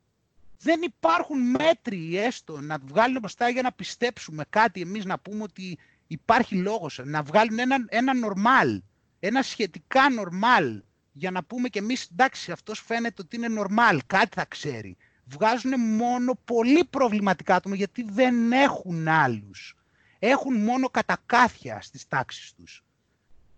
Δεν 0.60 0.82
υπάρχουν 0.82 1.38
μέτροι 1.50 2.18
έστω 2.18 2.60
να 2.60 2.78
βγάλουν 2.78 3.18
μπροστά 3.20 3.48
για 3.48 3.62
να 3.62 3.72
πιστέψουμε 3.72 4.44
κάτι 4.50 4.80
εμείς 4.80 5.04
να 5.04 5.18
πούμε 5.18 5.42
ότι 5.42 5.78
υπάρχει 6.06 6.54
λόγος. 6.56 7.00
Να 7.04 7.22
βγάλουν 7.22 7.58
ένα, 7.58 7.76
ένα 7.88 8.12
normal, 8.24 8.78
ένα 9.20 9.42
σχετικά 9.42 10.02
normal 10.20 10.80
για 11.12 11.30
να 11.30 11.44
πούμε 11.44 11.68
και 11.68 11.78
εμείς 11.78 12.08
εντάξει 12.12 12.52
αυτός 12.52 12.80
φαίνεται 12.80 13.22
ότι 13.22 13.36
είναι 13.36 13.48
normal, 13.60 13.98
κάτι 14.06 14.28
θα 14.34 14.44
ξέρει 14.44 14.96
βγάζουν 15.28 15.80
μόνο 15.96 16.38
πολύ 16.44 16.84
προβληματικά 16.84 17.54
άτομα 17.54 17.74
γιατί 17.74 18.02
δεν 18.02 18.52
έχουν 18.52 19.08
άλλους. 19.08 19.76
Έχουν 20.18 20.62
μόνο 20.62 20.88
κατακάθια 20.88 21.80
στις 21.80 22.08
τάξεις 22.08 22.54
τους. 22.54 22.82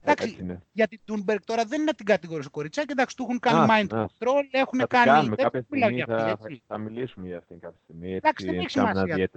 Εντάξει, 0.03 0.61
γιατί 0.73 0.97
την 0.97 1.05
Τούνμπεργκ 1.05 1.41
τώρα 1.45 1.65
δεν 1.65 1.81
είναι 1.81 1.93
την 1.93 2.07
κατηγορία 2.07 2.45
του 2.45 2.51
κοριτσάκι, 2.51 2.93
εντάξει, 2.93 3.17
του 3.17 3.23
έχουν 3.23 3.39
κάνει 3.39 3.67
mind 3.71 3.99
control, 3.99 4.43
έχουν 4.51 4.79
θα 4.79 4.87
κάνει... 4.87 5.07
Κάνουμε, 5.07 5.37
κάποια 5.37 5.63
στιγμή 5.63 6.05
θα, 6.07 6.39
θα, 6.67 6.79
μιλήσουμε 6.79 7.27
για 7.27 7.37
αυτήν 7.37 7.61
κάποια 7.61 7.79
στιγμή. 7.85 8.15
Εντάξει, 8.15 8.47
δεν 8.47 8.59
έχει 8.59 8.71
σημασία. 8.71 9.31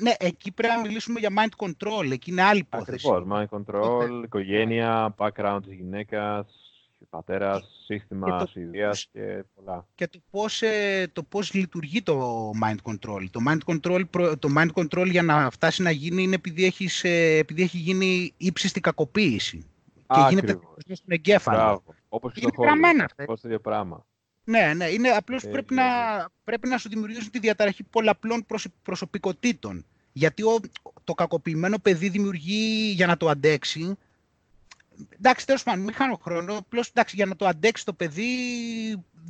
Ναι, 0.00 0.12
εκεί 0.18 0.52
πρέπει 0.52 0.74
να 0.74 0.80
μιλήσουμε 0.80 1.18
για 1.20 1.30
mind 1.36 1.66
control, 1.66 2.10
εκεί 2.10 2.30
είναι 2.30 2.42
άλλη 2.42 2.58
υπόθεση. 2.58 3.08
Ακριβώς, 3.08 3.24
mind 3.30 3.58
control, 3.58 4.22
οικογένεια, 4.24 5.14
background 5.18 5.58
της 5.64 5.74
γυναίκας, 5.74 6.65
πατέρας, 7.10 7.84
σύστημα 7.86 8.48
και 8.52 8.60
ιδείας 8.60 9.08
και 9.12 9.44
πολλά. 9.54 9.86
Και 9.94 10.08
το 10.08 10.18
πώς, 10.30 10.62
ε, 10.62 11.06
το 11.12 11.22
πώς 11.22 11.54
λειτουργεί 11.54 12.02
το 12.02 12.50
mind 12.64 12.76
control. 12.92 13.24
Το 13.30 13.40
mind 13.48 13.58
control, 13.66 14.04
το 14.38 14.48
mind 14.56 14.70
control 14.74 15.06
για 15.10 15.22
να 15.22 15.50
φτάσει 15.50 15.82
να 15.82 15.90
γίνει 15.90 16.22
είναι 16.22 16.34
επειδή, 16.34 16.64
έχεις, 16.64 17.04
ε, 17.04 17.36
επειδή 17.36 17.62
έχει 17.62 17.78
γίνει 17.78 18.34
ύψιστη 18.36 18.80
κακοποίηση. 18.80 19.66
και 20.14 20.26
γίνεται 20.28 20.58
στον 20.82 21.06
εγκέφαλο. 21.06 21.56
Μπράβο. 21.56 21.82
Όπως 22.08 22.32
και 22.32 22.40
είναι 22.42 22.50
το 22.50 22.62
γραμμένα 22.62 23.04
αυτά. 23.04 23.24
Πώς 23.24 23.40
το 23.40 23.48
ίδιο 23.48 23.60
πράγμα. 23.60 24.06
Ναι, 24.44 24.72
ναι, 24.76 24.84
είναι 24.88 25.08
απλώς 25.08 25.42
Ε, 25.42 25.48
πρέπει, 25.48 25.74
ναι, 25.74 25.82
να, 25.82 26.16
ναι. 26.16 26.24
πρέπει 26.44 26.68
να 26.68 26.78
σου 26.78 26.88
δημιουργήσουν 26.88 27.30
τη 27.30 27.38
διαταραχή 27.38 27.82
πολλαπλών 27.82 28.46
προσω- 28.46 28.72
προσωπικότητων. 28.82 29.84
Γιατί 30.12 30.42
ο, 30.42 30.56
το 31.04 31.14
κακοποιημένο 31.14 31.78
παιδί 31.78 32.08
δημιουργεί 32.08 32.92
για 32.94 33.06
να 33.06 33.16
το 33.16 33.28
αντέξει. 33.28 33.96
Εντάξει, 35.16 35.46
τέλος 35.46 35.62
πάντων, 35.62 35.84
μην 35.84 35.94
χάνω 35.94 36.16
χρόνο. 36.22 36.56
Απλώς 36.56 36.88
εντάξει, 36.88 37.16
για 37.16 37.26
να 37.26 37.36
το 37.36 37.46
αντέξει 37.46 37.84
το 37.84 37.92
παιδί 37.92 38.26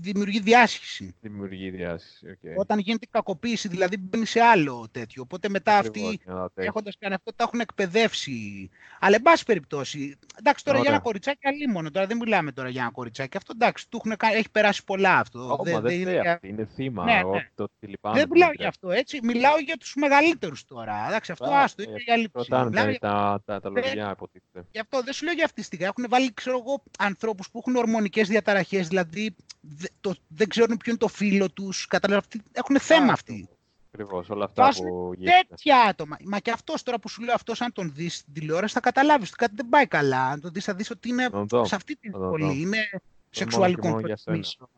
δημιουργεί 0.01 0.40
διάσχιση. 0.40 1.14
Δημιουργεί 1.20 1.70
διάσταση. 1.70 2.26
οκ. 2.30 2.59
Όταν 2.59 2.78
γίνεται 2.78 3.07
κακοποίηση, 3.11 3.68
δηλαδή 3.68 3.97
μπαίνει 3.97 4.26
σε 4.26 4.40
άλλο 4.40 4.88
τέτοιο. 4.90 5.22
Οπότε 5.22 5.49
μετά 5.49 5.76
Ακριβώς, 5.78 6.09
αυτοί 6.09 6.20
για 6.24 6.32
να 6.34 6.38
το 6.38 6.44
αντέξει. 6.44 6.68
έχοντας 6.68 6.97
κάνει 6.99 7.14
αυτό, 7.14 7.32
τα 7.34 7.44
έχουν 7.44 7.61
εκπαιδεύσει. 7.61 8.70
Αλλά, 9.01 9.16
εν 9.16 9.22
πάση 9.22 9.44
περιπτώσει, 9.44 10.18
εντάξει, 10.38 10.64
τώρα 10.64 10.76
για 10.78 10.86
Ωραία. 10.86 10.92
ένα 10.94 11.03
κοριτσάκι 11.05 11.47
αλίμονο, 11.47 11.90
τώρα 11.90 12.07
δεν 12.07 12.16
μιλάμε 12.16 12.53
τώρα 12.53 12.68
για 12.68 12.82
ένα 12.82 12.90
κοριτσάκι. 12.90 13.36
Αυτό 13.36 13.53
εντάξει, 13.55 13.88
του 13.88 13.97
έχουν, 14.05 14.16
κα- 14.16 14.34
έχει 14.34 14.51
περάσει 14.51 14.84
πολλά 14.84 15.18
αυτό. 15.18 15.38
Ω, 15.38 15.62
Δεν- 15.64 15.74
μα 15.74 15.80
δεν 15.80 15.90
δεν 15.90 15.94
είναι 16.01 16.03
φταίει 16.11 16.20
για- 16.20 16.32
αυτή, 16.32 16.49
είναι 16.49 16.68
θύμα. 16.74 17.05
Ναι, 17.05 17.18
Εγώ 17.18 17.34
ναι. 17.34 17.51
το 17.55 17.62
ότι 17.62 17.86
λυπάμαι 17.86 18.16
Δεν 18.18 18.26
που 18.26 18.32
μιλάω 18.32 18.49
είναι 18.49 18.57
για 18.59 18.68
αυτό, 18.68 18.90
έτσι. 18.90 19.18
Μιλάω 19.22 19.59
για 19.59 19.76
τους 19.76 19.94
μεγαλύτερους 19.94 20.64
τώρα. 20.64 21.05
Εντάξει, 21.09 21.32
αυτό 21.32 21.44
Α, 21.47 21.62
άστο, 21.62 21.82
ε, 21.82 21.86
είναι 21.88 21.99
για 22.05 22.16
λήψη. 22.16 22.30
Ρωτάνε 22.34 22.68
Μιλάω 22.68 22.84
τα, 22.84 22.90
για- 22.90 22.99
τα, 23.01 23.42
τα, 23.44 23.61
τα 23.61 23.80
Ε, 23.80 23.86
λογιά, 23.86 24.11
υποτίθεται. 24.11 24.64
Γι' 24.70 24.78
αυτό 24.78 25.03
δεν 25.03 25.12
σου 25.12 25.24
λέω 25.24 25.34
για 25.34 25.44
αυτή 25.44 25.61
τη 25.61 25.66
στιγμή. 25.66 25.84
Έχουν 25.86 26.07
βάλει, 26.09 26.34
ξέρω 26.34 26.59
εγώ, 26.59 26.82
ανθρώπους 26.99 27.51
που 27.51 27.59
έχουν 27.59 27.76
ορμονικές 27.76 28.28
διαταραχές, 28.28 28.88
δηλαδή 28.88 29.36
δε- 29.68 29.86
το, 30.00 30.14
δεν 30.28 30.48
ξέρουν 30.48 30.76
ποιο 30.76 30.90
είναι 30.90 30.98
το 31.00 31.08
φίλο 31.08 31.50
τους. 31.50 31.86
Καταλαβαίνετε, 31.86 32.40
έχουν 32.52 32.80
θέμα 32.80 33.12
αυτοί. 33.12 33.48
Ακριβώς, 33.92 34.28
όλα 34.30 34.44
αυτά 34.44 34.62
Βάζουν 34.64 34.84
που 34.88 35.12
γίνεται. 35.18 35.46
Τέτοια 35.48 35.80
άτομα. 35.80 36.16
Μα 36.24 36.38
και 36.38 36.50
αυτός 36.50 36.82
τώρα 36.82 36.98
που 36.98 37.08
σου 37.08 37.22
λέω, 37.22 37.34
αυτός 37.34 37.60
αν 37.60 37.72
τον 37.72 37.92
δεις 37.94 38.16
στην 38.16 38.32
τηλεόραση, 38.32 38.74
θα 38.74 38.80
καταλάβεις 38.80 39.28
ότι 39.28 39.36
κάτι 39.36 39.52
δεν 39.54 39.68
πάει 39.68 39.86
καλά. 39.86 40.26
Αν 40.26 40.40
τον 40.40 40.52
δεις, 40.52 40.64
θα 40.64 40.74
δεις 40.74 40.90
ότι 40.90 41.08
είναι 41.08 41.22
Να 41.22 41.30
τον 41.30 41.46
δω. 41.46 41.64
σε 41.64 41.74
αυτή 41.74 41.96
την 41.96 42.12
Θα 42.12 42.18
τον 42.18 42.26
σχολή. 42.26 42.44
δω. 42.44 42.50
Είναι 42.50 42.76
μόνο 42.76 43.02
σεξουαλικών 43.30 43.82
και 43.82 43.88
μόνο 43.88 44.06
για 44.06 44.16
σένα. 44.16 44.36
προτιμήσεων. 44.36 44.68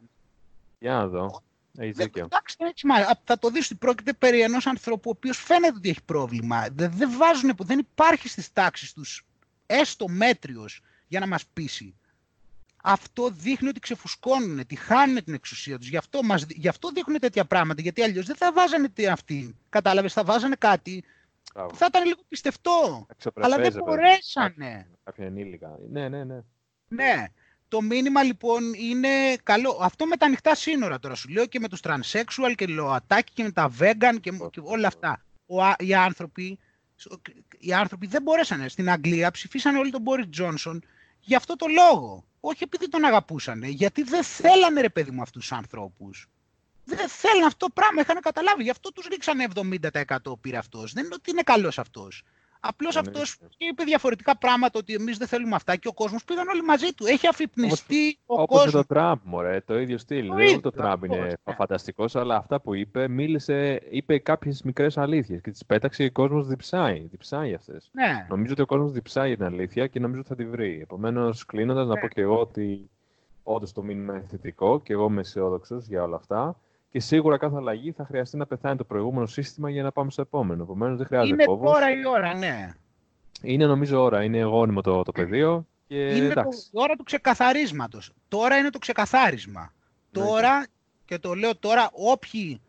Για 0.78 0.92
να 0.92 1.06
δω. 1.06 1.42
Έχει 1.78 1.92
Δεν- 1.92 2.04
δίκιο. 2.06 2.24
Εντάξει, 2.24 2.56
έτσι, 2.58 2.86
μα, 2.86 2.94
α, 2.94 3.20
θα 3.24 3.38
το 3.38 3.50
δεις 3.50 3.64
ότι 3.66 3.74
πρόκειται 3.74 4.12
περί 4.12 4.40
ενός 4.40 4.66
ανθρώπου 4.66 5.10
ο 5.10 5.14
οποίος 5.16 5.38
φαίνεται 5.38 5.74
ότι 5.76 5.88
έχει 5.88 6.02
πρόβλημα. 6.04 6.66
Δεν, 6.72 6.90
δεν 6.94 7.10
βάζουν, 7.16 7.50
δεν 7.62 7.78
υπάρχει 7.78 8.28
στις 8.28 8.52
τάξεις 8.52 8.92
τους 8.92 9.24
έστω 9.66 10.08
μέτριος 10.08 10.80
για 11.08 11.20
να 11.20 11.26
μας 11.26 11.46
πείσει. 11.52 11.94
Αυτό 12.90 13.30
δείχνει 13.30 13.68
ότι 13.68 13.80
ξεφουσκώνουν, 13.80 14.58
ότι 14.58 14.76
χάνουν 14.76 15.24
την 15.24 15.34
εξουσία 15.34 15.78
τους. 15.78 15.88
Γι' 15.88 15.96
αυτό, 15.96 16.22
μας, 16.22 16.46
γι' 16.48 16.68
αυτό 16.68 16.90
δείχνουν 16.90 17.18
τέτοια 17.18 17.44
πράγματα, 17.44 17.82
γιατί 17.82 18.02
αλλιώς 18.02 18.26
δεν 18.26 18.36
θα 18.36 18.52
βάζανε 18.52 18.88
τι 18.88 19.06
αυτοί. 19.06 19.56
Κατάλαβες, 19.68 20.12
θα 20.12 20.24
βάζανε 20.24 20.54
κάτι 20.58 21.04
Μπράβο. 21.54 21.68
που 21.68 21.76
θα 21.76 21.86
ήταν 21.88 22.04
λίγο 22.04 22.20
πιστευτό. 22.28 23.06
Αξιοπρεπές, 23.10 23.52
Αλλά 23.52 23.62
δεν 23.62 23.72
ρε 23.72 23.78
παιδί. 23.78 23.84
μπορέσανε. 23.84 24.86
Κάποια 25.04 25.26
ενήλικα. 25.26 25.78
Ναι, 25.90 26.08
ναι, 26.08 26.24
ναι. 26.24 26.40
Ναι. 26.88 27.24
Το 27.68 27.80
μήνυμα 27.80 28.22
λοιπόν 28.22 28.72
είναι 28.74 29.36
καλό. 29.42 29.78
Αυτό 29.80 30.06
με 30.06 30.16
τα 30.16 30.26
ανοιχτά 30.26 30.54
σύνορα 30.54 30.98
τώρα 30.98 31.14
σου 31.14 31.28
λέω 31.28 31.46
και 31.46 31.60
με 31.60 31.68
τους 31.68 31.80
transsexual 31.84 32.52
και 32.56 32.66
ΛΟΑΤΑΚΙ 32.66 33.32
και 33.32 33.42
με 33.42 33.50
τα 33.50 33.70
vegan 33.80 34.16
και, 34.20 34.30
και 34.50 34.60
όλα 34.62 34.86
αυτά. 34.86 35.24
Ο, 35.46 35.62
α- 35.62 35.76
οι, 35.78 35.94
άνθρωποι, 35.94 36.58
οι 37.58 37.72
άνθρωποι 37.72 38.06
δεν 38.06 38.22
μπορέσανε. 38.22 38.68
Στην 38.68 38.90
Αγγλία 38.90 39.30
ψηφίσανε 39.30 39.78
όλοι 39.78 39.90
τον 39.90 40.00
Μπόρις 40.00 40.26
Τζόνσον 40.30 40.82
για 41.20 41.36
αυτό 41.36 41.56
το 41.56 41.66
λόγο. 41.66 42.24
Όχι 42.50 42.64
επειδή 42.64 42.88
τον 42.88 43.04
αγαπούσαν, 43.04 43.62
γιατί 43.62 44.02
δεν 44.02 44.22
θέλανε 44.22 44.80
ρε 44.80 44.88
παιδί 44.88 45.10
μου 45.10 45.22
αυτούς 45.22 45.40
τους 45.48 45.52
ανθρώπους. 45.52 46.28
Δεν 46.84 47.08
θέλουν 47.08 47.44
αυτό 47.44 47.66
το 47.66 47.72
πράγμα, 47.74 48.00
είχαν 48.00 48.20
καταλάβει. 48.20 48.62
Γι' 48.62 48.70
αυτό 48.70 48.92
τους 48.92 49.06
ρίξανε 49.06 49.46
70% 49.54 50.40
πήρε 50.40 50.56
αυτός. 50.56 50.92
Δεν 50.92 51.04
είναι 51.04 51.14
ότι 51.14 51.30
είναι 51.30 51.42
καλός 51.42 51.78
αυτός. 51.78 52.22
Απλώς 52.60 52.96
Εννοείται. 52.96 53.20
αυτός 53.20 53.38
είπε 53.56 53.84
διαφορετικά 53.84 54.38
πράγματα 54.38 54.78
ότι 54.78 54.94
εμείς 54.94 55.16
δεν 55.18 55.26
θέλουμε 55.26 55.54
αυτά 55.54 55.76
και 55.76 55.88
ο 55.88 55.92
κόσμος 55.92 56.24
πήγαν 56.24 56.48
όλοι 56.48 56.62
μαζί 56.62 56.92
του. 56.92 57.06
Έχει 57.06 57.26
αφυπνιστεί 57.26 58.18
ο 58.26 58.40
Όπως 58.40 58.56
με 58.56 58.56
κόσμος. 58.56 58.72
τον 58.72 58.86
Τραμπ, 58.96 59.18
μωρέ, 59.24 59.60
το 59.60 59.78
ίδιο 59.78 59.98
στυλ. 59.98 60.26
Το 60.26 60.34
Δεν 60.34 60.36
είναι 60.36 60.44
ίδιο, 60.44 60.56
ότι 60.56 60.68
ο 60.68 60.70
Τραμπ 60.70 61.04
είναι 61.04 61.14
ακριβώς, 61.14 61.38
ναι. 61.44 61.54
φανταστικός, 61.54 62.16
αλλά 62.16 62.36
αυτά 62.36 62.60
που 62.60 62.74
είπε, 62.74 63.08
μίλησε, 63.08 63.80
είπε 63.90 64.18
κάποιες 64.18 64.62
μικρές 64.62 64.98
αλήθειες 64.98 65.40
και 65.40 65.50
τις 65.50 65.64
πέταξε 65.66 66.02
και 66.02 66.08
ο 66.08 66.12
κόσμος 66.12 66.46
διψάει. 66.46 66.98
Διψάει 67.10 67.54
αυτές. 67.54 67.88
Ναι. 67.92 68.26
Νομίζω 68.28 68.52
ότι 68.52 68.62
ο 68.62 68.66
κόσμος 68.66 68.92
διψάει 68.92 69.36
την 69.36 69.44
αλήθεια 69.44 69.86
και 69.86 70.00
νομίζω 70.00 70.20
ότι 70.20 70.28
θα 70.28 70.34
τη 70.36 70.44
βρει. 70.46 70.78
Επομένως, 70.82 71.44
κλείνοντας, 71.46 71.86
να 71.86 71.94
Ναι. 71.94 72.00
πω 72.00 72.08
και 72.08 72.20
εγώ 72.20 72.40
ότι 72.40 72.90
όντως 73.42 73.72
το 73.72 73.82
μήνυμα 73.82 74.12
είναι 74.14 74.26
θετικό 74.30 74.80
και 74.80 74.92
εγώ 74.92 75.04
είμαι 75.06 75.20
αισιόδοξος 75.20 75.86
για 75.86 76.02
όλα 76.02 76.16
αυτά. 76.16 76.60
Και 76.90 77.00
σίγουρα 77.00 77.36
κάθε 77.38 77.56
αλλαγή 77.56 77.92
θα 77.92 78.04
χρειαστεί 78.04 78.36
να 78.36 78.46
πεθάνει 78.46 78.76
το 78.76 78.84
προηγούμενο 78.84 79.26
σύστημα 79.26 79.70
για 79.70 79.82
να 79.82 79.92
πάμε 79.92 80.10
στο 80.10 80.22
επόμενο. 80.22 80.62
Επομένως, 80.62 80.96
δεν 80.96 81.06
χρειάζεται 81.06 81.34
Είναι 81.34 81.44
φόβος. 81.44 81.72
τώρα 81.72 81.90
η 81.90 82.06
ώρα, 82.06 82.34
ναι. 82.34 82.72
Είναι 83.42 83.66
νομίζω 83.66 84.02
ώρα. 84.02 84.24
Είναι 84.24 84.42
γόνιμο 84.42 84.80
το, 84.80 85.02
το 85.02 85.12
πεδίο. 85.12 85.66
Και 85.86 86.16
είναι 86.16 86.26
το, 86.34 86.40
εντάξει. 86.40 86.68
η 86.72 86.78
ώρα 86.80 86.96
του 86.96 87.02
ξεκαθαρίσματος. 87.02 88.12
Τώρα 88.28 88.56
είναι 88.56 88.70
το 88.70 88.78
ξεκαθάρισμα. 88.78 89.60
Ναι, 89.60 90.24
Τώρα, 90.24 90.66
και 91.04 91.18
το 91.18 91.34
λέω 91.34 91.56
τώρα, 91.56 91.90
όποιοι 91.92 92.60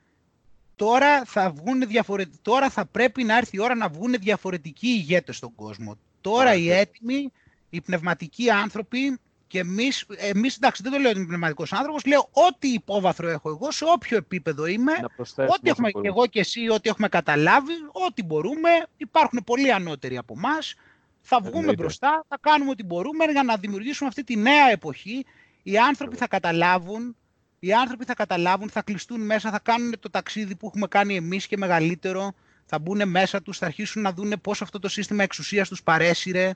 τώρα 0.75 1.23
θα, 1.25 1.51
βγουν 1.51 1.87
διαφορε... 1.87 2.23
τώρα 2.41 2.69
θα 2.69 2.85
πρέπει 2.85 3.23
να 3.23 3.37
έρθει 3.37 3.57
η 3.57 3.59
ώρα 3.59 3.75
να 3.75 3.87
βγουν 3.89 4.13
διαφορετικοί 4.19 4.87
ηγέτες 4.87 5.37
στον 5.37 5.55
κόσμο. 5.55 5.95
Τώρα 6.21 6.53
οι 6.53 6.57
Μάλιστα. 6.57 6.75
έτοιμοι, 6.75 7.31
οι 7.69 7.81
πνευματικοί 7.81 8.49
άνθρωποι 8.49 9.19
και 9.49 9.59
εμείς, 9.59 10.05
εμείς 10.17 10.55
εντάξει 10.55 10.83
δεν 10.83 10.91
το 10.91 10.97
λέω 10.97 11.09
ότι 11.09 11.17
είμαι 11.17 11.27
πνευματικός 11.27 11.73
άνθρωπος, 11.73 12.05
λέω 12.05 12.29
ό,τι 12.31 12.67
υπόβαθρο 12.67 13.29
έχω 13.29 13.49
εγώ, 13.49 13.71
σε 13.71 13.85
όποιο 13.87 14.17
επίπεδο 14.17 14.65
είμαι, 14.65 14.91
Να 15.01 15.09
προσθέσουμε 15.09 15.55
Ό,τι 15.57 15.69
έχουμε 15.69 15.87
όσο 15.87 15.95
και 15.95 16.01
μπορούμε. 16.01 16.07
εγώ 16.21 16.27
και 16.27 16.39
εσύ, 16.39 16.69
ό,τι 16.69 16.89
έχουμε 16.89 17.07
καταλάβει, 17.07 17.73
ό,τι 18.07 18.23
μπορούμε, 18.23 18.69
υπάρχουν 18.97 19.41
πολύ 19.45 19.73
ανώτεροι 19.73 20.17
από 20.17 20.33
εμάς. 20.37 20.75
Θα 21.21 21.39
βγούμε 21.39 21.57
Εννοείται. 21.57 21.81
μπροστά, 21.81 22.25
θα 22.27 22.37
κάνουμε 22.41 22.71
ό,τι 22.71 22.83
μπορούμε 22.83 23.25
για 23.25 23.43
να 23.43 23.55
δημιουργήσουμε 23.57 24.09
αυτή 24.09 24.23
τη 24.23 24.35
νέα 24.37 24.69
εποχή. 24.71 25.25
Οι 25.63 25.77
άνθρωποι 25.77 26.15
θα 26.15 26.27
καταλάβουν, 26.27 27.15
οι 27.59 27.73
άνθρωποι 27.73 28.05
θα 28.05 28.13
καταλάβουν, 28.13 28.69
θα 28.69 28.81
κλειστούν 28.81 29.21
μέσα, 29.21 29.51
θα 29.51 29.59
κάνουν 29.59 29.93
το 29.99 30.09
ταξίδι 30.09 30.55
που 30.55 30.67
έχουμε 30.67 30.87
κάνει 30.87 31.15
εμείς 31.15 31.47
και 31.47 31.57
μεγαλύτερο, 31.57 32.31
θα 32.65 32.79
μπουν 32.79 33.09
μέσα 33.09 33.41
τους, 33.41 33.57
θα 33.57 33.65
αρχίσουν 33.65 34.01
να 34.01 34.13
δουν 34.13 34.33
πώς 34.41 34.61
αυτό 34.61 34.79
το 34.79 34.89
σύστημα 34.89 35.23
εξουσίας 35.23 35.67
τους 35.69 35.83
παρέσυρε. 35.83 36.51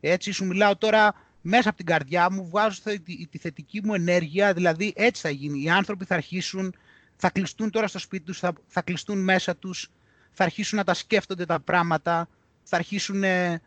Έτσι 0.00 0.30
σου 0.32 0.44
μιλάω 0.44 0.76
τώρα 0.76 1.14
μέσα 1.42 1.68
από 1.68 1.76
την 1.76 1.86
καρδιά 1.86 2.30
μου, 2.30 2.48
βγάζω 2.48 2.80
θε- 2.82 3.02
τη, 3.04 3.26
τη 3.26 3.38
θετική 3.38 3.80
μου 3.84 3.94
ενέργεια, 3.94 4.52
δηλαδή 4.52 4.92
έτσι 4.96 5.22
θα 5.22 5.30
γίνει. 5.30 5.62
Οι 5.62 5.70
άνθρωποι 5.70 6.04
θα 6.04 6.14
αρχίσουν, 6.14 6.74
θα 7.16 7.30
κλειστούν 7.30 7.70
τώρα 7.70 7.86
στο 7.88 7.98
σπίτι 7.98 8.24
τους, 8.24 8.38
θα, 8.38 8.52
θα 8.66 8.82
κλειστούν 8.82 9.18
μέσα 9.18 9.56
τους, 9.56 9.88
θα 10.32 10.44
αρχίσουν 10.44 10.78
να 10.78 10.84
τα 10.84 10.94
σκέφτονται 10.94 11.46
τα 11.46 11.60
πράγματα, 11.60 12.28
θα 12.62 12.76
αρχίσουν, 12.76 13.24
ε, 13.24 13.60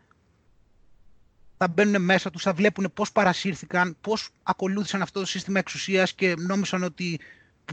θα 1.56 1.68
μπαίνουν 1.68 2.02
μέσα 2.02 2.30
τους, 2.30 2.42
θα 2.42 2.52
βλέπουν 2.52 2.90
πώς 2.94 3.12
παρασύρθηκαν, 3.12 3.96
πώς 4.00 4.30
ακολούθησαν 4.42 5.02
αυτό 5.02 5.20
το 5.20 5.26
σύστημα 5.26 5.58
εξουσίας 5.58 6.12
και 6.14 6.34
νόμισαν 6.38 6.82
ότι 6.82 7.20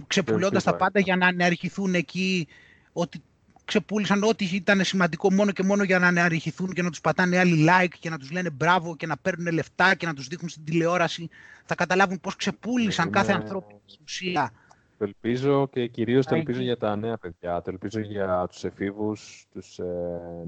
ξεπουλώντας 0.08 0.52
τα 0.64 0.70
Σίγουρα. 0.70 0.78
πάντα 0.78 1.00
για 1.00 1.16
να 1.16 1.28
αναρριχηθούν 1.28 1.96
εκεί, 1.96 2.48
ότι 2.94 3.22
ξεπούλησαν 3.66 4.24
ό,τι 4.24 4.46
ήταν 4.46 4.84
σημαντικό 4.84 5.34
μόνο 5.34 5.52
και 5.52 5.64
μόνο 5.64 5.84
για 5.84 6.00
να 6.00 6.08
αναρριχηθούν 6.08 6.74
και 6.74 6.82
να 6.82 6.90
τους 6.90 7.02
πατάνε 7.02 7.38
άλλοι 7.40 7.66
like 7.70 7.94
και 8.00 8.10
να 8.10 8.18
τους 8.18 8.32
λένε 8.32 8.50
μπράβο 8.50 8.96
και 8.96 9.06
να 9.08 9.18
παίρνουν 9.18 9.54
λεφτά 9.54 9.96
και 9.96 10.06
να 10.06 10.14
τους 10.14 10.28
δείχνουν 10.28 10.50
στην 10.50 10.64
τηλεόραση. 10.64 11.30
Θα 11.66 11.76
καταλάβουν 11.76 12.20
πώς 12.22 12.36
ξεπούλησαν 12.36 13.08
Είναι- 13.08 13.18
κάθε 13.18 13.32
ανθρώπινη 13.34 13.80
ουσία. 14.04 14.52
Το 14.98 15.04
ελπίζω 15.04 15.68
και 15.68 15.88
κυρίως 15.88 16.26
το 16.26 16.32
Θα 16.32 16.36
ελπίζω 16.38 16.58
γίνει. 16.60 16.70
για 16.70 16.78
τα 16.80 16.96
νέα 16.96 17.18
παιδιά. 17.18 17.62
Το 17.62 17.70
ελπίζω 17.70 18.00
για 18.00 18.48
τους 18.50 18.64
εφήβους, 18.64 19.48
τους 19.54 19.80
ε, 19.80 19.86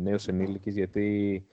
νέους 0.03 0.28
ενήλικες, 0.28 0.74
γιατί 0.74 1.45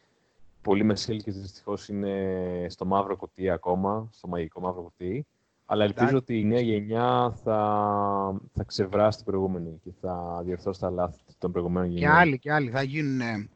πολλοί 0.62 0.84
μεσήλικες 0.84 1.40
δυστυχώς 1.40 1.88
είναι 1.88 2.66
στο 2.68 2.84
μαύρο 2.84 3.16
κουτί 3.16 3.50
ακόμα, 3.50 4.08
στο 4.12 4.28
μαγικό 4.28 4.60
μαύρο 4.60 4.82
κουτί. 4.82 5.26
Αλλά 5.66 5.84
ελπίζω 5.84 6.08
Εντάξει. 6.08 6.22
ότι 6.32 6.38
η 6.40 6.44
νέα 6.44 6.60
γενιά 6.60 7.34
θα, 7.44 7.60
θα 8.54 8.64
ξεβράσει 8.64 9.16
την 9.16 9.26
προηγούμενη 9.26 9.80
και 9.84 9.90
θα 10.00 10.42
διορθώσει 10.44 10.80
τα 10.80 10.90
λάθη 10.90 11.20
των 11.43 11.53
προηγουμένων 11.53 11.88
Και 11.88 11.99
γενιών. 11.99 12.16
άλλοι 12.16 12.38
και 12.38 12.53
άλλοι 12.53 12.70
θα 12.70 12.82
γίνουν. 12.82 13.18
Δεν 13.18 13.49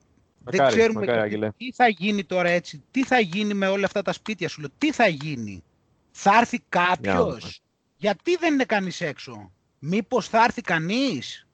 Μακάρι, 0.61 0.76
ξέρουμε 0.76 1.01
μακάρι, 1.01 1.18
γιατί- 1.18 1.34
Άγγελε. 1.34 1.51
τι 1.57 1.72
θα 1.72 1.89
γίνει 1.89 2.24
τώρα 2.24 2.49
έτσι, 2.49 2.82
τι 2.91 3.05
θα 3.05 3.18
γίνει 3.20 3.55
με 3.55 3.66
όλα 3.68 3.84
αυτά 3.84 4.03
τα 4.03 4.12
σπίτια 4.12 4.49
σου. 4.49 4.61
Λέω, 4.61 4.70
τι 4.78 4.93
θα 4.93 5.07
γίνει, 5.07 5.62
θα 6.11 6.39
έρθει 6.39 6.57
Για 6.70 6.80
να 6.80 6.87
κάποιος, 6.87 7.41
δούμε. 7.41 7.53
γιατί 7.97 8.37
δεν 8.37 8.53
είναι 8.53 8.64
κανείς 8.64 9.01
έξω, 9.01 9.53
μήπως 9.78 10.28
θα 10.28 10.45
έρθει 10.45 10.61
κανείς, 10.62 11.47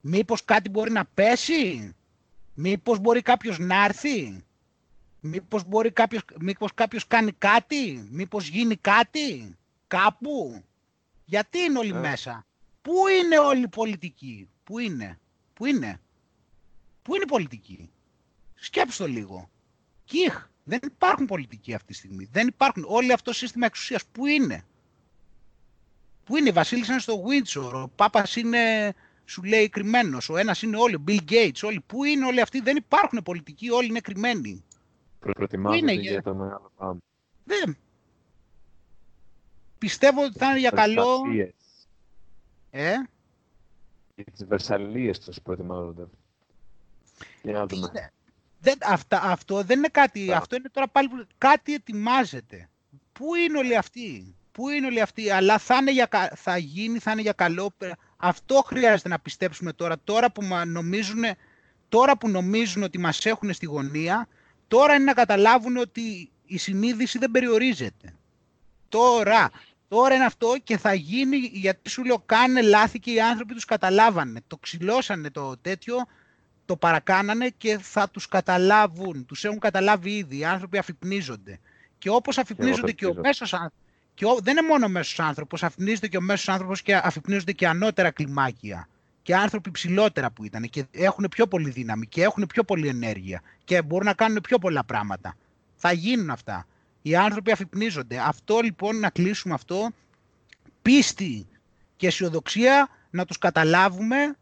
μήπως 0.00 0.44
κάτι 0.44 0.68
μπορεί 0.70 0.90
να 0.90 1.04
πέσει, 1.14 1.94
μήπως 2.54 2.98
μπορεί 2.98 3.22
κάποιος 3.22 3.58
να 3.58 3.84
έρθει, 3.84 4.44
μήπως, 5.20 5.64
μπορεί 5.64 5.90
κάποιος, 5.90 6.22
μήπως 6.40 6.74
κάποιος 6.74 7.06
κάνει 7.06 7.32
κάτι, 7.32 8.08
μήπως 8.10 8.48
γίνει 8.48 8.76
κάτι, 8.76 9.56
κάπου; 9.86 10.62
Γιατί 11.24 11.58
είναι 11.58 11.78
όλοι 11.78 11.94
Ε. 11.94 11.98
μέσα, 11.98 12.46
πού 12.82 12.92
είναι 13.22 13.38
όλοι 13.38 13.62
οι 13.62 13.68
πολιτικοί, 13.68 14.48
πού 14.64 14.78
είναι, 14.78 15.18
πού 15.54 15.66
είναι; 15.66 16.00
Πού 17.02 17.14
είναι 17.14 17.24
η 17.24 17.28
πολιτική; 17.28 17.90
Σκέψτε 18.54 19.04
το 19.04 19.10
λίγο. 19.10 19.50
Κιχ. 20.04 20.48
Δεν 20.64 20.78
υπάρχουν 20.82 21.26
πολιτικοί 21.26 21.74
αυτή 21.74 21.86
τη 21.86 21.94
στιγμή. 21.94 22.28
Δεν 22.32 22.46
υπάρχουν. 22.46 22.84
Όλο 22.88 23.14
αυτό 23.14 23.30
το 23.30 23.36
σύστημα 23.36 23.66
εξουσίας. 23.66 24.04
Πού 24.06 24.26
είναι; 24.26 24.64
Πού 26.24 26.36
είναι; 26.36 26.48
Η 26.48 26.52
Βασίλισσα 26.52 26.92
είναι 26.92 27.00
στο 27.00 27.24
Windsor. 27.26 27.72
Ο 27.82 27.88
Πάπας 27.88 28.36
είναι, 28.36 28.94
σου 29.24 29.42
λέει, 29.42 29.68
κρυμμένος. 29.68 30.28
Ο 30.28 30.36
ένας 30.36 30.62
είναι 30.62 30.76
όλοι. 30.76 30.94
Ο 30.94 31.04
Bill 31.08 31.20
Gates. 31.30 31.60
Όλοι. 31.62 31.80
Πού 31.80 32.04
είναι 32.04 32.26
όλοι 32.26 32.40
αυτοί; 32.40 32.60
Δεν 32.60 32.76
υπάρχουν 32.76 33.22
πολιτικοί. 33.22 33.70
Όλοι 33.70 33.86
είναι 33.88 34.00
κρυμμένοι. 34.00 34.64
Προετοιμάζονται 35.20 35.92
για 35.92 36.22
το 36.22 36.34
μεγάλο 36.34 36.72
πάμε. 36.76 36.98
Δεν. 37.44 37.76
Πιστεύω 39.78 40.24
ότι 40.24 40.38
θα 40.38 40.50
είναι 40.50 40.58
για 40.58 40.70
καλό. 40.70 41.22
Ε; 42.70 42.94
Για 44.14 44.24
τις 44.32 44.44
Βερσαλίες 44.46 45.18
τους 45.18 45.40
προετοιμάζονται. 45.42 46.06
Για 47.42 47.52
να 47.52 47.66
δούμε. 47.66 48.12
Δεν, 48.60 48.78
αυτά, 48.82 49.22
αυτό 49.22 49.62
δεν 49.62 49.78
είναι 49.78 49.88
κάτι, 49.88 50.32
αυτό 50.32 50.56
είναι 50.56 50.68
τώρα 50.68 50.88
πάλι 50.88 51.08
κάτι 51.38 51.74
ετοιμάζεται. 51.74 52.68
Πού 53.12 53.34
είναι 53.34 53.58
όλοι 53.58 53.76
αυτοί, 53.76 54.34
πού 54.52 54.68
είναι 54.68 54.86
όλοι 54.86 55.00
αυτοί, 55.00 55.30
αλλά 55.30 55.58
θα, 55.58 55.76
είναι 55.76 55.92
για, 55.92 56.08
θα 56.34 56.56
γίνει, 56.56 56.98
θα 56.98 57.10
είναι 57.10 57.20
για 57.20 57.32
καλό. 57.32 57.72
Αυτό 58.16 58.62
χρειάζεται 58.66 59.08
να 59.08 59.18
πιστέψουμε 59.18 59.72
τώρα, 59.72 59.96
τώρα 60.04 60.32
που 60.32 60.42
νομίζουν, 60.66 61.24
τώρα 61.88 62.16
που 62.18 62.28
νομίζουν 62.28 62.82
ότι 62.82 62.98
μας 62.98 63.26
έχουν 63.26 63.52
στη 63.52 63.66
γωνία, 63.66 64.28
τώρα 64.68 64.94
είναι 64.94 65.04
να 65.04 65.12
καταλάβουν 65.12 65.76
ότι 65.76 66.30
η 66.44 66.58
συνείδηση 66.58 67.18
δεν 67.18 67.30
περιορίζεται. 67.30 68.14
Τώρα, 68.88 69.50
τώρα 69.94 70.14
είναι 70.14 70.24
αυτό 70.24 70.56
και 70.64 70.78
θα 70.78 70.94
γίνει, 70.94 71.36
γιατί 71.36 71.90
σου 71.90 72.04
λέω 72.04 72.22
κάνε 72.26 72.62
λάθη 72.62 72.98
και 72.98 73.12
οι 73.12 73.20
άνθρωποι 73.20 73.54
τους 73.54 73.64
καταλάβανε, 73.64 74.40
το 74.46 74.56
ξυλώσανε 74.56 75.30
το 75.30 75.56
τέτοιο, 75.56 75.96
το 76.64 76.76
παρακάνανε 76.76 77.48
και 77.48 77.78
θα 77.78 78.08
τους 78.10 78.28
καταλάβουν. 78.28 79.26
Τους 79.26 79.44
έχουν 79.44 79.58
καταλάβει 79.58 80.10
ήδη. 80.16 80.38
Οι 80.38 80.44
άνθρωποι 80.44 80.78
αφυπνίζονται. 80.78 81.58
Και 81.98 82.10
όπως 82.10 82.38
αφυπνίζονται 82.38 82.92
και, 82.92 83.06
ο 83.06 83.14
μέσος 83.14 83.52
άνθρωπος, 83.52 83.78
και 84.14 84.26
δεν 84.42 84.56
είναι 84.56 84.66
μόνο 84.68 84.86
ο 84.86 84.88
μέσος 84.88 85.20
άνθρωπος, 85.20 85.62
αφυπνίζονται 85.62 86.08
και 86.08 86.16
ο 86.16 86.20
μέσος 86.20 86.48
άνθρωπος 86.48 86.82
και 86.82 86.94
αφυπνίζονται 86.96 87.52
και 87.52 87.68
ανώτερα 87.68 88.10
κλιμάκια. 88.10 88.88
Και 89.22 89.36
άνθρωποι 89.36 89.70
ψηλότερα 89.70 90.30
που 90.30 90.44
ήταν 90.44 90.68
και 90.70 90.84
έχουν 90.90 91.26
πιο 91.30 91.46
πολύ 91.46 91.70
δύναμη 91.70 92.06
και 92.06 92.22
έχουν 92.22 92.46
πιο 92.46 92.64
πολύ 92.64 92.88
ενέργεια 92.88 93.42
και 93.64 93.82
μπορούν 93.82 94.06
να 94.06 94.14
κάνουν 94.14 94.40
πιο 94.40 94.58
πολλά 94.58 94.84
πράγματα. 94.84 95.36
Θα 95.76 95.92
γίνουν 95.92 96.30
αυτά. 96.30 96.66
Οι 97.06 97.16
άνθρωποι 97.16 97.50
αφυπνίζονται. 97.50 98.18
Αυτό 98.18 98.60
λοιπόν 98.60 98.98
να 98.98 99.10
κλείσουμε 99.10 99.54
αυτό, 99.54 99.90
πίστη 100.82 101.46
και 101.96 102.06
αισιοδοξία 102.06 102.88
να 103.10 103.24
τους 103.24 103.38
καταλάβουμε 103.38 104.36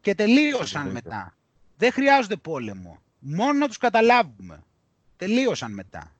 και 0.00 0.14
τελείωσαν 0.14 0.90
μετά. 0.90 1.34
Δεν 1.76 1.92
χρειάζονται 1.92 2.36
πόλεμο. 2.36 2.98
Μόνο 3.18 3.52
να 3.52 3.66
τους 3.66 3.76
καταλάβουμε. 3.76 4.62
Τελείωσαν 5.16 5.72
μετά. 5.72 6.14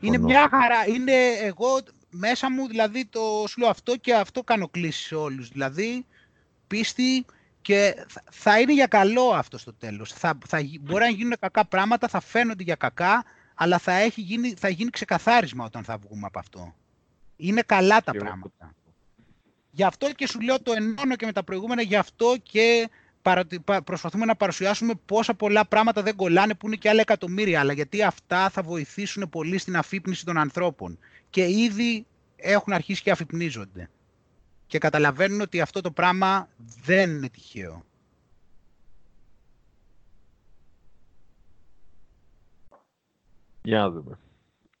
Είναι 0.00 0.18
μια 0.18 0.48
χαρά. 0.48 0.86
Είναι 0.86 1.28
εγώ 1.28 1.82
μέσα 2.10 2.50
μου, 2.50 2.66
δηλαδή, 2.66 3.04
το 3.04 3.44
σου 3.48 3.60
λέω 3.60 3.68
αυτό 3.68 3.96
και 3.96 4.14
αυτό 4.14 4.42
κάνω 4.42 4.68
κλίση 4.68 5.02
σε 5.06 5.14
όλους. 5.14 5.48
Δηλαδή, 5.48 6.06
πίστη 6.66 7.24
και 7.62 8.06
θα 8.30 8.60
είναι 8.60 8.72
για 8.72 8.86
καλό 8.86 9.30
αυτό 9.30 9.58
στο 9.58 9.74
τέλος. 9.74 10.12
Θα, 10.12 10.38
θα, 10.46 10.60
μπορεί 10.80 11.04
να 11.04 11.10
γίνουν 11.10 11.34
κακά 11.40 11.64
πράγματα, 11.64 12.08
θα 12.08 12.20
φαίνονται 12.20 12.62
για 12.62 12.74
κακά, 12.74 13.24
αλλά 13.54 13.78
θα, 13.78 13.92
έχει 13.92 14.20
γίνει, 14.20 14.54
θα 14.58 14.68
γίνει 14.68 14.90
ξεκαθάρισμα 14.90 15.64
όταν 15.64 15.84
θα 15.84 15.96
βγούμε 15.96 16.26
από 16.26 16.38
αυτό. 16.38 16.74
Είναι 17.36 17.62
καλά 17.66 18.00
τα 18.00 18.12
πράγματα. 18.12 18.74
Γι' 19.70 19.84
αυτό 19.84 20.12
και 20.12 20.26
σου 20.26 20.40
λέω 20.40 20.60
το 20.60 20.72
ενώνω 20.72 21.16
και 21.16 21.26
με 21.26 21.32
τα 21.32 21.42
προηγούμενα, 21.42 21.82
γι' 21.82 21.96
αυτό 21.96 22.34
και 22.42 22.88
προσπαθούμε 23.84 24.24
να 24.24 24.36
παρουσιάσουμε 24.36 24.92
πόσα 25.06 25.34
πολλά 25.34 25.66
πράγματα 25.66 26.02
δεν 26.02 26.16
κολλάνε 26.16 26.54
που 26.54 26.66
είναι 26.66 26.76
και 26.76 26.88
άλλα 26.88 27.00
εκατομμύρια, 27.00 27.60
αλλά 27.60 27.72
γιατί 27.72 28.02
αυτά 28.02 28.50
θα 28.50 28.62
βοηθήσουν 28.62 29.28
πολύ 29.28 29.58
στην 29.58 29.76
αφύπνιση 29.76 30.24
των 30.24 30.38
ανθρώπων. 30.38 30.98
Και 31.30 31.48
ήδη 31.48 32.06
έχουν 32.36 32.72
αρχίσει 32.72 33.02
και 33.02 33.10
αφυπνίζονται. 33.10 33.90
Και 34.72 34.78
καταλαβαίνουν 34.78 35.40
ότι 35.40 35.60
αυτό 35.60 35.80
το 35.80 35.90
πράγμα 35.90 36.48
δεν 36.84 37.10
είναι 37.10 37.28
τυχαίο. 37.28 37.82
Για 43.62 43.78
να 43.78 43.90
δούμε. 43.90 44.18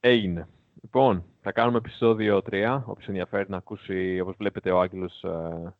Έγινε. 0.00 0.48
Λοιπόν, 0.82 1.24
θα 1.40 1.52
κάνουμε 1.52 1.78
επεισόδιο 1.78 2.42
3. 2.50 2.82
Όποιος 2.84 3.08
ενδιαφέρει 3.08 3.50
να 3.50 3.56
ακούσει, 3.56 4.20
όπως 4.20 4.34
βλέπετε, 4.38 4.70
ο 4.70 4.80
Άγγελος 4.80 5.22
ε, 5.22 5.74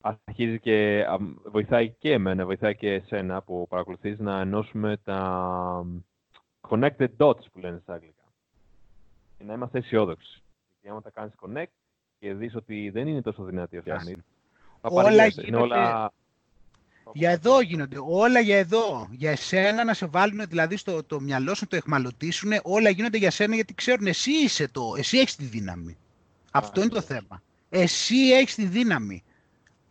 αρχίζει 0.00 0.60
και 0.60 1.06
βοηθάει 1.44 1.90
και 1.90 2.12
εμένα, 2.12 2.44
βοηθάει 2.44 2.76
και 2.76 2.92
εσένα 2.92 3.42
που 3.42 3.66
παρακολουθείς 3.68 4.18
να 4.18 4.40
ενώσουμε 4.40 4.96
τα 4.96 5.86
connected 6.68 7.08
dots 7.16 7.50
που 7.52 7.58
λένε 7.58 7.78
στα 7.82 7.94
αγγλικά. 7.94 8.24
Και 9.38 9.44
να 9.44 9.54
είμαστε 9.54 9.78
αισιόδοξοι. 9.78 10.42
Γιατί 10.70 10.88
άμα 10.88 11.02
τα 11.02 11.10
κάνεις 11.10 11.34
connect 11.40 11.85
και 12.18 12.34
δεις 12.34 12.54
ότι 12.54 12.90
δεν 12.90 13.06
είναι 13.06 13.22
τόσο 13.22 13.44
δυνατή 13.44 13.76
ο 13.76 13.82
Φιάννη, 13.82 14.16
όλα 14.80 15.26
γίνονται... 15.26 15.56
όλα 15.56 16.12
για 17.12 17.30
εδώ 17.30 17.60
γίνονται. 17.60 17.96
Όλα 18.00 18.40
για 18.40 18.58
εδώ. 18.58 19.08
Για 19.10 19.30
εσένα 19.30 19.84
να 19.84 19.94
σε 19.94 20.06
βάλουν 20.06 20.44
δηλαδή 20.48 20.76
στο 20.76 21.04
το 21.04 21.20
μυαλό 21.20 21.54
σου, 21.54 21.60
να 21.62 21.68
το 21.68 21.76
εχμαλωτήσουν. 21.76 22.52
Όλα 22.62 22.90
γίνονται 22.90 23.18
για 23.18 23.30
σένα 23.30 23.54
γιατί 23.54 23.74
ξέρουν 23.74 24.06
εσύ 24.06 24.30
είσαι 24.30 24.68
το. 24.68 24.94
Εσύ 24.98 25.18
έχεις 25.18 25.36
τη 25.36 25.44
δύναμη. 25.44 25.96
Αυτό 26.50 26.80
είναι 26.80 26.90
το 26.90 27.00
θέμα. 27.00 27.42
Εσύ 27.68 28.16
έχεις 28.16 28.54
τη 28.54 28.64
δύναμη. 28.64 29.24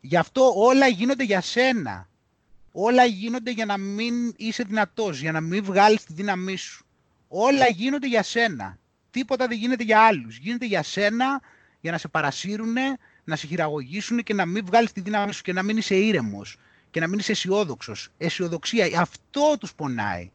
Γι' 0.02 0.18
αυτό 0.18 0.54
όλα 0.56 0.88
γίνονται 0.88 1.24
για 1.24 1.42
σένα. 1.42 2.10
Όλα 2.72 3.06
γίνονται 3.06 3.52
για 3.52 3.66
να 3.66 3.78
μην 3.78 4.34
είσαι 4.38 4.64
δυνατός, 4.64 5.20
για 5.20 5.32
να 5.32 5.42
μην 5.42 5.64
βγάλεις 5.64 6.04
τη 6.04 6.14
δύναμή 6.14 6.56
σου. 6.56 6.86
Όλα 7.28 7.68
γίνονται 7.68 8.08
για 8.08 8.24
σένα. 8.24 8.78
Τίποτα 9.12 9.48
δεν 9.48 9.58
γίνεται 9.58 9.84
για 9.84 10.02
άλλους. 10.02 10.38
Γίνεται 10.38 10.66
για 10.66 10.84
σένα, 10.84 11.42
για 11.86 11.94
να 11.94 12.00
σε 12.00 12.08
παρασύρουν, 12.08 12.76
να 13.24 13.36
σε 13.36 13.48
χειραγωγήσουν 13.48 14.24
και 14.24 14.34
να 14.34 14.46
μην 14.46 14.66
βγάλεις 14.66 14.92
τη 14.92 15.02
δύναμή 15.02 15.34
σου 15.34 15.42
και 15.42 15.54
να 15.54 15.64
μην 15.64 15.78
είσαι 15.78 15.96
ήρεμος 15.96 16.58
και 16.92 17.00
να 17.00 17.08
μην 17.08 17.20
είσαι 17.20 17.32
αισιόδοξος. 17.32 18.10
Αισιοδοξία. 18.18 19.02
Αυτό 19.02 19.56
τους 19.60 19.74
πονάει. 19.74 20.32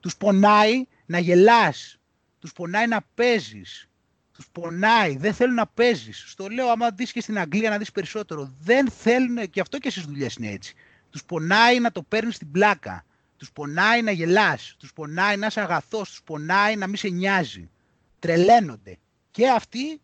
Τους 0.00 0.16
πονάει 0.16 0.84
να 1.06 1.18
γελάς. 1.18 1.98
Τους 2.38 2.52
πονάει 2.52 2.86
να 2.86 3.00
παίζεις. 3.14 3.88
Τους 4.32 4.46
πονάει. 4.52 5.16
Δεν 5.16 5.34
θέλουν 5.34 5.54
να 5.54 5.66
παίζεις. 5.66 6.24
Στο 6.26 6.48
λέω 6.48 6.68
άμα 6.68 6.90
δεις 6.90 7.12
και 7.12 7.20
στην 7.20 7.38
Αγγλία 7.38 7.70
να 7.70 7.78
δεις 7.78 7.92
περισσότερο. 7.92 8.52
Δεν 8.60 8.90
θέλουν, 8.90 9.50
και 9.50 9.60
αυτό 9.60 9.78
και 9.78 9.90
στις 9.90 10.04
δουλειές 10.04 10.34
είναι 10.34 10.50
έτσι. 10.50 10.74
Τους 11.10 11.24
πονάει 11.24 11.80
να 11.80 11.92
το 11.92 12.02
παίρνεις 12.02 12.34
στην 12.34 12.50
πλάκα. 12.50 13.04
Τους 13.36 13.52
πονάει 13.52 14.02
να 14.02 14.10
γελάς. 14.10 14.74
Τους 14.78 14.92
πονάει 14.92 15.36
να 15.36 15.46
είσαι 15.46 15.60
αγαθός. 15.60 16.08
Τους 16.08 16.22
πονάει 16.24 16.76
να 16.76 16.86
μην 16.86 16.96
σε 16.96 17.08
νοιάζει. 17.08 17.70
Τρελαίνονται. 18.18 18.98
Και 19.30 19.48
αυτοί 19.48 20.00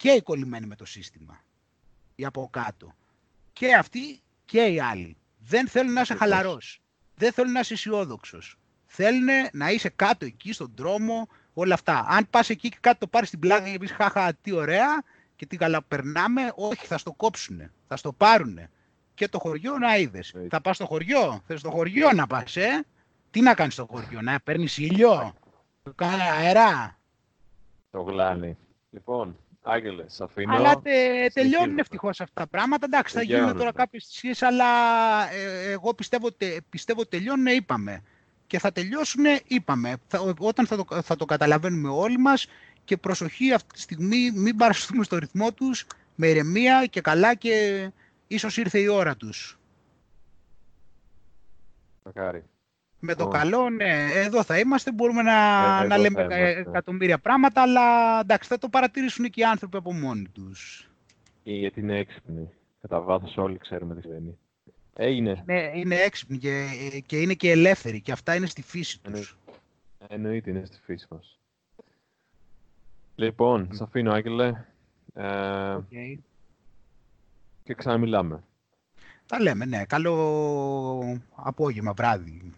και 0.00 0.10
οι 0.10 0.22
κολλημένοι 0.22 0.66
με 0.66 0.76
το 0.76 0.84
σύστημα. 0.84 1.40
Οι 2.14 2.24
από 2.24 2.48
κάτω. 2.52 2.94
Και 3.52 3.74
αυτοί 3.74 4.20
και 4.44 4.60
οι 4.62 4.80
άλλοι. 4.80 5.16
Δεν 5.38 5.68
θέλουν 5.68 5.92
να 5.92 6.00
είσαι 6.00 6.14
χαλαρός. 6.14 6.80
Δεν 7.14 7.32
θέλουν 7.32 7.52
να 7.52 7.60
είσαι 7.60 7.72
αισιόδοξος. 7.72 8.58
Θέλουν 8.86 9.28
να 9.52 9.70
είσαι 9.70 9.88
κάτω 9.88 10.24
εκεί 10.24 10.52
στον 10.52 10.72
δρόμο, 10.76 11.28
όλα 11.52 11.74
αυτά. 11.74 12.06
Αν 12.08 12.26
πας 12.30 12.50
εκεί 12.50 12.68
και 12.68 12.76
κάτω 12.80 12.98
το 12.98 13.06
πάρεις 13.06 13.28
στην 13.28 13.40
πλάκα 13.40 13.70
και 13.70 13.78
πεις 13.78 13.92
Χάχα, 13.92 14.34
τι 14.34 14.52
ωραία 14.52 15.02
και 15.36 15.46
τι 15.46 15.56
καλά 15.56 15.82
περνάμε, 15.82 16.52
όχι, 16.54 16.86
θα 16.86 16.98
στο 16.98 17.12
κόψουν. 17.12 17.70
Θα 17.86 17.96
στο 17.96 18.12
πάρουν. 18.12 18.58
Και 19.14 19.28
το 19.28 19.38
χωριό 19.38 19.78
να 19.78 19.96
είδες. 19.96 20.34
Θα 20.50 20.60
πας 20.60 20.76
στο 20.76 20.86
χωριό. 20.86 21.42
Θες 21.46 21.60
στο 21.60 21.70
χωριό 21.70 22.12
να 22.12 22.26
πας, 22.26 22.56
ε; 22.56 22.84
Τι 23.30 23.40
να 23.40 23.54
κάνεις 23.54 23.74
στο 23.74 23.86
χωριό, 23.90 24.22
να 24.22 24.40
παίρνεις 24.40 24.78
ήλιο, 24.78 25.34
να 25.82 25.92
κάνεις 25.92 26.20
αερά. 26.20 26.98
Το 27.90 28.02
γλάνι. 28.02 28.56
Λοιπόν, 28.90 29.36
Άγγελε, 29.62 30.04
αφήνω. 30.20 30.54
Αλλά 30.54 30.80
τε, 30.80 31.26
τελειώνουν 31.32 31.78
ευτυχώς 31.78 32.20
αυτά 32.20 32.40
τα 32.40 32.46
πράγματα. 32.46 32.86
Εντάξει, 32.86 33.14
θα 33.14 33.22
γίνουν 33.22 33.56
τώρα 33.56 33.72
κάποιες 33.72 34.04
θυσίες, 34.04 34.42
αλλά 34.42 34.66
ε, 35.32 35.70
εγώ 35.70 35.94
πιστεύω, 35.94 36.28
πιστεύω 36.70 37.00
ότι 37.00 37.10
τελειώνουν, 37.10 37.46
είπαμε. 37.46 38.02
Και 38.46 38.58
θα 38.58 38.72
τελειώσουν, 38.72 39.24
είπαμε. 39.46 39.96
Θα, 40.06 40.34
όταν 40.38 40.66
θα 40.66 40.76
το, 40.76 41.02
θα 41.02 41.16
το 41.16 41.24
καταλαβαίνουμε 41.24 41.88
όλοι 41.88 42.18
μας 42.18 42.46
και 42.84 42.96
προσοχή 42.96 43.52
αυτή 43.52 43.72
τη 43.74 43.80
στιγμή, 43.80 44.30
μην 44.30 44.56
παραστούμε 44.56 45.04
στο 45.04 45.18
ρυθμό 45.18 45.52
τους 45.52 45.86
με 46.14 46.26
ηρεμία 46.26 46.86
και 46.86 47.00
καλά 47.00 47.34
και 47.34 47.90
ίσως 48.26 48.56
ήρθε 48.56 48.78
η 48.78 48.86
ώρα 48.86 49.16
τους. 49.16 49.58
Μακάρι. 52.02 52.44
Με 53.00 53.14
το 53.14 53.28
καλό, 53.28 53.70
ναι, 53.70 54.08
εδώ 54.14 54.42
θα 54.44 54.58
είμαστε, 54.58 54.92
μπορούμε 54.92 55.22
να, 55.22 55.32
ε, 55.82 55.86
να 55.86 55.98
λέμε 55.98 56.26
εκατομμύρια 56.30 57.18
πράγματα, 57.18 57.62
αλλά 57.62 58.18
εντάξει, 58.20 58.48
θα 58.48 58.58
το 58.58 58.68
παρατηρήσουν 58.68 59.30
και 59.30 59.40
οι 59.40 59.44
άνθρωποι 59.44 59.76
από 59.76 59.92
μόνοι 59.92 60.28
τους. 60.28 60.90
Γιατί 61.42 61.80
είναι 61.80 61.98
έξυπνοι. 61.98 62.50
Κατά 62.80 63.00
βάθος 63.00 63.36
όλοι 63.36 63.58
ξέρουμε 63.58 63.94
τι 63.94 64.00
συμβαίνει. 64.00 64.38
Έγινε. 64.94 65.42
Ναι, 65.46 65.70
είναι 65.74 65.94
έξυπνοι 65.94 66.38
και, 66.38 66.66
και 67.06 67.20
είναι 67.20 67.34
και 67.34 67.50
ελεύθεροι 67.50 68.00
και 68.00 68.12
αυτά 68.12 68.34
είναι 68.34 68.46
στη 68.46 68.62
φύση 68.62 69.00
τους. 69.00 69.38
Εννοείται, 70.08 70.50
είναι 70.50 70.64
στη 70.64 70.78
φύση 70.84 71.06
μας. 71.10 71.38
Λοιπόν, 73.14 73.68
mm. 73.72 73.82
αφήνω, 73.82 74.12
Άγγελε. 74.12 74.64
Ε, 75.14 75.76
okay. 75.76 76.18
Και 77.64 77.74
ξαναμιλάμε. 77.74 78.42
Τα 79.26 79.40
λέμε, 79.40 79.64
ναι. 79.64 79.84
Καλό 79.84 81.18
απόγευμα, 81.34 81.92
βράδυ. 81.92 82.52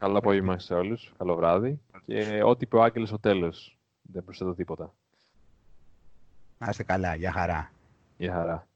Καλό 0.00 0.18
απόγευμα 0.18 0.58
σε 0.58 0.74
όλους. 0.74 1.12
Καλό 1.18 1.36
βράδυ. 1.36 1.80
Και 2.06 2.42
ό,τι 2.44 2.64
είπε 2.64 2.76
ο 2.76 2.82
Άγγελος 2.82 3.08
στο 3.08 3.18
τέλος. 3.18 3.78
Δεν 4.02 4.24
προσθέτω 4.24 4.54
τίποτα. 4.54 4.94
Να 6.58 6.66
είστε 6.70 6.82
καλά. 6.82 7.14
Γεια 7.14 7.32
χαρά. 7.32 7.72
Γεια 8.16 8.32
χαρά. 8.32 8.68